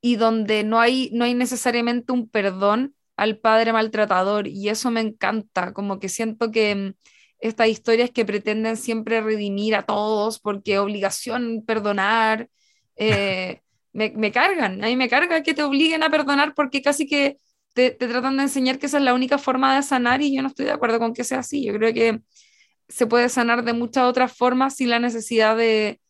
[0.00, 5.00] y donde no hay, no hay necesariamente un perdón al padre maltratador, y eso me
[5.00, 6.94] encanta, como que siento que mm,
[7.40, 12.50] estas historias que pretenden siempre redimir a todos porque obligación perdonar,
[12.96, 13.62] eh,
[13.94, 17.38] me, cargan, a mí me carga que te obliguen a perdonar porque casi que
[17.74, 20.48] te, tratan de enseñar que esa es la única forma de sanar y yo no
[20.48, 21.64] estoy de acuerdo con que sea así.
[21.64, 22.20] Yo creo que
[22.88, 26.00] se puede sanar de muchas otras formas sin la necesidad de,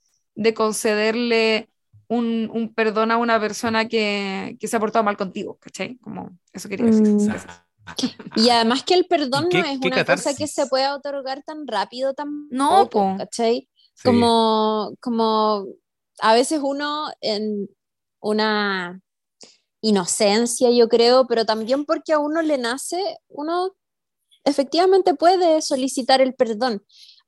[0.55, 1.68] concederle
[2.09, 5.97] un, perdón a una persona que, se ha portado mal contigo, ¿cachai?
[5.99, 7.07] Como eso quería decir.
[7.07, 7.28] Mm.
[8.37, 12.14] Y además que el perdón no es una cosa que se pueda otorgar tan rápido,
[12.14, 13.68] tan no, ¿cachai?
[14.03, 15.66] Como, como
[16.21, 17.69] a veces uno en
[18.21, 19.01] una
[19.81, 23.73] inocencia, yo creo, pero también porque a uno le nace, uno
[24.45, 26.83] efectivamente puede solicitar el perdón,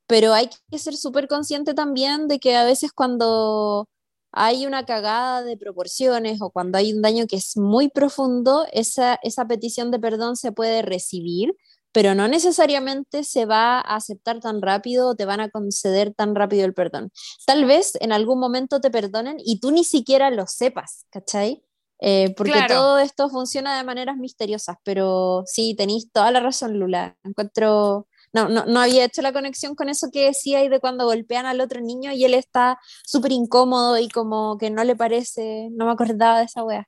[0.07, 3.87] pero hay que ser súper consciente también de que a veces cuando
[4.31, 9.19] hay una cagada de proporciones o cuando hay un daño que es muy profundo, esa,
[9.23, 11.55] esa petición de perdón se puede recibir,
[11.91, 16.35] pero no necesariamente se va a aceptar tan rápido o te van a conceder tan
[16.35, 17.11] rápido el perdón.
[17.45, 21.63] Tal vez en algún momento te perdonen y tú ni siquiera lo sepas, ¿cachai?
[21.99, 27.17] Eh, porque todo esto funciona de maneras misteriosas, pero sí, tenéis toda la razón, Lula.
[27.23, 31.05] Encuentro, no, no, no, había hecho la conexión con eso que decía y de cuando
[31.05, 35.69] golpean al otro niño y él está súper incómodo y como que no le parece,
[35.71, 36.87] no me acordaba de esa wea.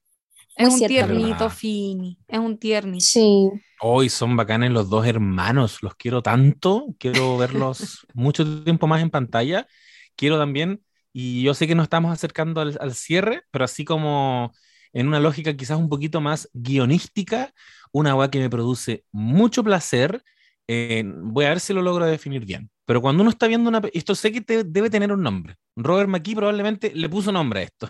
[0.60, 2.20] Es un tiernito, Fini.
[2.28, 2.99] Es un tiernito.
[3.05, 3.49] Sí.
[3.82, 5.82] Hoy son bacanes los dos hermanos.
[5.82, 6.88] Los quiero tanto.
[6.99, 9.68] Quiero verlos mucho tiempo más en pantalla.
[10.16, 10.84] Quiero también,
[11.14, 14.51] y yo sé que nos estamos acercando al, al cierre, pero así como
[14.91, 17.53] en una lógica quizás un poquito más guionística,
[17.93, 20.24] una web que me produce mucho placer.
[20.68, 22.70] Eh, voy a ver si lo logro definir bien.
[22.90, 23.84] Pero cuando uno está viendo una...
[23.94, 25.58] Esto sé que debe tener un nombre.
[25.76, 27.88] Robert McKee probablemente le puso nombre a esto.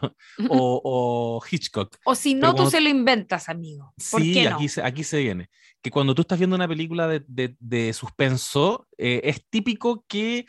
[0.49, 1.95] o, Hitchcock.
[2.03, 3.93] O si no, tú se lo inventas, amigo.
[3.95, 5.49] sí, aquí, se, aquí se viene.
[5.81, 7.23] Que cuando tú estás viendo una película de,
[7.57, 10.45] de, suspenso, eh, es típico que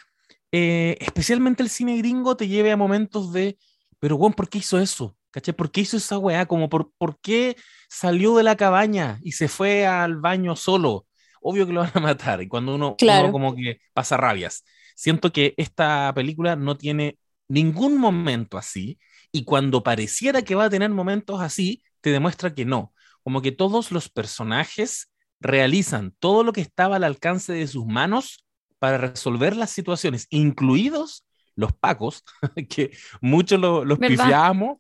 [0.51, 3.57] eh, especialmente el cine gringo te lleve a momentos de,
[4.01, 5.17] pero bueno, ¿por qué hizo eso?
[5.31, 5.53] ¿Caché?
[5.53, 6.47] ¿Por qué hizo esa weá?
[6.47, 7.57] Como por, ¿por qué
[7.89, 11.07] salió de la cabaña y se fue al baño solo?
[11.41, 12.43] Obvio que lo van a matar.
[12.43, 12.97] Y cuando uno,
[13.31, 14.65] como que pasa rabias.
[14.95, 17.19] Siento que esta película no tiene
[17.49, 18.99] ningún momento así.
[19.33, 22.93] Y cuando pareciera que va a tener momentos así, te demuestra que no.
[23.23, 25.11] Como que todos los personajes
[25.41, 28.45] realizan todo lo que estaba al alcance de sus manos
[28.79, 32.25] para resolver las situaciones, incluidos los pacos,
[32.69, 34.79] que muchos los pifiamos.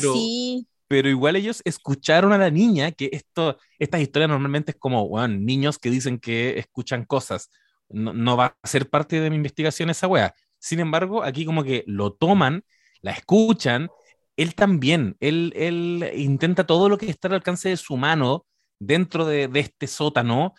[0.00, 5.08] sí pero igual ellos escucharon a la niña, que esto, estas historias normalmente es como,
[5.08, 7.50] bueno, niños que dicen que escuchan cosas.
[7.88, 10.32] No, va a ser parte de mi investigación esa wea.
[10.60, 12.62] Sin embargo, aquí como que lo toman,
[13.00, 13.90] la escuchan,
[14.36, 18.46] él también, él, él intenta todo lo que está al alcance de su mano
[18.78, 20.54] dentro de, de este sótano,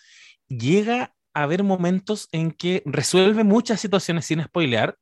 [0.50, 4.98] llega a haber momentos en que resuelve muchas situaciones sin spoilear,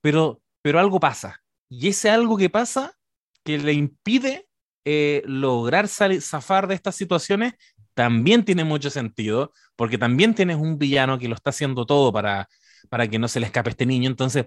[0.00, 1.42] pero, pero algo pasa.
[1.68, 2.96] Y ese algo que pasa
[3.44, 4.46] que le impide
[4.84, 7.54] eh, lograr zafar de estas situaciones
[7.94, 12.48] también tiene mucho sentido, porque también tienes un villano que lo está haciendo todo para,
[12.88, 14.08] para que no se le escape este niño.
[14.08, 14.46] Entonces,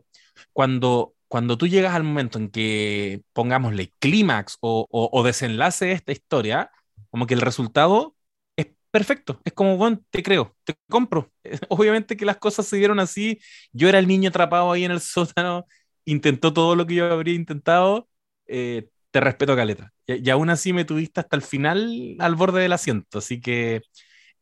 [0.54, 6.12] cuando, cuando tú llegas al momento en que, pongámosle, clímax o, o, desenlace de esta
[6.12, 6.72] historia,
[7.10, 8.16] como que el resultado
[8.56, 9.40] es perfecto.
[9.46, 11.32] Es como, bueno, te creo, te compro.
[11.70, 13.40] Obviamente que las cosas se dieron así.
[13.72, 15.66] Yo era el niño atrapado ahí en el sótano,
[16.06, 18.08] intentó todo lo que yo habría intentado.
[18.48, 19.94] Eh, te respeto, Caleta.
[20.08, 23.20] Y, y, aún así me tuviste hasta el final al borde del asiento.
[23.20, 23.84] Así que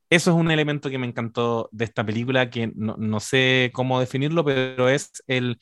[0.09, 4.45] eso es un elemento que me encantó de esta película, que no, sé cómo definirlo,
[4.45, 5.59] pero es el,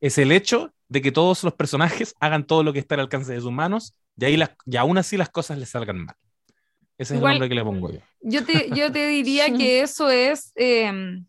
[0.00, 3.32] es el hecho de que todos los personajes hagan todo lo que está al alcance
[3.32, 6.16] de sus manos y, ahí las, y aún así las cosas les salgan mal.
[6.98, 8.00] Ese es el nombre que le pongo yo.
[8.20, 10.52] Yo te, yo te diría que eso es...
[10.54, 11.24] Em,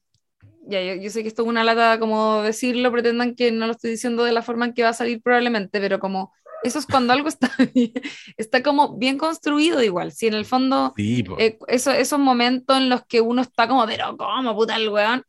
[0.67, 3.71] ya, yo, yo, sé que esto es una lata como decirlo, pretendan que no lo
[3.71, 6.85] estoy diciendo de la forma en que va a salir probablemente, pero como eso es
[6.85, 7.51] cuando algo está,
[8.37, 13.05] está como bien construido igual, si en el fondo eh, eso, esos momentos en los
[13.05, 15.23] que uno está como, pero ¿cómo puta el weón?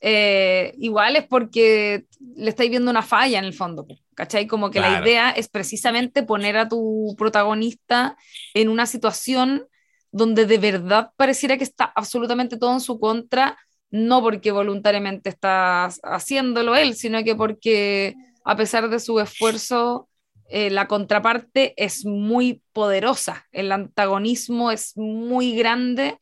[0.00, 2.04] Eh, igual es porque
[2.36, 4.46] le estáis viendo una falla en el fondo, ¿cachai?
[4.46, 8.16] Como que la idea es precisamente poner a tu protagonista
[8.52, 9.66] en una situación
[10.12, 13.58] donde de verdad pareciera que está absolutamente todo en su contra,
[13.90, 18.14] no porque voluntariamente está haciéndolo él, sino que porque
[18.44, 20.08] a pesar de su esfuerzo
[20.48, 26.18] eh, la contraparte es muy poderosa, el antagonismo es muy grande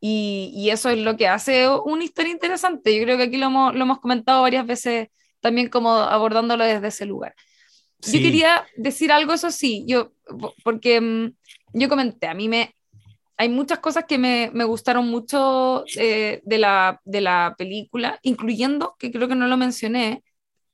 [0.00, 2.96] y, eso es lo que hace una historia interesante.
[2.96, 5.08] Yo creo que aquí lo hemos, comentado varias veces
[5.40, 7.34] también como abordándolo desde ese lugar.
[8.00, 10.12] Yo quería decir algo, eso sí, yo,
[10.64, 11.34] porque mm,
[11.74, 12.74] yo comenté, a mí me,
[13.36, 19.12] hay muchas cosas que me, gustaron mucho eh, de, la, de la película, incluyendo, que
[19.12, 20.24] creo que no lo mencioné,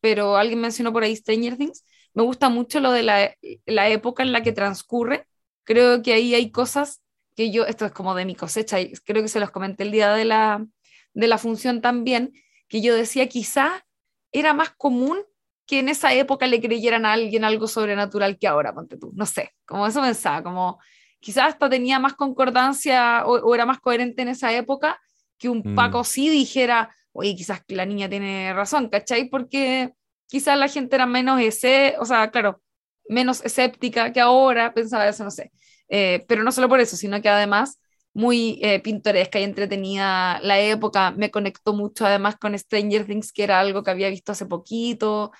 [0.00, 1.84] pero alguien mencionó por ahí Stranger Things,
[2.16, 3.36] me gusta mucho lo de la,
[3.66, 5.28] la, época en la que transcurre.
[5.64, 7.02] Creo que ahí hay cosas
[7.36, 9.92] que yo, esto es como de mi cosecha, y creo que se los comenté el
[9.92, 10.66] día de la,
[11.12, 12.32] de la función también,
[12.68, 13.84] que yo decía quizá
[14.32, 15.18] era más común
[15.66, 19.26] que en esa época le creyeran a alguien algo sobrenatural que ahora, ponte tú, no
[19.26, 20.78] sé, como eso pensaba, como
[21.20, 24.98] quizás hasta tenía más concordancia o, era más coherente en esa época
[25.36, 25.74] que un mm.
[25.74, 29.28] Paco sí dijera, oye, quizás la niña tiene razón, ¿cachai?
[29.28, 29.92] Porque
[30.28, 32.60] quizás la gente era menos ese, o sea, claro,
[33.08, 35.52] menos escéptica que ahora, pensaba eso, no sé.
[35.88, 37.80] Eh, pero no solo por eso, sino que además
[38.12, 43.44] muy eh, pintoresca y entretenida la época, me conectó mucho además con Stranger Things, que
[43.44, 45.32] era algo que había visto hace poquito.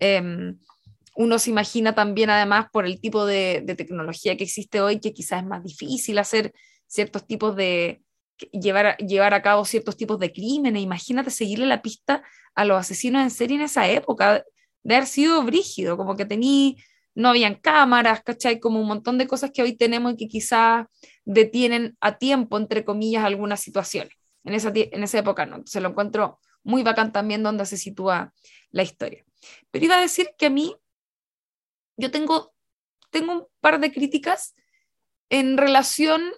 [0.00, 0.58] Em,
[1.14, 5.42] uno se imagina también además por el tipo de, tecnología que existe hoy, que quizás
[5.42, 6.52] es más difícil hacer
[6.88, 8.02] ciertos tipos de,
[8.52, 10.82] llevar llevar a cabo ciertos tipos de crímenes.
[10.82, 12.22] Imagínate seguirle la pista
[12.54, 14.44] a los asesinos en serie en esa época,
[14.82, 16.74] de haber sido brígido, como que tenía,
[17.14, 18.60] no habían cámaras, ¿cachai?
[18.60, 20.86] Como un montón de cosas que hoy tenemos y que quizás
[21.24, 24.14] detienen a tiempo, entre comillas, algunas situaciones.
[24.44, 28.32] En esa, en esa época no, se lo encuentro muy bacán también donde se sitúa
[28.70, 29.24] la historia.
[29.70, 30.74] Pero iba a decir que a mí,
[31.96, 32.54] yo tengo,
[33.10, 34.54] tengo un par de críticas
[35.30, 36.32] en relación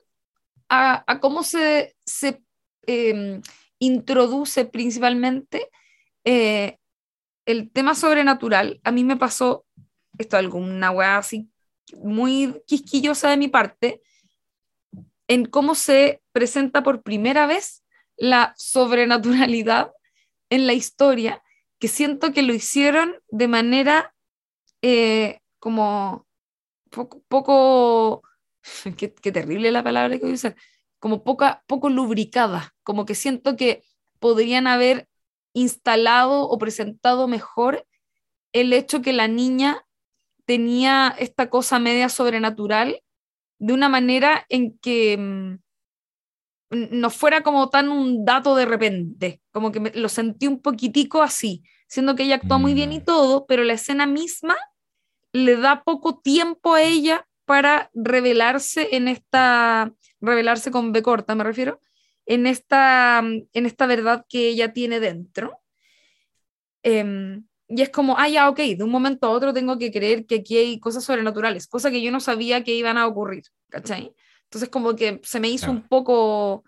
[0.69, 2.43] a, cómo se, se
[2.87, 3.41] eh,
[3.79, 5.69] introduce principalmente
[6.25, 6.79] eh,
[7.47, 9.65] el tema sobrenatural, a mí me pasó
[10.19, 11.49] esto, alguna weá así
[11.95, 14.03] muy quisquillosa de mi parte,
[15.29, 17.85] en cómo se presenta por primera vez
[18.17, 19.93] la sobrenaturalidad
[20.51, 21.43] en la historia,
[21.79, 24.15] que siento que lo hicieron de manera
[24.83, 26.27] eh, como
[27.29, 28.23] poco
[28.97, 30.57] qué, terrible la palabra que voy a usar,
[30.99, 33.83] como poca, poco lubricada, como que siento que
[34.19, 35.09] podrían haber
[35.53, 37.87] instalado o presentado mejor
[38.53, 39.85] el hecho que la niña
[40.45, 43.03] tenía esta cosa media sobrenatural
[43.59, 45.59] de una manera en que mm,
[46.71, 51.63] no fuera como tan un dato de repente, como que lo sentí un poquitico así,
[51.89, 53.05] siendo que ella actúa muy bien y mm.
[53.05, 54.57] todo, pero la escena misma
[55.33, 61.45] le da poco tiempo a ella para revelarse en esta, revelarse con B corta me
[61.45, 61.81] refiero,
[62.27, 65.61] en esta, en esta verdad que ella tiene dentro.
[66.83, 70.27] Em, y es como, ah, ya, ok, de un momento a otro tengo que creer
[70.27, 74.13] que aquí hay cosas sobrenaturales, cosas que yo no sabía que iban a ocurrir, ¿cachai?
[74.45, 76.65] Entonces como que se me hizo un poco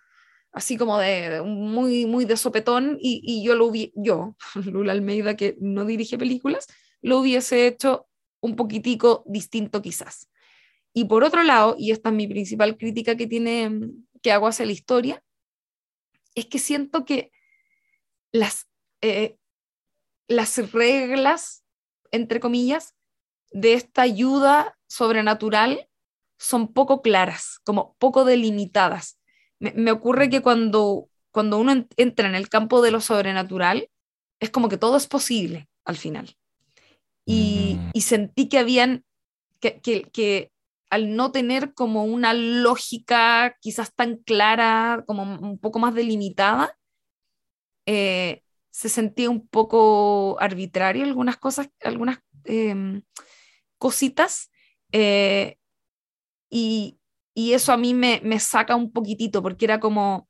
[0.53, 5.37] así como de, muy, muy de sopetón y, y yo lo vi, yo, Lula Almeida,
[5.37, 6.66] que no dirige películas,
[7.01, 8.09] lo hubiese hecho
[8.41, 10.29] un poquitico distinto quizás.
[10.93, 13.70] Y por otro lado, y esta es mi principal crítica que tiene,
[14.22, 15.22] que hago hacia la historia,
[16.34, 17.30] es que siento que
[18.32, 18.68] las,
[19.01, 19.36] eh,
[20.28, 21.64] las reglas,
[22.11, 22.95] entre comillas,
[23.51, 25.89] de esta ayuda sobrenatural
[26.39, 29.18] son poco claras, como poco delimitadas.
[29.59, 33.91] Me, ocurre que cuando, cuando uno entra en el campo de lo sobrenatural,
[34.41, 36.36] es como que todo es posible al final.
[37.24, 39.05] y, y sentí que habían,
[39.61, 40.51] que, que, que
[40.91, 46.76] al no tener como una lógica quizás tan clara, como un poco más delimitada,
[47.86, 53.03] eh, se sentía un poco arbitrario algunas cosas, algunas em,
[53.78, 54.51] cositas,
[54.93, 55.57] eh,
[56.51, 56.99] y,
[57.34, 60.28] y eso a mí me, me saca un poquitito, porque era como,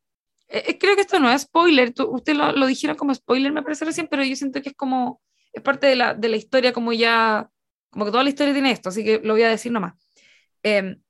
[0.49, 3.63] eh, creo que esto no es spoiler, tú- usted lo, lo dijeron como spoiler, me
[3.63, 6.73] parece recién, pero yo siento que es como, es parte de la, de la historia,
[6.73, 7.51] como ya,
[7.91, 9.95] como que toda la historia tiene esto, así que lo voy a decir nomás.
[10.63, 11.01] Em,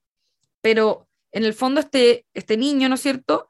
[0.61, 3.49] pero en el fondo este, este niño, ¿no es cierto?,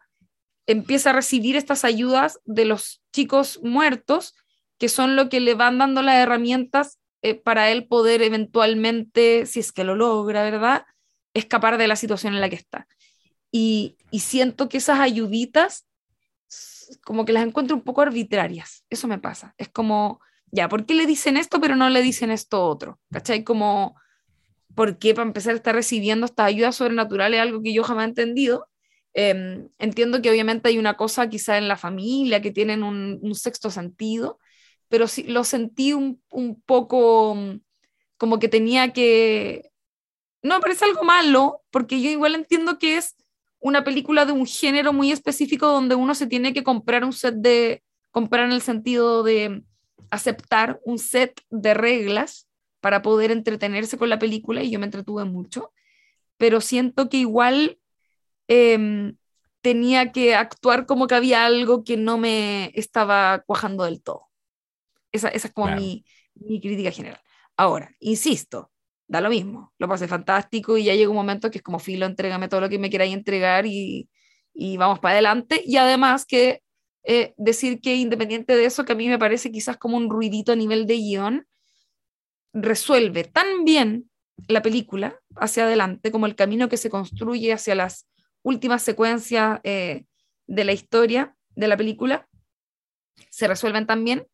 [0.67, 4.35] empieza a recibir estas ayudas de los chicos muertos,
[4.79, 9.61] que son lo que le van dando las herramientas eh, para él poder eventualmente, si
[9.61, 10.85] es que lo logra, ¿verdad?,
[11.35, 12.87] escapar de la situación en la que está.
[13.51, 15.89] Y, y siento que esas ayuditas
[17.05, 18.85] como que las encuentro un poco arbitrarias.
[18.91, 19.55] Eso me pasa.
[19.59, 20.21] Es como,
[20.51, 23.01] ya, ¿por qué le dicen esto pero no le dicen esto otro?
[23.11, 23.45] ¿Cachai?
[23.45, 23.97] Como,
[24.79, 27.41] ¿por qué para empezar está recibiendo estas ayudas sobrenaturales?
[27.41, 28.69] Algo que yo jamás he entendido.
[29.13, 33.35] Eh, entiendo que obviamente hay una cosa quizá en la familia que tienen un, un
[33.35, 34.39] sexto sentido,
[34.87, 37.61] pero sí lo sentí un, un poco mm,
[38.19, 39.69] como que tenía que...
[40.43, 43.17] No, es algo malo, porque yo igual entiendo que es
[43.59, 47.35] una película de un género muy específico donde uno se tiene que comprar un set
[47.35, 49.65] de, comprar en el sentido de
[50.13, 52.48] aceptar un set de reglas
[52.81, 55.73] para poder entretenerse con la película y yo me entretuve mucho,
[56.39, 57.79] pero siento que igual
[58.49, 59.17] em,
[59.63, 64.29] tenía que actuar como que había algo que no me estaba cuajando del todo.
[65.13, 65.77] Esa, esa es como Claro.
[65.77, 66.05] mi,
[66.35, 67.21] mi crítica general.
[67.57, 68.71] Ahora, insisto,
[69.07, 72.07] da lo mismo, lo pasé fantástico y ya llega un momento que es como filo,
[72.07, 74.09] entrégame todo lo que me queráis entregar y,
[74.55, 75.63] y vamos para adelante.
[75.65, 76.63] Y además que
[77.05, 80.53] eh, decir que independiente de eso, que a mí me parece quizás como un ruidito
[80.53, 81.47] a nivel de guion,
[82.53, 84.11] resuelve tan bien
[84.47, 88.07] la película hacia adelante como el camino que se construye hacia las
[88.43, 90.05] últimas secuencias eh,
[90.47, 92.29] de la historia de la película,
[93.31, 94.27] se resuelven tan bien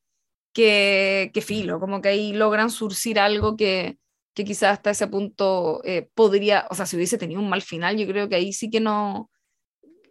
[0.53, 3.99] que, que filo, como que ahí logran surcir algo que,
[4.35, 7.97] que quizás hasta ese punto eh, podría, o sea, si hubiese tenido un mal final,
[7.97, 9.31] yo creo que ahí sí que no,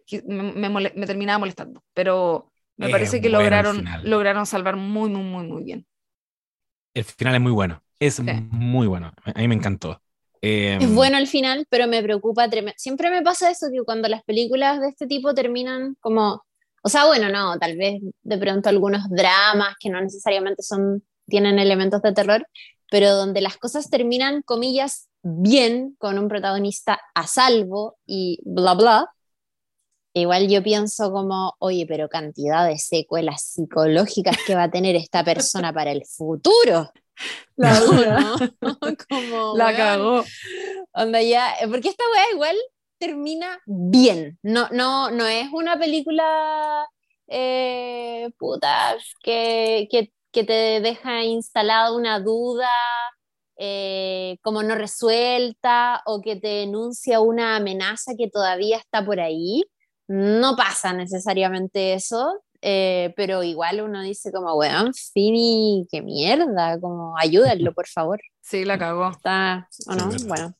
[0.06, 4.10] que me, me terminaba molestando, pero me parece que lograron, final.
[4.10, 5.86] lograron salvar muy, muy, muy, muy bien.
[6.94, 7.82] El final es muy bueno.
[8.00, 9.12] Es muy bueno.
[9.24, 10.00] A mí me encantó.
[10.40, 12.74] Eh, Es bueno el final, pero me preocupa tremendo.
[12.76, 16.44] Siempre me pasa eso, que cuando las películas de este tipo terminan como,
[16.82, 21.58] o sea, bueno, no, tal vez de pronto algunos dramas que no necesariamente son, tienen
[21.58, 22.46] elementos de terror,
[22.90, 29.10] pero donde las cosas terminan, comillas, bien, con un protagonista a salvo y bla, bla.
[30.14, 35.24] Igual yo pienso como, oye, pero cantidad de secuelas psicológicas que va a tener esta
[35.24, 36.92] persona para el futuro.
[37.56, 40.24] La No, no, como, La weón, cagó.
[40.92, 42.56] Onda ya, eh, porque esta weá igual
[42.98, 44.38] termina bien.
[44.42, 46.86] No, no, no es una película
[47.26, 52.68] eh, puta que, que, que te deja instalada una duda
[53.56, 59.64] eh, como no resuelta o que te denuncia una amenaza que todavía está por ahí.
[60.08, 67.16] No pasa necesariamente eso, eh, pero igual uno dice como, weón, Fini, qué mierda, como
[67.18, 68.20] ayúdenlo, por favor.
[68.46, 69.10] Sí, la cagó.
[69.10, 70.28] Está, ¿o Sí, no?
[70.28, 70.54] Bueno,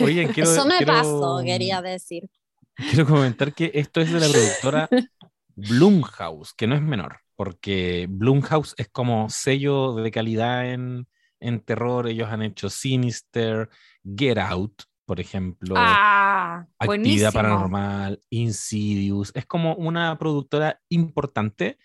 [0.00, 2.28] Oye, quiero, eso me quiero- pasó, quería decir.
[2.74, 4.88] Quiero comentar que esto es de la productora
[5.54, 11.06] Blumhouse, que no es menor, porque Blumhouse es como sello de calidad en,
[11.40, 12.08] en terror.
[12.08, 13.68] Ellos han hecho Sinister,
[14.04, 17.32] Get Out, por ejemplo, Ah, Actividad buenísimo.
[17.32, 19.32] Paranormal, Insidious.
[19.34, 21.78] Es como una productora importante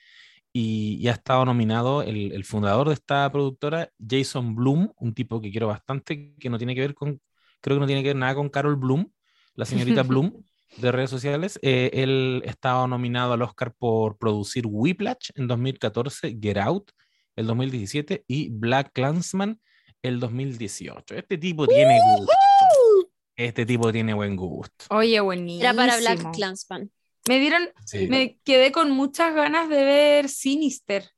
[0.51, 5.39] y, y ha estado nominado el, el fundador de esta productora, Jason Bloom, un tipo
[5.39, 7.21] que quiero bastante, que no tiene que ver con,
[7.61, 9.09] creo que no tiene que ver nada con Carol Bloom,
[9.55, 10.43] la señorita Bloom
[10.77, 11.59] de redes sociales.
[11.61, 16.91] Eh, él estaba nominado al Oscar por producir Whiplash en 2014, Get Out
[17.35, 19.59] el 2017 y Black Clansman
[20.01, 21.15] el 2018.
[21.15, 22.33] Este tipo tiene gusto.
[23.45, 24.85] Este tipo tiene buen gusto.
[24.89, 25.61] Oye, buenísimo.
[25.63, 26.91] Era para Black Clansman.
[27.27, 28.07] Me dieron, Sí.
[28.07, 31.09] me quedé con muchas ganas de ver Sinister.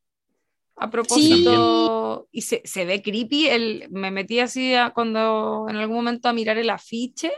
[0.76, 3.48] A propósito, y se, se ve creepy.
[3.48, 7.32] El, me metí así a- cuando en algún momento a mirar el afiche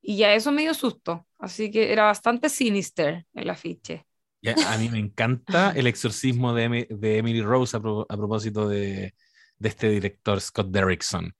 [0.00, 1.26] y ya eso me dio susto.
[1.38, 4.04] Así que era bastante Sinister el afiche.
[4.42, 8.68] Ya, a mí me encanta el exorcismo de, de Emily Rose a, pro- a propósito
[8.68, 9.14] de,
[9.58, 11.34] de este director Scott Derrickson.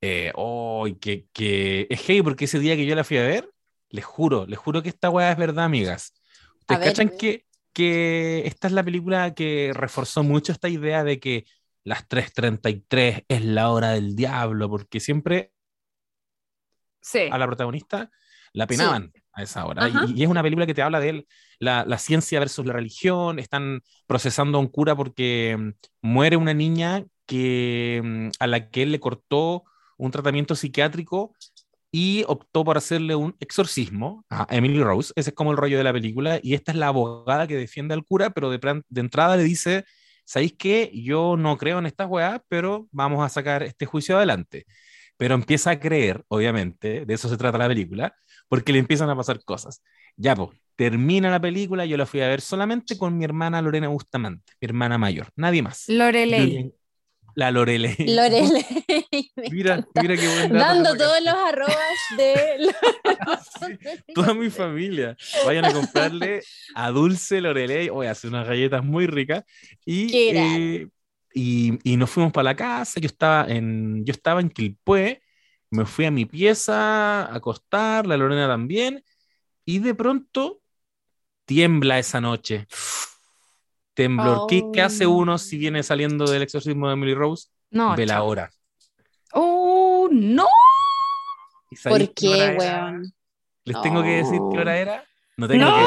[0.00, 3.50] Eh, oh, que, que es heavy porque ese día que yo la fui a ver,
[3.90, 6.14] les juro, les juro que esta weá es verdad, amigas.
[6.60, 6.88] ¿Ustedes ver.
[6.88, 11.46] cachan que, que esta es la película que reforzó mucho esta idea de que
[11.84, 15.52] las 3.33 es la hora del diablo, porque siempre
[17.00, 17.20] Sí.
[17.30, 18.10] a la protagonista
[18.52, 19.88] la penaban a esa hora.
[19.88, 21.26] Y, y es una película que te habla de
[21.58, 25.70] la, la ciencia versus la religión, están procesando a un cura porque mm,
[26.02, 29.64] muere una niña que, mm, a la que él le cortó
[29.98, 31.34] un tratamiento psiquiátrico
[31.90, 35.12] y optó por hacerle un exorcismo a Emily Rose.
[35.16, 36.38] Ese es como el rollo de la película.
[36.42, 39.44] Y esta es la abogada que defiende al cura, pero de, plan- de entrada le
[39.44, 39.84] dice,
[40.24, 40.90] ¿sabéis qué?
[40.94, 44.66] Yo no creo en estas weas, pero vamos a sacar este juicio adelante.
[45.16, 48.14] Pero empieza a creer, obviamente, de eso se trata la película,
[48.48, 49.82] porque le empiezan a pasar cosas.
[50.16, 53.88] Ya, pues, termina la película, yo la fui a ver solamente con mi hermana Lorena
[53.88, 55.96] Bustamante, mi hermana mayor, nadie más.
[56.28, 56.72] Lorelei.
[57.34, 57.96] La Lorelei.
[57.98, 58.66] Lorele.
[59.52, 61.76] Mira, mira qué buen Dando todos los arrobas
[62.16, 62.74] de.
[64.14, 65.16] toda mi familia.
[65.44, 66.42] Vayan a comprarle
[66.74, 67.88] a Dulce Lorelei.
[67.90, 69.44] Hoy hace unas galletas muy ricas.
[69.84, 70.88] Y, eh,
[71.32, 73.00] y, y nos fuimos para la casa.
[73.00, 75.22] Yo estaba en, yo estaba en Quilpué.
[75.70, 79.04] Me fui a mi pieza a acostar, la Lorena también.
[79.64, 80.60] Y de pronto
[81.44, 82.66] tiembla esa noche.
[84.02, 84.46] Temblor.
[84.48, 85.10] ¿Qué, qué hace Oh.
[85.10, 87.48] uno si viene saliendo del exorcismo de Emily Rose?
[87.70, 88.48] No, Ve la hora.
[89.32, 90.46] Oh, no.
[91.70, 93.12] ¿Y sabéis ¿Por qué weón?
[93.64, 95.04] ¿Les tengo que decir qué hora era?
[95.36, 95.76] No tengo No.
[95.76, 95.84] que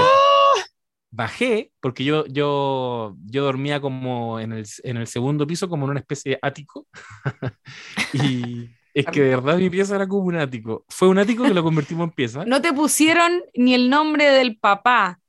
[1.09, 5.91] bajé porque yo, yo, yo dormía como en el, en el segundo piso, como en
[5.91, 6.87] una especie de ático.
[8.13, 10.85] y es que de verdad mi pieza era como un ático.
[10.89, 12.43] Fue un ático que lo convertimos en pieza.
[12.45, 15.20] No te pusieron ni el nombre del papá.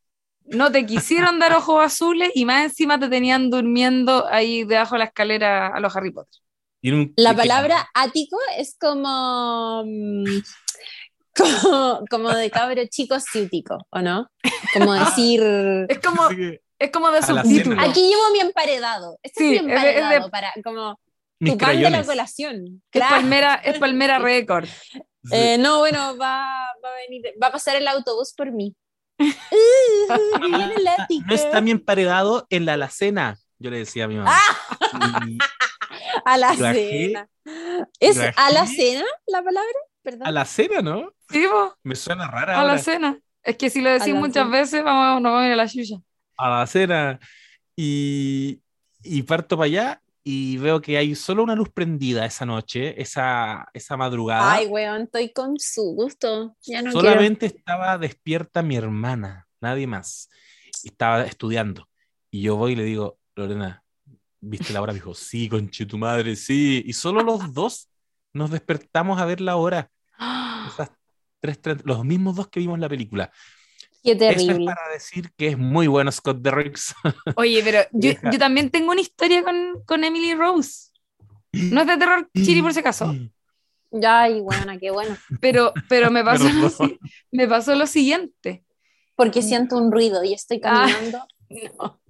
[0.52, 5.00] No te quisieron dar ojos azules y más encima te tenían durmiendo ahí debajo de
[5.00, 6.40] la escalera a los Harry Potter.
[6.82, 9.82] Y en un- La palabra ático es como.
[9.86, 10.24] mm,
[11.34, 14.28] Como, como de cabro chico ciútico, ¿o no?
[14.74, 15.40] Como decir.
[15.88, 16.28] Es como,
[16.78, 17.80] es como de subtítulo.
[17.80, 19.18] Aquí llevo mi emparedado.
[19.22, 21.00] Este Sí, es mi es de- es de- emparedado para como
[21.40, 22.56] mis tu pan de la colación.
[22.66, 23.16] Es Claro.
[23.16, 24.66] Palmera, es Palmera Record.
[24.66, 25.00] Sí.
[25.32, 26.44] Eh, no, bueno, va,
[26.84, 28.74] va a venir, va a pasar el autobús por mí.
[29.22, 31.24] Uh, viene el ático.
[31.28, 34.32] No está mi emparedado en la alacena, yo le decía a mi mamá.
[34.34, 35.20] Ah.
[35.26, 35.38] Y
[36.24, 37.28] A la Bajé- cena.
[38.00, 39.72] ¿Es bajé- a la palabra?
[40.02, 40.26] Perdón.
[40.26, 41.12] a la cena, ¿no?
[41.30, 41.46] Sí,
[41.84, 42.72] Me suena rara a ahora.
[42.74, 43.18] la cena.
[43.42, 44.48] Es que si lo decís muchas cena.
[44.58, 45.96] veces, vamos, nos vamos a ir a la chucha.
[46.36, 47.18] a la cena
[47.76, 48.60] y,
[49.02, 53.66] y parto para allá y veo que hay solo una luz prendida esa noche, esa,
[53.72, 54.52] esa madrugada.
[54.54, 56.56] Ay, weón, estoy con su gusto.
[56.62, 60.28] Ya no Solamente estaba despierta mi hermana, nadie más.
[60.84, 61.88] Estaba estudiando.
[62.30, 63.82] Y yo voy y le digo, Lorena,
[64.40, 64.92] ¿viste la hora?
[64.92, 66.82] Me dijo, sí, conche tu madre, sí.
[66.86, 67.88] Y solo los dos
[68.32, 69.90] nos despertamos a ver la hora.
[70.68, 70.92] Esas
[71.40, 73.32] tres, tres- los mismos dos que vimos la película.
[74.02, 74.66] Qué Eso es terrible.
[74.66, 76.94] para decir que es muy bueno Scott Derricks.
[77.36, 80.90] Oye, pero yo, también tengo una historia con, con Emily Rose.
[81.52, 83.14] No es de terror, Chiri, por si acaso.
[84.06, 85.16] Ay, weona, qué bueno.
[85.40, 86.88] Pero, pero me, pasó lo, Perdón.
[86.90, 86.98] si-
[87.30, 88.64] me pasó lo siguiente.
[89.14, 90.86] Porque siento un ruido y estoy Ah.
[90.88, 91.26] caminando.
[91.78, 92.00] No.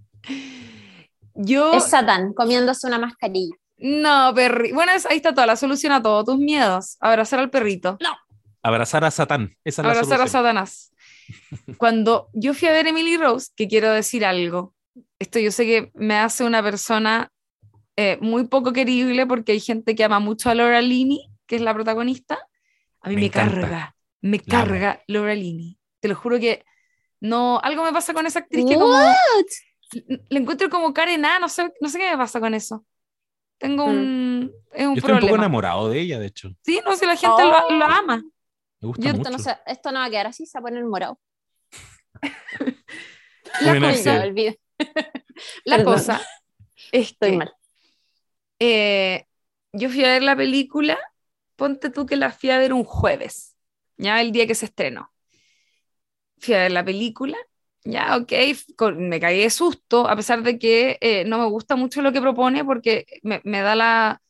[1.34, 1.72] Yo.
[1.74, 3.54] Es Satán comiéndose una mascarilla.
[3.78, 4.72] No, perri.
[4.72, 6.96] Bueno, ahí está toda la solución a todos tus miedos.
[7.00, 7.98] Abrazar al perrito.
[8.62, 9.56] Abrazar a Satán.
[9.64, 10.28] Esa es la Abrazar a.
[10.28, 10.91] Satanás.
[11.78, 14.74] Cuando yo fui a ver Emily Rose, que quiero decir algo,
[15.18, 17.30] esto yo sé que me hace una persona
[17.96, 21.62] eh, muy poco querible porque hay gente que ama mucho a Laura Linney, que es
[21.62, 22.38] la protagonista.
[23.00, 24.66] A mí Me me, carga, me La amo.
[24.68, 25.78] carga Laura Linney.
[26.00, 26.64] Te lo juro que
[27.20, 28.82] no, algo me pasa con esa actriz que What?
[28.82, 29.14] como
[30.30, 32.84] le encuentro como cara enana, no sé, no sé qué me pasa con eso.
[33.58, 35.36] Tengo un, es un Yo estoy un poco problema.
[35.44, 36.50] enamorado de ella, de hecho.
[36.64, 37.72] Sí, no sé, la gente lo, Oh.
[37.72, 38.24] lo ama.
[38.82, 39.32] Me gusta Yo Esto mucho.
[39.32, 41.18] no, se- esto no va a quedar así, se va a poner morado.
[43.60, 44.60] La cosa, ya, olvidé.
[45.64, 45.84] la Perdón.
[45.84, 46.20] cosa
[46.92, 47.54] es Estoy que mal.
[48.58, 49.26] eh,
[49.72, 50.98] yo fui a ver la película,
[51.56, 53.56] ponte tú que la fui a ver un jueves,
[53.96, 55.12] ya el día que se estrenó.
[56.38, 57.36] Fui a ver la película,
[57.84, 58.32] ya, ok,
[58.76, 62.12] con- me caí de susto, a pesar de que eh, no me gusta mucho lo
[62.12, 64.22] que propone, porque me, me da la,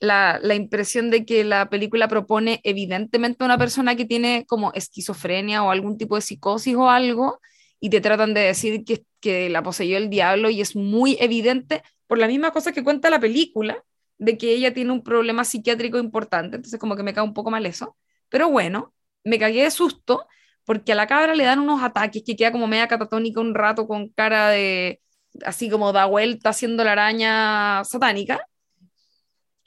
[0.00, 4.72] la, la impresión de que la película propone evidentemente a una persona que tiene como
[4.74, 7.40] esquizofrenia o algún tipo de psicosis o algo,
[7.80, 11.82] y te tratan de decir que, que la poseyó el diablo, y es muy evidente
[12.06, 13.84] por la misma cosa que cuenta la película,
[14.18, 17.50] de que ella tiene un problema psiquiátrico importante, entonces como que me cae un poco
[17.50, 17.96] mal eso.
[18.28, 18.92] Pero bueno,
[19.24, 20.26] me cagué de susto
[20.64, 23.86] porque a la cabra le dan unos ataques que queda como media catatónica un rato
[23.86, 25.00] con cara de
[25.44, 28.47] así como da vuelta haciendo la araña satánica.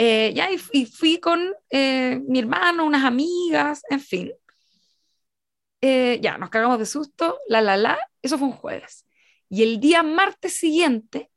[0.03, 4.32] Eh, ya, y, y fui con eh, mi hermano, unas amigas, en fin.
[5.80, 9.06] Eh, ya, nos cagamos de susto, la, la, la, eso fue un jueves.
[9.48, 11.30] Y el día martes siguiente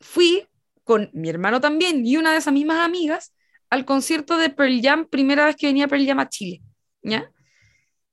[0.00, 0.46] fui
[0.84, 3.32] con mi hermano también y una de esas mismas amigas
[3.70, 6.60] al concierto de Pearl Jam, primera vez que venía Pearl Jam a Chile,
[7.00, 7.30] ¿ya?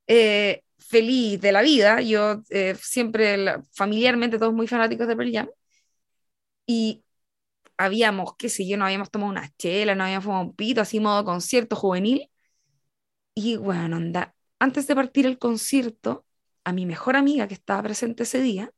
[0.08, 5.50] Eh, feliz de la vida, yo eh, siempre familiarmente todos muy fanáticos de Pearl Jam,
[6.66, 7.04] y
[7.80, 11.00] habíamos, qué sé yo, no habíamos tomado una chela, no habíamos fumado un pito, así
[11.00, 12.30] modo concierto juvenil,
[13.34, 16.26] y bueno, anda, antes de partir el concierto,
[16.64, 18.72] a mi mejor amiga que estaba presente ese día,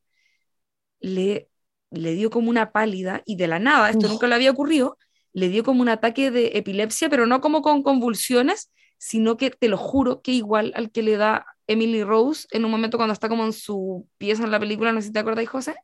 [0.99, 1.49] le,
[1.91, 4.97] le dio como una pálida y de la nada, esto nunca le había ocurrido,
[5.33, 9.67] le dio como un ataque de epilepsia, pero no como con convulsiones, sino que te
[9.67, 13.29] lo juro que igual al que le da Emily Rose en un momento cuando está
[13.29, 15.75] como en su pieza en la película, no sé si te acuerdas, José.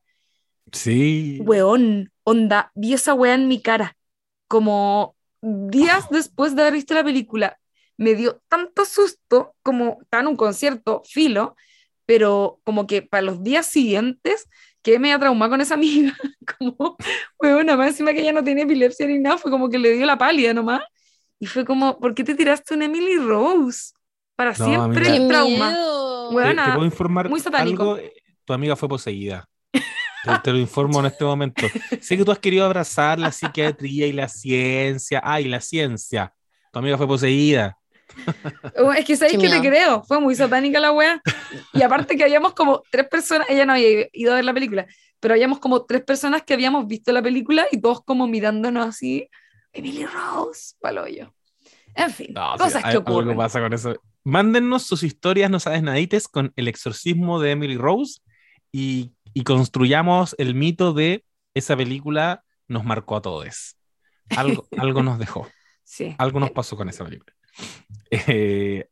[0.72, 1.40] Sí.
[1.40, 3.96] Weón, onda, vi esa wea en mi cara,
[4.48, 7.58] como días después de haber visto la película.
[7.96, 11.56] Me dio tanto susto como en un concierto, filo,
[12.06, 14.48] pero como que para los días siguientes
[14.82, 16.14] que me ha traumado con esa amiga,
[16.58, 16.96] como,
[17.40, 20.06] weón, más encima que ella no tiene epilepsia ni nada, fue como que le dio
[20.06, 20.82] la pálida nomás.
[21.40, 23.92] Y fue como, ¿por qué te tiraste un Emily Rose?
[24.36, 25.76] Para siempre el trauma.
[26.30, 27.94] te, te, puedo informar muy satánico.
[27.94, 27.98] Algo,
[28.44, 29.48] tu amiga fue poseída.
[30.42, 31.66] Te, lo informo en este momento.
[32.00, 35.20] Sé que tú has querido abrazar la psiquiatría y la ciencia.
[35.24, 36.32] Ay, la ciencia.
[36.72, 37.78] Tu amiga fue poseída.
[38.76, 41.20] Oh, es que sabéis que te creo, fue muy satánica la wea.
[41.72, 44.86] Y aparte que habíamos como tres personas, ella no había ido a ver la película,
[45.20, 49.28] pero habíamos como tres personas que habíamos visto la película y todos como mirándonos así,
[49.72, 51.32] Emily Rose, paloyo.
[51.94, 53.36] En fin, cosas que ocurren.
[53.36, 53.94] pasa con eso.
[54.24, 58.20] Mándennos sus historias, no sabes nadites, con el exorcismo de Emily Rose
[58.70, 61.24] y, y construyamos el mito de
[61.54, 63.76] esa película nos marcó a todos.
[64.36, 65.48] Algo, algo nos dejó.
[65.84, 66.14] Sí.
[66.18, 67.34] Algo nos pasó con esa película.
[68.10, 68.88] Eh,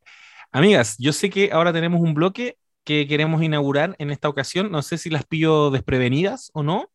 [0.51, 4.71] amigas, yo sé que ahora tenemos un bloque que queremos inaugurar en esta ocasión.
[4.71, 6.91] No sé si las pillo desprevenidas o no,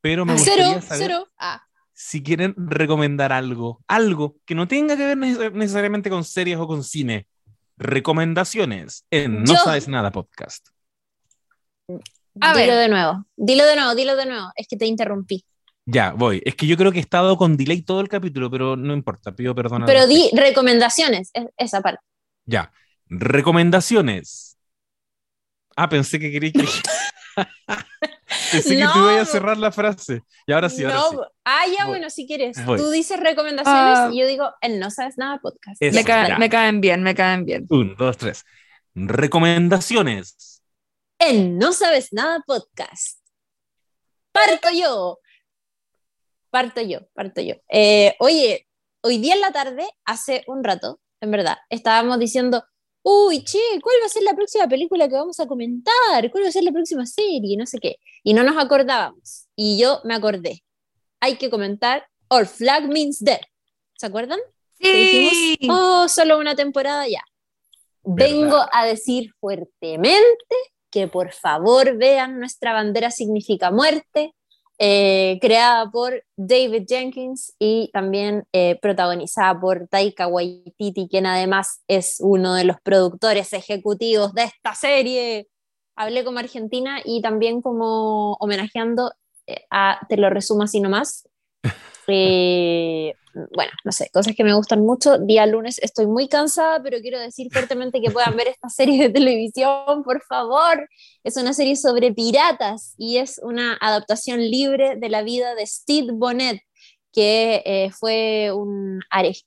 [0.00, 1.62] pero me gustaría saber ah.
[1.92, 5.16] si quieren recomendar algo, algo que no tenga que ver
[5.52, 7.28] necesariamente con series o con cine.
[7.76, 10.68] Recomendaciones en No Sabes Nada Podcast.
[12.34, 14.50] Dilo de nuevo, dilo de nuevo, dilo de nuevo.
[14.56, 15.44] Es que te interrumpí.
[15.86, 16.42] Ya, voy.
[16.44, 19.32] Es que yo creo que he estado con delay todo el capítulo, pero no importa,
[19.32, 19.84] pido perdón.
[19.86, 22.02] Pero di recomendaciones, esa parte.
[22.46, 22.72] Ya.
[23.08, 24.56] Recomendaciones.
[25.76, 26.64] Ah, pensé que quería que.
[28.52, 30.22] pensé que tú ibas a cerrar la frase.
[30.46, 31.16] Y ahora sí, ahora sí.
[31.44, 32.56] Ah, ya, bueno, si quieres.
[32.64, 34.10] Tú dices recomendaciones ah.
[34.10, 35.80] y yo digo, el no sabes nada podcast.
[35.82, 37.66] me, me, caen bien, me caen bien.
[37.68, 38.44] Un, dos, tres.
[38.94, 40.53] Recomendaciones.
[41.18, 43.20] El no sabes nada podcast.
[44.32, 45.20] Parto yo
[46.54, 47.56] parto yo, parto yo.
[47.68, 48.68] Eh, oye,
[49.00, 52.62] hoy día en la tarde, hace un rato, en verdad, estábamos diciendo,
[53.02, 56.30] uy, che, ¿cuál va a ser la próxima película que vamos a comentar?
[56.30, 57.56] ¿Cuál va a ser la próxima serie?
[57.56, 57.96] No sé qué.
[58.22, 59.48] Y no nos acordábamos.
[59.56, 60.62] Y yo me acordé.
[61.18, 63.40] Hay que comentar All Flag Means Dead.
[63.98, 64.38] ¿Se acuerdan?
[64.80, 65.56] Sí.
[65.58, 67.24] dijimos, oh, solo una temporada ya.
[68.04, 70.56] Vengo a decir fuertemente
[70.94, 74.32] que por favor vean Nuestra bandera significa muerte,
[74.78, 82.18] eh, creada por David Jenkins y también eh, protagonizada por Taika Waititi, quien además es
[82.20, 85.48] uno de los productores ejecutivos de esta serie.
[85.96, 89.12] Hablé como argentina y también como homenajeando
[89.48, 91.28] eh, a, te lo resumo así nomás,
[92.06, 93.14] Eh,
[93.52, 95.18] bueno, no sé, cosas que me gustan mucho.
[95.18, 99.10] Día lunes estoy muy cansada, pero quiero decir fuertemente que puedan ver esta serie de
[99.10, 100.88] televisión, por favor.
[101.24, 106.08] Es una serie sobre piratas y es una adaptación libre de la vida de Steve
[106.12, 106.60] Bonnet,
[107.12, 109.00] que eh, fue un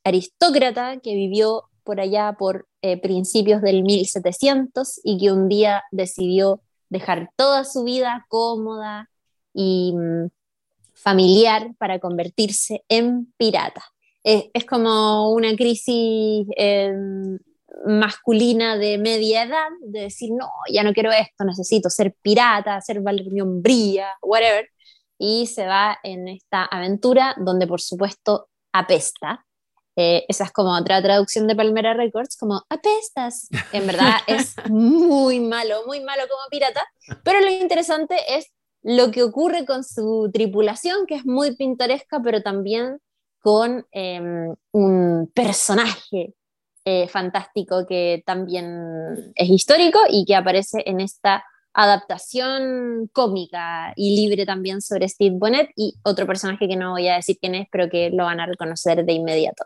[0.03, 6.61] aristócrata que vivió por allá por eh, principios del 1700 y que un día decidió
[6.89, 9.09] dejar toda su vida cómoda
[9.53, 10.27] y mm,
[10.97, 13.83] familiar para convertirse en pirata.
[14.23, 17.37] Es, como una crisis em,
[17.85, 23.01] masculina de media edad, de decir, no, ya no quiero esto, necesito ser pirata, ser
[23.01, 24.67] mi hombría, whatever,
[25.17, 29.45] y se va en esta aventura donde por supuesto apesta.
[29.95, 33.47] Eh, esa es como otra traducción de Palmera Records, como apestas.
[33.71, 36.85] En verdad es muy malo, muy malo como pirata,
[37.23, 38.51] pero lo interesante es
[38.83, 42.99] lo que ocurre con su tripulación, que es muy pintoresca, pero también
[43.39, 46.33] con em, un personaje
[46.85, 51.43] eh, fantástico que también es histórico y que aparece en esta
[51.77, 57.17] adaptación cómica y libre también sobre Steve Bonnet y otro personaje que no voy a
[57.17, 59.63] decir quién es, pero que lo van a reconocer de inmediato.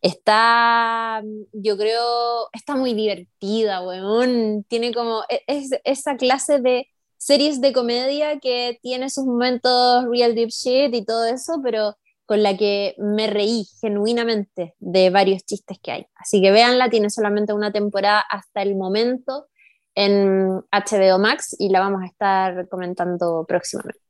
[0.00, 1.22] Está,
[1.52, 4.64] yo creo, está muy divertida, weón.
[4.64, 6.88] Tiene como e, es, esa clase de
[7.22, 11.96] series de comedia que tiene sus momentos real deep shit y todo eso, pero
[12.26, 16.06] con la que me reí genuinamente de varios chistes que hay.
[16.16, 19.46] Así que véanla, tiene solamente una temporada hasta el momento
[19.94, 24.00] en HBO Max y la vamos a estar comentando próximamente.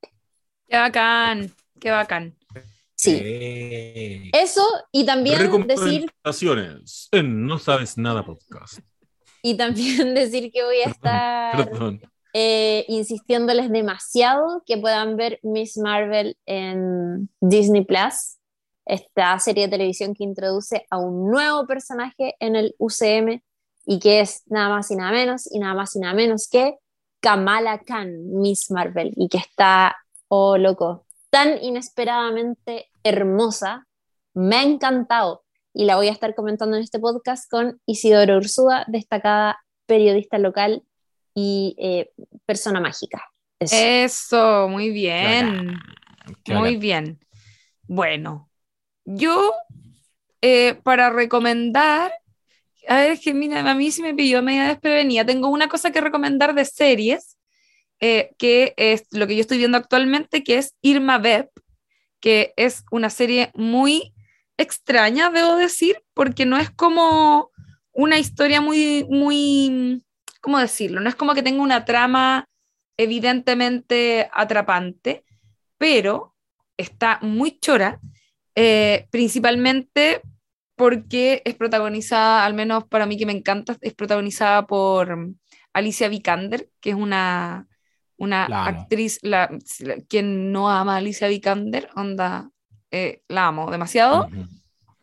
[0.66, 2.34] Qué bacán, qué bacán.
[2.94, 3.18] Sí.
[3.22, 6.10] Eh, Eso y también decir
[7.10, 8.78] en No Sabes Nada Podcast.
[9.42, 12.00] y también decir que voy a estar Perdón.
[12.32, 18.38] Eh, insistiéndoles demasiado que puedan ver Miss Marvel en Disney Plus,
[18.86, 23.42] esta serie de televisión que introduce a un nuevo personaje en el UCM
[23.84, 26.76] y que es nada más y nada menos y nada más y nada menos que
[27.20, 29.96] Kamala Khan, Miss Marvel, y que está,
[30.28, 33.86] oh loco, tan inesperadamente hermosa,
[34.34, 38.84] me ha encantado y la voy a estar comentando en este podcast con Isidoro Ursúa,
[38.88, 40.82] destacada periodista local
[41.34, 42.10] y eh,
[42.46, 43.22] persona mágica.
[43.58, 43.76] Eso.
[43.76, 45.78] Eso, muy bien.
[46.44, 47.18] Qué Muy bien.
[47.82, 48.50] Bueno,
[49.04, 49.52] yo
[50.40, 52.12] eh, para recomendar,
[52.88, 55.24] a ver, es que mira, a mí sí me pilló media desprevenida.
[55.24, 57.38] Tengo una cosa que recomendar de series,
[58.00, 61.50] eh, que es lo que yo estoy viendo actualmente, que es Irma Vep,
[62.20, 64.12] que es una serie muy
[64.56, 67.50] extraña, debo decir, porque no es como
[67.92, 70.02] una historia muy, muy,
[70.42, 71.00] ¿cómo decirlo?
[71.00, 72.46] No es como que tenga una trama
[72.98, 75.24] evidentemente atrapante,
[75.78, 76.34] pero
[76.76, 78.00] está muy chora,
[78.54, 80.20] eh, principalmente
[80.76, 85.16] porque es protagonizada, al menos para mí que me encanta, es protagonizada por
[85.72, 87.68] Alicia Vikander, que es una,
[88.16, 89.48] una actriz, la,
[90.08, 92.50] quien no ama a Alicia Vikander, onda,
[92.90, 94.28] eh, la amo demasiado,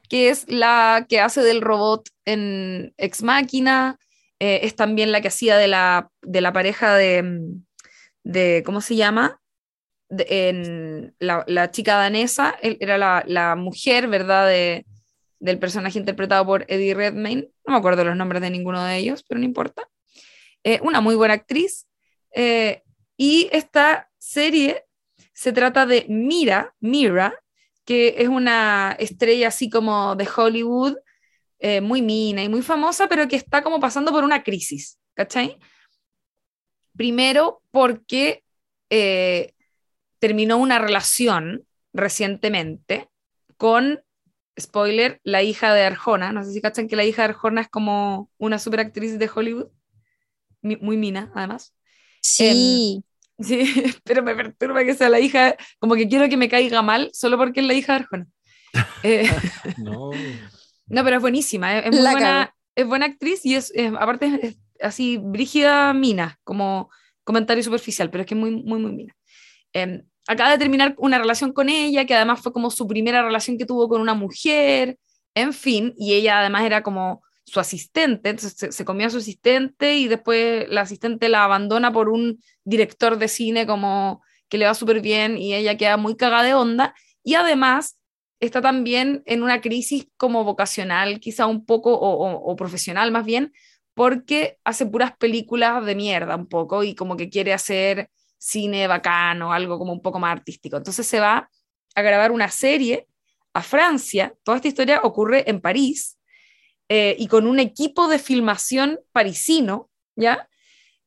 [0.10, 3.98] que es la que hace del robot en Ex Máquina,
[4.40, 7.64] eh, es también la que hacía de la, de la pareja de, mm,
[8.24, 9.41] de, ¿cómo se llama?
[10.10, 14.48] En la, la chica danesa, él- era la, la mujer, ¿verdad?
[14.48, 14.86] De,
[15.40, 19.24] del personaje interpretado por Eddie Redmayne, no me acuerdo los nombres de ninguno de ellos,
[19.28, 19.88] pero no importa.
[20.64, 21.88] Eh, una muy buena actriz.
[22.36, 22.84] eh,
[23.18, 24.86] y esta serie
[25.34, 27.34] se trata de Mira, Mira,
[27.86, 30.95] que es una estrella así como de Hollywood,
[31.60, 35.57] eh, muy mina y muy famosa, pero que está como pasando por una crisis, ¿cachai?
[36.95, 38.44] Primero porque
[38.90, 39.53] eh,
[40.19, 43.10] terminó una relación recientemente
[43.57, 44.02] con,
[44.60, 46.31] spoiler, la hija de Arjona.
[46.34, 49.68] No sé si cachan que la hija de Arjona es como una superactriz de Hollywood,
[50.61, 51.73] mi- muy mina, además.
[52.22, 53.03] Sí,
[53.41, 53.64] Sí,
[54.03, 57.38] pero me perturba que sea la hija, como que quiero que me caiga mal solo
[57.38, 58.27] porque es la hija de Arjona.
[59.03, 59.30] Eh,
[59.77, 60.11] No.
[60.90, 62.53] No, pero es buenísima, es, es muy buena, cago.
[62.76, 66.90] es buena actriz y es, es- aparte es, es así brígida mina, como
[67.24, 69.16] comentario superficial, pero es que es muy, muy, muy mina.
[69.74, 73.57] Eh, acaba de terminar una relación con ella, que además fue como su primera relación
[73.57, 74.98] que tuvo con una mujer,
[75.36, 79.18] en fin, y ella además era como su asistente, entonces se, se comió a su
[79.18, 84.66] asistente y después la asistente la abandona por un director de cine como que le
[84.66, 86.94] va súper bien y ella queda muy cagada de onda
[87.24, 87.98] y además
[88.40, 93.53] está también en una crisis como vocacional, quizá un poco, o, profesional más bien,
[93.94, 99.52] porque hace puras películas de mierda un poco y como que quiere hacer cine bacano,
[99.52, 100.78] algo como un poco más artístico.
[100.78, 101.49] Entonces se va
[101.95, 103.07] a grabar una serie
[103.53, 106.18] a Francia, toda esta historia ocurre en París,
[106.88, 110.49] eh, y con un equipo de filmación parisino, ¿ya?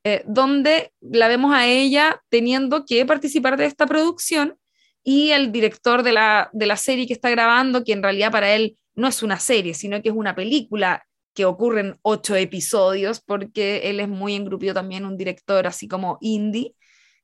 [0.05, 4.59] Eh, donde la vemos a ella teniendo que participar de esta producción
[5.05, 8.55] y el director de la, de la serie que está grabando, que en realidad para
[8.55, 11.05] él no es una serie, sino que es una película
[11.35, 16.19] que ocurre en ocho episodios, porque él es muy engrupido también, un director así como
[16.21, 16.75] indie,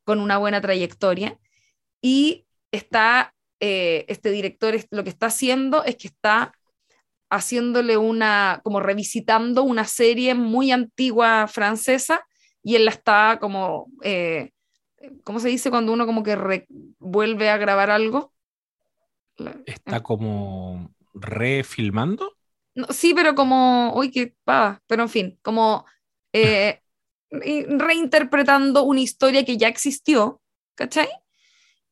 [0.05, 1.39] con una buena trayectoria.
[2.01, 6.53] Y está, eh, este director lo que está haciendo es que está
[7.31, 12.25] haciéndole una, como revisitando una serie muy antigua francesa
[12.63, 14.51] y él la está como, eh,
[15.25, 16.67] ¿cómo se dice cuando uno como que re-
[16.99, 18.33] vuelve a grabar algo?
[19.65, 22.37] Está como refilmando.
[22.75, 25.85] no, sí, pero como, uy, qué pava, pero en fin, como
[26.33, 26.83] eh,
[27.31, 30.41] reinterpretando una historia que ya existió,
[30.75, 31.09] ¿cachai?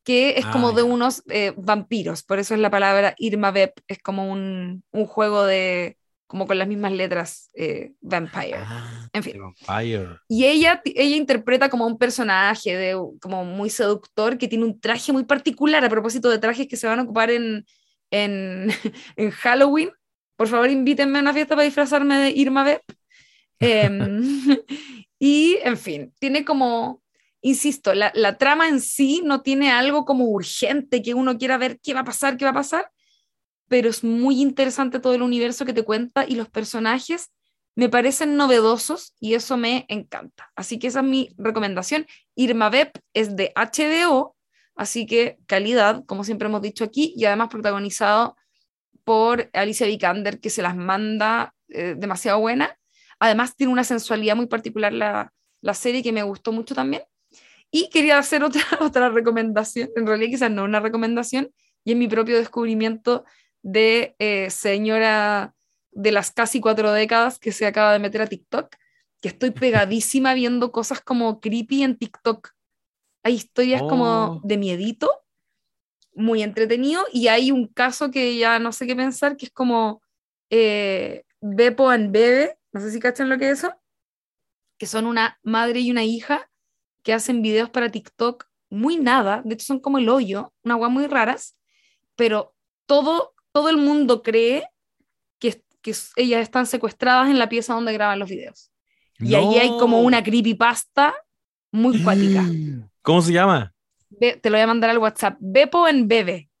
[0.05, 3.79] Que es Ah, como de unos eh, vampiros, por eso es la palabra Irma Vep,
[3.87, 5.97] es como un, un juego de,
[6.27, 8.57] como con las mismas letras, eh, Vampire.
[8.57, 9.35] Ah, En fin.
[9.39, 10.19] Vampire.
[10.27, 15.13] Y ella, ella interpreta como un personaje de, como muy seductor que tiene un traje
[15.13, 17.65] muy particular a propósito de trajes que se van a ocupar en,
[18.11, 18.69] en,
[19.15, 19.91] en Halloween.
[20.35, 22.81] Por favor, invítenme a una fiesta para disfrazarme de Irma Vep.
[23.59, 24.21] Em,
[25.19, 27.01] y, en fin, tiene como...
[27.41, 31.79] insisto, la, la trama en sí no tiene algo como urgente que uno quiera ver
[31.81, 32.91] qué va a pasar, qué va a pasar,
[33.67, 37.31] pero es muy interesante todo el universo que te cuenta y los personajes
[37.75, 40.51] me parecen novedosos y eso me encanta.
[40.55, 42.07] Así que esa es mi recomendación.
[42.33, 44.35] Irma Beb es de HBO,
[44.75, 48.35] así que calidad, como siempre hemos dicho aquí, y además protagonizado
[49.03, 52.75] por Alicia Vikander, que se las manda eh, demasiado buena.
[53.19, 55.31] Además tiene una sensualidad muy particular la,
[55.61, 57.03] la serie que me gustó mucho también.
[57.69, 61.51] Y quería hacer otra, otra recomendación, en realidad quizás no una recomendación,
[61.83, 63.23] y es mi propio descubrimiento
[63.67, 65.53] de eh, señora
[65.91, 68.73] de las casi cuatro décadas que se acaba de meter a TikTok,
[69.21, 72.51] que estoy pegadísima viendo cosas como creepy en TikTok.
[73.23, 74.41] Hay historias como Oh.
[74.41, 75.11] de miedito,
[76.13, 80.01] muy entretenido, y hay un caso que ya no sé qué pensar, que es como
[80.49, 83.73] eh, Beppo and Bebe, no sé si cachan lo que es eso,
[84.77, 86.49] que son una madre y una hija
[87.03, 90.87] que hacen videos para TikTok muy nada, de hecho son como el hoyo, una agua
[90.87, 91.57] muy raras,
[92.15, 94.69] pero todo, todo el mundo cree
[95.39, 98.71] que, que ellas están secuestradas en la pieza donde graban los videos.
[99.17, 100.03] Y ahí hay como No.
[100.03, 101.15] una creepypasta
[101.71, 102.45] muy cuática.
[103.01, 103.73] ¿Cómo se llama?
[104.09, 105.37] Ve- te lo voy a mandar al WhatsApp.
[105.39, 106.51] Bepo en Bebe.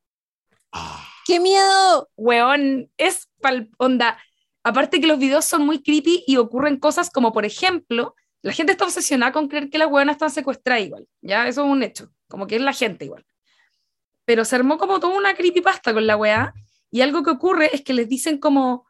[1.25, 2.09] ¡Qué miedo!
[2.15, 4.17] Weón, es pal onda.
[4.63, 8.71] Aparte que los videos son muy creepy y ocurren cosas como, por ejemplo, la gente
[8.71, 11.07] está obsesionada con creer que las weonas están secuestradas igual.
[11.21, 12.09] Ya, eso es un hecho.
[12.27, 13.23] Como que es la gente igual.
[14.25, 16.53] Pero se armó como toda una creepypasta con la weá.
[16.91, 18.85] Y algo que ocurre es que les dicen como,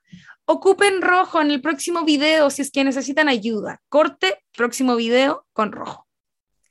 [0.45, 3.82] ocupen rojo en el próximo video si es que necesitan ayuda.
[3.90, 6.07] Corte, próximo video con rojo.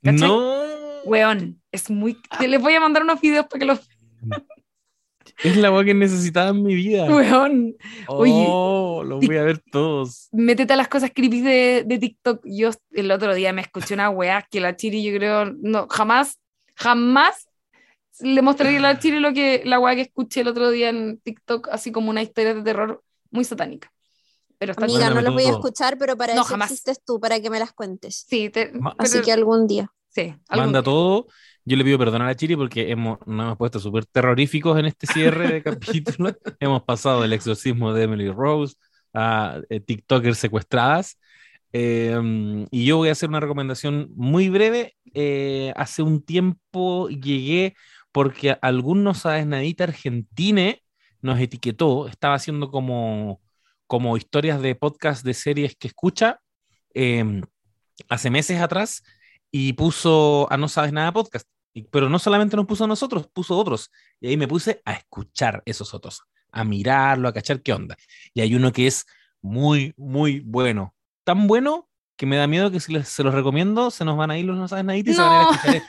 [0.02, 0.28] ¿Cachai?
[0.28, 0.62] No.
[1.04, 2.18] Weón, es muy...
[2.40, 3.80] Les voy a mandar unos videos para que los...
[5.44, 7.04] Es la agua que necesitaba en mi vida.
[7.14, 7.76] Weón,
[8.08, 10.28] oye, Oh, lo voy a ver todos.
[10.32, 12.40] métete a las cosas creepy de, de TikTok.
[12.44, 16.40] Yo el otro día me escuché una weá que la Chiri, yo creo, no, jamás,
[16.74, 17.45] jamás
[18.20, 21.18] le mostraría a la Chiri lo que, la weá que escuché el otro día en
[21.20, 23.92] TikTok, así como una historia de terror muy satánica.
[24.58, 26.70] Pero está Amiga, no las voy a escuchar, pero para No, eso jamás.
[26.70, 28.24] existes tú, para que me las cuentes.
[28.28, 29.90] Sí, te- pero- Así que algún día.
[30.08, 30.84] sí, algún Manda día.
[30.84, 31.26] todo.
[31.66, 34.86] Yo le pido perdón a la Chiri porque hemos, nos hemos puesto súper terroríficos en
[34.86, 35.62] este cierre de
[36.22, 36.34] capítulo.
[36.60, 38.76] hemos pasado del exorcismo de Emily Rose
[39.12, 41.18] a eh, TikTokers secuestradas.
[41.72, 44.94] Eh, y yo voy a hacer una recomendación muy breve.
[45.12, 47.74] Eh, hace un tiempo llegué
[48.16, 50.82] porque algún no sabes nadita argentine
[51.20, 53.42] nos etiquetó, estaba haciendo como,
[53.86, 56.40] como historias de podcast de series que escucha
[56.94, 57.42] eh,
[58.08, 59.02] hace meses atrás
[59.50, 61.46] y puso a No Sabes Nada podcast.
[61.74, 63.90] Y- pero no solamente nos puso a nosotros, puso otros.
[64.18, 67.98] Y ahí me puse a escuchar esos otros, a mirarlo, a cachar qué onda.
[68.32, 69.04] Y hay uno que es
[69.42, 70.94] muy, muy bueno.
[71.22, 71.85] Tan bueno
[72.16, 74.46] que me da miedo que si les- se los recomiendo, se nos van a ir
[74.46, 75.52] los No Sabes Nada y se van a ir a No.
[75.52, 75.82] escuchar.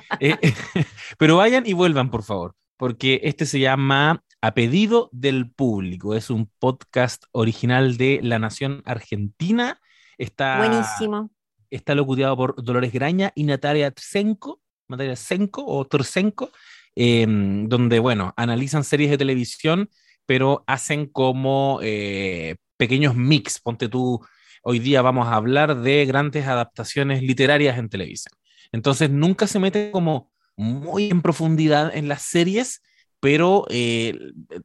[0.20, 0.36] Eh,
[1.18, 6.14] pero vayan y vuelvan, por favor, porque este se llama A Pedido del Público.
[6.14, 9.80] Es un podcast original de La Nación Argentina.
[10.18, 11.30] Está, Buenísimo.
[11.70, 16.50] está locuteado por Dolores Graña y Natalia Tsenko, Natalia Tsenko o Torsenko,
[16.94, 19.88] eh, donde, bueno, analizan series de televisión,
[20.26, 23.58] pero hacen como eh, pequeños mix.
[23.60, 24.20] Ponte tú,
[24.62, 28.32] hoy día vamos a hablar de grandes adaptaciones literarias en televisión.
[28.72, 32.82] Entonces, nunca se mete como muy en profundidad en las series,
[33.20, 34.18] pero eh,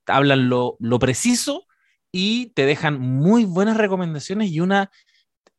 [0.05, 1.65] hablan lo, preciso
[2.11, 4.91] y te dejan muy buenas recomendaciones y una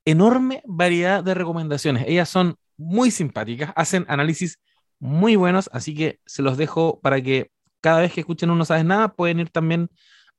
[0.04, 2.04] enorme variedad de recomendaciones.
[2.06, 4.58] Ellas son muy simpáticas, hacen análisis
[4.98, 7.50] muy buenos, así que se los dejo para que
[7.80, 9.90] cada vez que escuchen un No Sabes Nada pueden ir también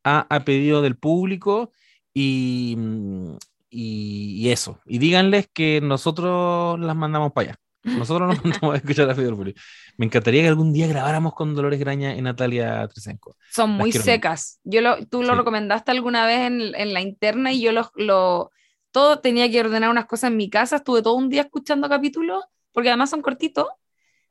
[0.04, 1.72] a, a pedido del público
[2.14, 3.38] y, mm,
[3.70, 4.80] y, y eso.
[4.86, 7.60] Y díganles que nosotros las mandamos para allá.
[7.84, 9.62] Nosotros nos mandamos a escuchar a pedido del público.
[9.98, 13.36] Me encantaría que algún día grabáramos con Dolores Graña y Natalia Tresenko.
[13.52, 14.60] Son muy secas.
[14.64, 15.36] Yo lo, tú lo Sí.
[15.36, 18.52] recomendaste alguna vez en, en la interna y yo lo, lo-
[18.92, 20.78] todo tenía que ordenar unas cosas en mi casa.
[20.78, 23.68] Estuve todo un día escuchando capítulos, porque además son cortitos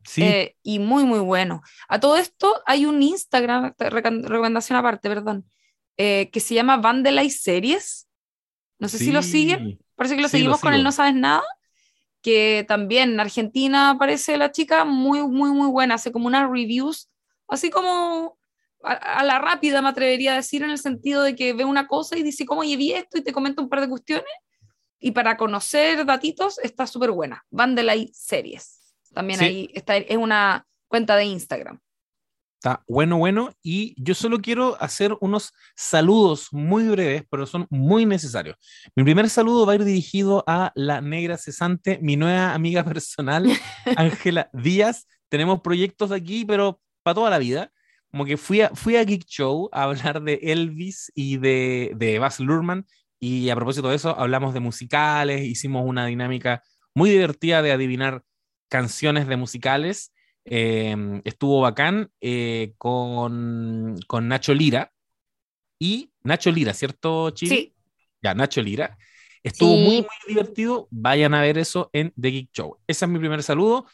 [0.04, 1.62] Sí, eh, y muy, muy bueno.
[1.88, 5.46] A todo esto hay un Instagram, recomendación aparte, perdón,
[5.96, 8.07] eh, que se llama Vandelize Series.
[8.78, 9.30] No sé si lo sí.
[9.30, 9.78] siguen.
[9.96, 10.82] Parece que lo Sí, lo seguimos con el.
[10.84, 11.42] No Sabes Nada,
[12.22, 17.10] que también en Argentina aparece la chica muy, muy, muy buena, hace como unas reviews,
[17.48, 18.38] así como
[18.82, 21.86] a, a la rápida me atrevería a decir, en el sentido de que ve una
[21.86, 23.18] cosa y dice, ¿cómo vi esto?
[23.18, 24.26] Y te comenta un par de cuestiones.
[25.00, 27.44] Y para conocer datitos está súper buena.
[27.50, 28.94] Vandelay Series.
[29.14, 29.44] También Sí.
[29.44, 31.80] ahí está, es una cuenta de Instagram.
[32.58, 33.52] Está bueno, bueno.
[33.62, 38.56] Y yo solo quiero hacer unos saludos muy breves, pero son muy necesarios.
[38.96, 43.46] Mi primer saludo va a ir dirigido a la negra cesante, mi nueva amiga personal,
[43.96, 45.06] Ángela Díaz.
[45.28, 47.70] Tenemos proyectos aquí, pero para toda la vida.
[48.10, 52.18] Como que fui a, fui a Geek Show a hablar de Elvis y de, de
[52.18, 52.86] Baz Luhrmann.
[53.20, 58.24] Y a propósito de eso, hablamos de musicales, hicimos una dinámica muy divertida de adivinar
[58.68, 60.12] canciones de musicales
[60.50, 64.92] Em, estuvo bacán eh, con, con, Nacho Lira.
[65.78, 67.54] Y Nacho Lira, ¿cierto, Chile?
[67.54, 67.74] Sí.
[68.22, 68.96] Ya, Nacho Lira.
[69.42, 70.88] Estuvo muy, muy divertido.
[70.90, 72.78] Vayan a ver eso en The Geek Show.
[72.86, 73.86] Ese es mi primer saludo.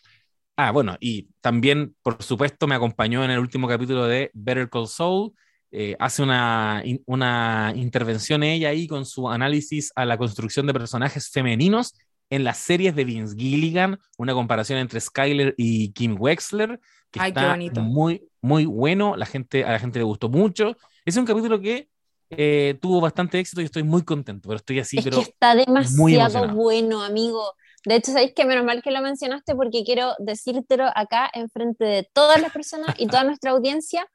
[0.56, 4.89] Ah, bueno, y también, por supuesto, me acompañó en el último capítulo de Better Call
[4.89, 5.32] Saul.
[5.72, 11.28] Eh, hace una, una intervención ella ahí con su análisis a la construcción de personajes
[11.31, 11.94] femeninos
[12.30, 16.80] en las series de Vince Gilligan, una comparación entre Skyler y Kim Wexler,
[17.10, 20.76] que está muy, muy bueno, la gente, a la gente le gustó mucho.
[21.05, 21.88] Es un capítulo que
[22.30, 25.55] eh, tuvo bastante éxito y estoy muy contento, pero estoy así, es pero que está
[25.55, 27.55] demasiado bueno, amigo.
[27.84, 31.84] De hecho, sabéis que menos mal que lo mencionaste porque quiero decírtelo acá en frente
[31.84, 34.06] de todas las personas y toda nuestra audiencia.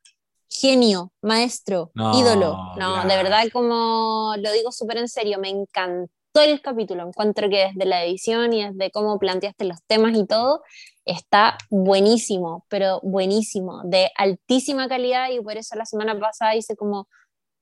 [0.52, 2.74] Genio, maestro, ídolo.
[2.78, 7.08] No, de verdad, como lo digo súper en serio, me encantó todo el capítulo.
[7.08, 10.62] Encuentro que desde la edición y desde cómo planteaste los temas y todo,
[11.06, 17.08] está buenísimo, pero buenísimo, de altísima calidad y por eso la semana pasada hice como,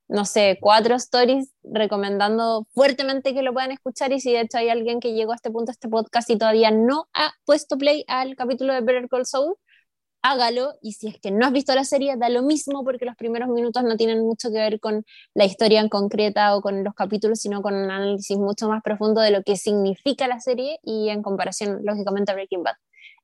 [0.10, 4.70] no sé, cuatro stories recomendando fuertemente que lo puedan escuchar y si de hecho hay
[4.70, 8.04] alguien que llegó a este punto de este podcast y todavía no ha puesto play
[8.08, 9.56] al capítulo de Better Call Saul,
[10.22, 13.16] hágalo y si es que no has visto la serie, da lo mismo porque los
[13.16, 16.94] primeros minutos no tienen mucho que ver con la historia en concreta o con los
[16.94, 21.10] capítulos, sino con un análisis mucho más profundo de lo que significa la serie y
[21.10, 22.76] en comparación, lógicamente, a Breaking Bad.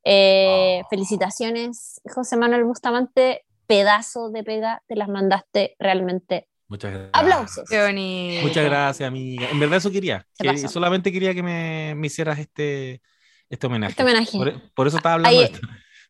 [0.03, 0.87] Eh, ah.
[0.89, 6.47] Felicitaciones, José Manuel Bustamante, pedazo de pega, te las mandaste realmente.
[6.67, 7.11] Muchas gracias.
[7.13, 7.69] Aplausos.
[7.69, 9.47] Qué Muchas gracias, amiga.
[9.49, 10.25] En verdad eso quería.
[10.67, 13.01] solamente quería que me, me hicieras este,
[13.49, 13.91] este homenaje.
[13.91, 14.61] Este homenaje.
[14.73, 15.59] Por, eso estaba hablando de esto.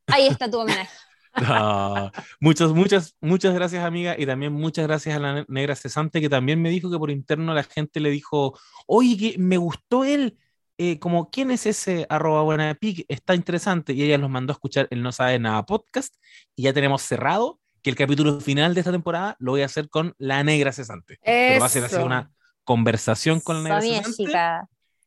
[0.08, 0.90] Ahí está tu homenaje.
[2.40, 6.62] muchas, muchas, muchas gracias, amiga, y también muchas gracias a la negra cesante que también
[6.62, 10.38] me dijo que por interno la gente le dijo, oye, que me gustó él,
[10.78, 13.06] eh, como, ¿quién es ese arroba buena pic?
[13.08, 16.16] Está interesante, y ella nos mandó a escuchar el No Sabe Nada podcast,
[16.56, 19.90] y ya tenemos cerrado que el capítulo final de esta temporada lo voy a hacer
[19.90, 21.20] con la negra cesante.
[21.24, 22.32] Pero va a ser así una
[22.64, 24.34] conversación con la negra cesante.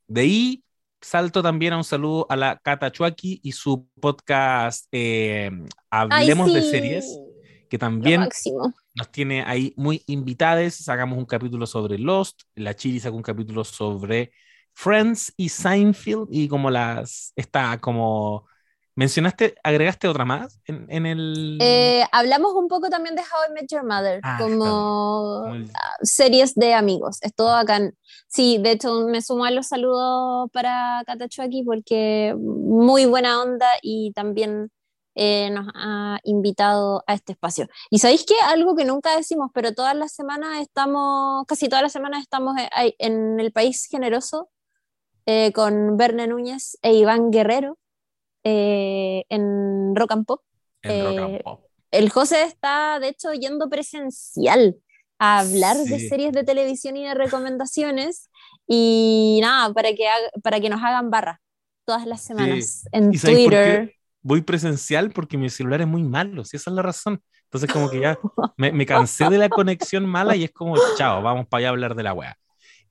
[0.08, 0.62] De ahí
[1.00, 5.50] salto también a un saludo a la Cata Chuaki y su podcast eh,
[5.90, 7.18] Hablemos de Series,
[7.68, 8.28] que también
[8.94, 10.74] nos tiene ahí muy invitadas.
[10.74, 14.32] Sacamos un capítulo sobre Lost, la Chiri sacó un capítulo sobre
[14.74, 18.46] Friends y Seinfeld y como las, está como
[18.98, 21.58] ¿Mencionaste, agregaste otra más en, el...?
[21.60, 25.44] Eh, hablamos un poco también de How I Met Your Mother, ah, como
[26.00, 27.18] series de amigos.
[27.20, 27.78] Es todo acá.
[28.26, 33.66] Sí, de hecho me sumo a los saludos para Catacho aquí porque muy buena onda
[33.82, 34.72] y también
[35.14, 37.68] eh, nos ha invitado a este espacio.
[37.90, 41.92] Y sabéis que algo que nunca decimos, pero todas las semanas estamos, casi todas las
[41.92, 42.56] semanas estamos
[42.98, 44.48] en el país generoso
[45.26, 47.76] eh, con Verne Núñez e Iván Guerrero
[48.48, 50.40] eh, en Rock and Pop.
[50.84, 51.42] Eh,
[51.90, 54.76] el José está, de hecho, yendo presencial
[55.18, 58.30] a hablar de series de televisión y de recomendaciones.
[58.68, 60.06] Y nada, para que,
[60.44, 61.40] para que nos hagan barra
[61.84, 63.92] todas las semanas en Twitter.
[64.22, 67.20] Voy presencial porque mi celular es muy malo, si esa es la razón.
[67.44, 68.16] Entonces, como que ya
[68.56, 71.70] me, me cansé de la conexión mala y es como, chao, vamos para allá a
[71.70, 72.36] hablar de la wea.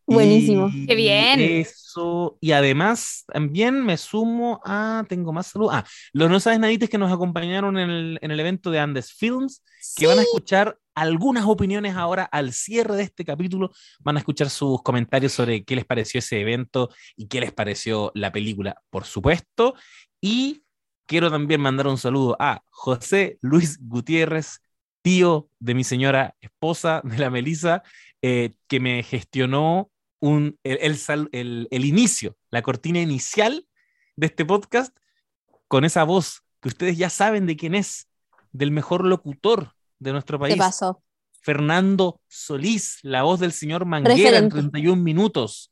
[0.07, 0.69] Buenísimo.
[0.88, 1.40] Qué bien.
[1.40, 5.84] Eso, y además también me sumo a, tengo más salud, ah,
[6.14, 9.64] los no sabes nadites que nos acompañaron en el, en el evento de Andes Films,
[9.95, 14.49] que van a escuchar algunas opiniones ahora al cierre de este capítulo, van a escuchar
[14.49, 19.06] sus comentarios sobre qué les pareció ese evento y qué les pareció la película, por
[19.06, 19.76] supuesto,
[20.22, 20.64] y
[21.06, 24.61] quiero también mandar un saludo a José Luis Gutiérrez,
[25.02, 27.84] tío de mi señora esposa, de la Melisa,
[28.22, 29.91] eh, que me gestionó
[30.64, 33.68] el, el, inicio, la cortina inicial
[34.15, 34.95] de este podcast
[35.68, 38.07] con esa voz que ustedes ya saben de quién es,
[38.52, 40.56] del mejor locutor de nuestro país.
[40.57, 41.02] pasó?
[41.41, 45.72] Fernando Solís, la voz del señor Manguera en 31 minutos.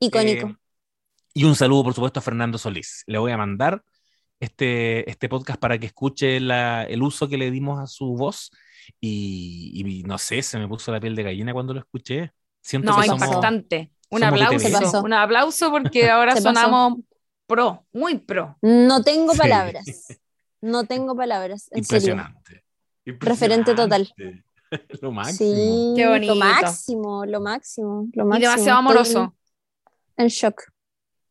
[0.00, 0.48] Icónico.
[0.48, 0.56] Eh,
[1.34, 3.04] y un saludo, por supuesto, a Fernando Solís.
[3.06, 3.82] Le voy a mandar
[4.40, 8.50] este, este podcast para que escuche el uso que le dimos a su voz.
[9.00, 12.32] Y, no sé, se me puso la piel de gallina cuando lo escuché.
[12.62, 13.92] Siento no, impactante.
[14.10, 15.02] un aplauso.
[15.02, 17.00] Un aplauso porque ahora sonamos
[17.46, 18.56] pro, muy pro.
[18.62, 20.18] No tengo palabras.
[20.60, 21.68] No tengo palabras.
[21.74, 22.64] Impresionante.
[23.04, 24.10] Referente total.
[25.02, 25.54] Lo máximo.
[25.54, 26.34] Sí, Qué bonito.
[26.34, 28.36] Lo máximo, lo máximo, lo máximo.
[28.36, 29.36] Y demasiado Estoy amoroso.
[30.16, 30.62] En shock.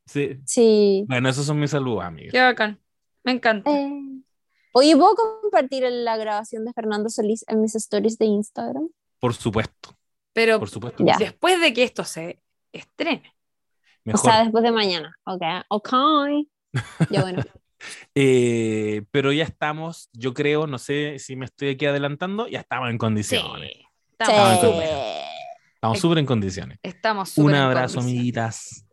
[0.05, 0.39] Sí.
[0.45, 1.05] Sí.
[1.07, 2.33] Bueno, esos son mis saludos, amigos.
[2.33, 2.79] Qué bacán.
[3.23, 3.71] Me encanta.
[3.71, 4.21] Eh,
[4.73, 8.89] Oye, ¿puedo compartir la grabación de Fernando Solís en mis stories de Instagram?
[9.19, 9.97] Por supuesto,
[10.33, 11.03] Pero por supuesto.
[11.05, 11.17] Ya.
[11.17, 12.41] después de que esto se
[12.71, 13.33] estrene.
[14.03, 14.19] Mejor.
[14.19, 15.15] O sea, después de mañana.
[15.25, 15.89] Ok, ok.
[17.09, 17.43] Ya bueno.
[18.13, 22.91] Eh, pero ya estamos, yo creo, no sé si me estoy aquí adelantando, ya estamos
[22.91, 23.71] en condiciones.
[23.73, 23.85] Sí.
[24.11, 25.21] Estamos Estamos, en Sí.
[25.73, 26.79] Estamos súper en condiciones.
[26.83, 28.85] estamos Un súper en abrazo, amiguitas.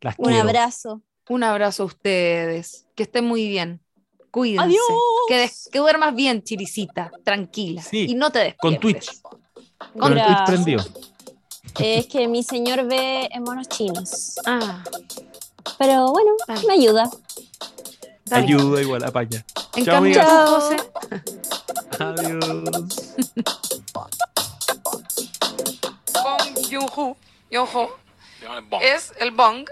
[0.00, 0.42] Las Un quiero.
[0.42, 1.02] abrazo.
[1.28, 2.86] Un abrazo a ustedes.
[2.94, 3.80] Que estén muy bien.
[4.30, 4.64] Cuídense.
[4.64, 5.70] Adiós.
[5.72, 7.10] Que, duermas bien, chiricita.
[7.24, 7.82] Tranquila.
[7.82, 8.60] Sí, Y no te despiertes.
[8.60, 9.10] Con Twitch.
[9.98, 10.24] Con el
[10.64, 10.90] Twitch.
[11.78, 14.36] Es que mi señor ve en monos chinos.
[14.46, 14.82] Ah,
[15.78, 16.32] Pero bueno,
[16.66, 17.10] me ayuda.
[18.24, 18.44] bien.
[18.44, 19.44] Ayuda igual, apaña.
[19.74, 20.76] En Chao, cambio, Adiós.
[26.12, 27.16] Bong
[27.50, 27.96] Joon-ho,
[28.80, 29.68] es el Bong,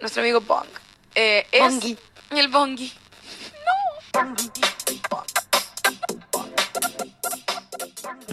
[0.00, 0.66] nuestro amigo Bong.
[1.14, 1.96] Eh, es
[2.30, 2.92] el Bongi.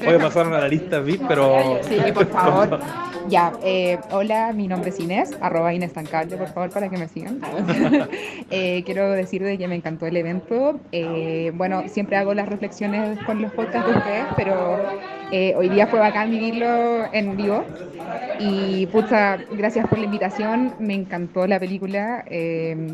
[0.05, 1.79] Oye, pasaron a la lista VIP, pero.
[1.83, 2.79] Sí, por favor.
[3.29, 7.07] Ya, eh, hola, mi nombre es Inés, arroba Inés Tancable, por favor, para que me
[7.09, 7.41] sigan.
[8.49, 10.79] Eh, quiero decir de que me encantó el evento.
[10.93, 14.79] Eh, bueno, siempre hago las reflexiones con los podcasts de ustedes, pero
[15.31, 17.65] eh, hoy día fue bacán vivirlo en vivo.
[18.39, 22.23] Y pucha, gracias por la invitación, me encantó la película.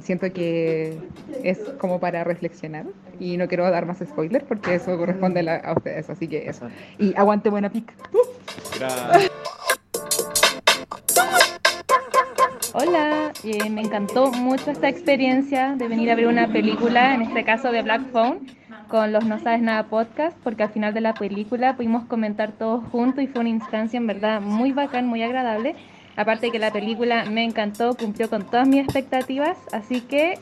[0.01, 0.97] siento que
[1.43, 2.85] es como para reflexionar
[3.19, 6.47] y no quiero dar más spoilers porque eso corresponde a, la- a ustedes, así que
[6.49, 6.67] eso.
[6.97, 7.93] Y aguante buena pica.
[12.75, 17.43] Hola, eh, me encantó mucho esta experiencia de venir a ver una película, en este
[17.43, 18.47] caso de Black Phone,
[18.87, 22.83] con los No Sabes Nada podcast, porque al final de la película pudimos comentar todos
[22.91, 25.75] juntos y fue una instancia en verdad muy bacán, muy agradable.
[26.15, 30.37] Aparte que la película me encantó, cumplió con todas mis expectativas, así que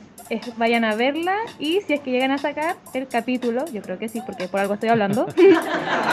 [0.58, 4.08] vayan a verla y si es que llegan a sacar el capítulo, yo creo que
[4.10, 5.26] sí, porque por algo estoy hablando,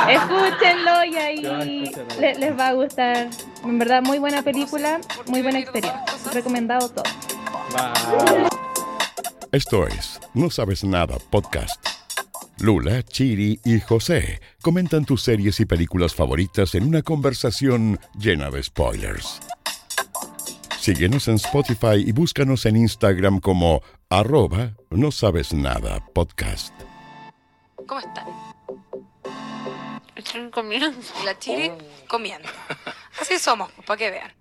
[0.09, 1.91] escúchenlo y ahí
[2.21, 3.29] le- les va a gustar.
[3.65, 6.05] En verdad, muy buena película, muy buena experiencia.
[6.33, 7.05] Recomendado todo.
[9.53, 11.85] Esto es No Sabes Nada Podcast.
[12.61, 18.63] Lula, Chiri y José comentan tus series y películas favoritas en una conversación llena de
[18.63, 19.41] spoilers.
[20.81, 26.73] Síguenos en Spotify y búscanos en Instagram como arroba no sabes nada podcast.
[27.87, 28.27] ¿Cómo están?
[30.17, 30.99] Están comiendo.
[31.23, 31.71] Y la chiri
[32.09, 32.49] comiendo.
[33.21, 34.33] Así somos, para que vean.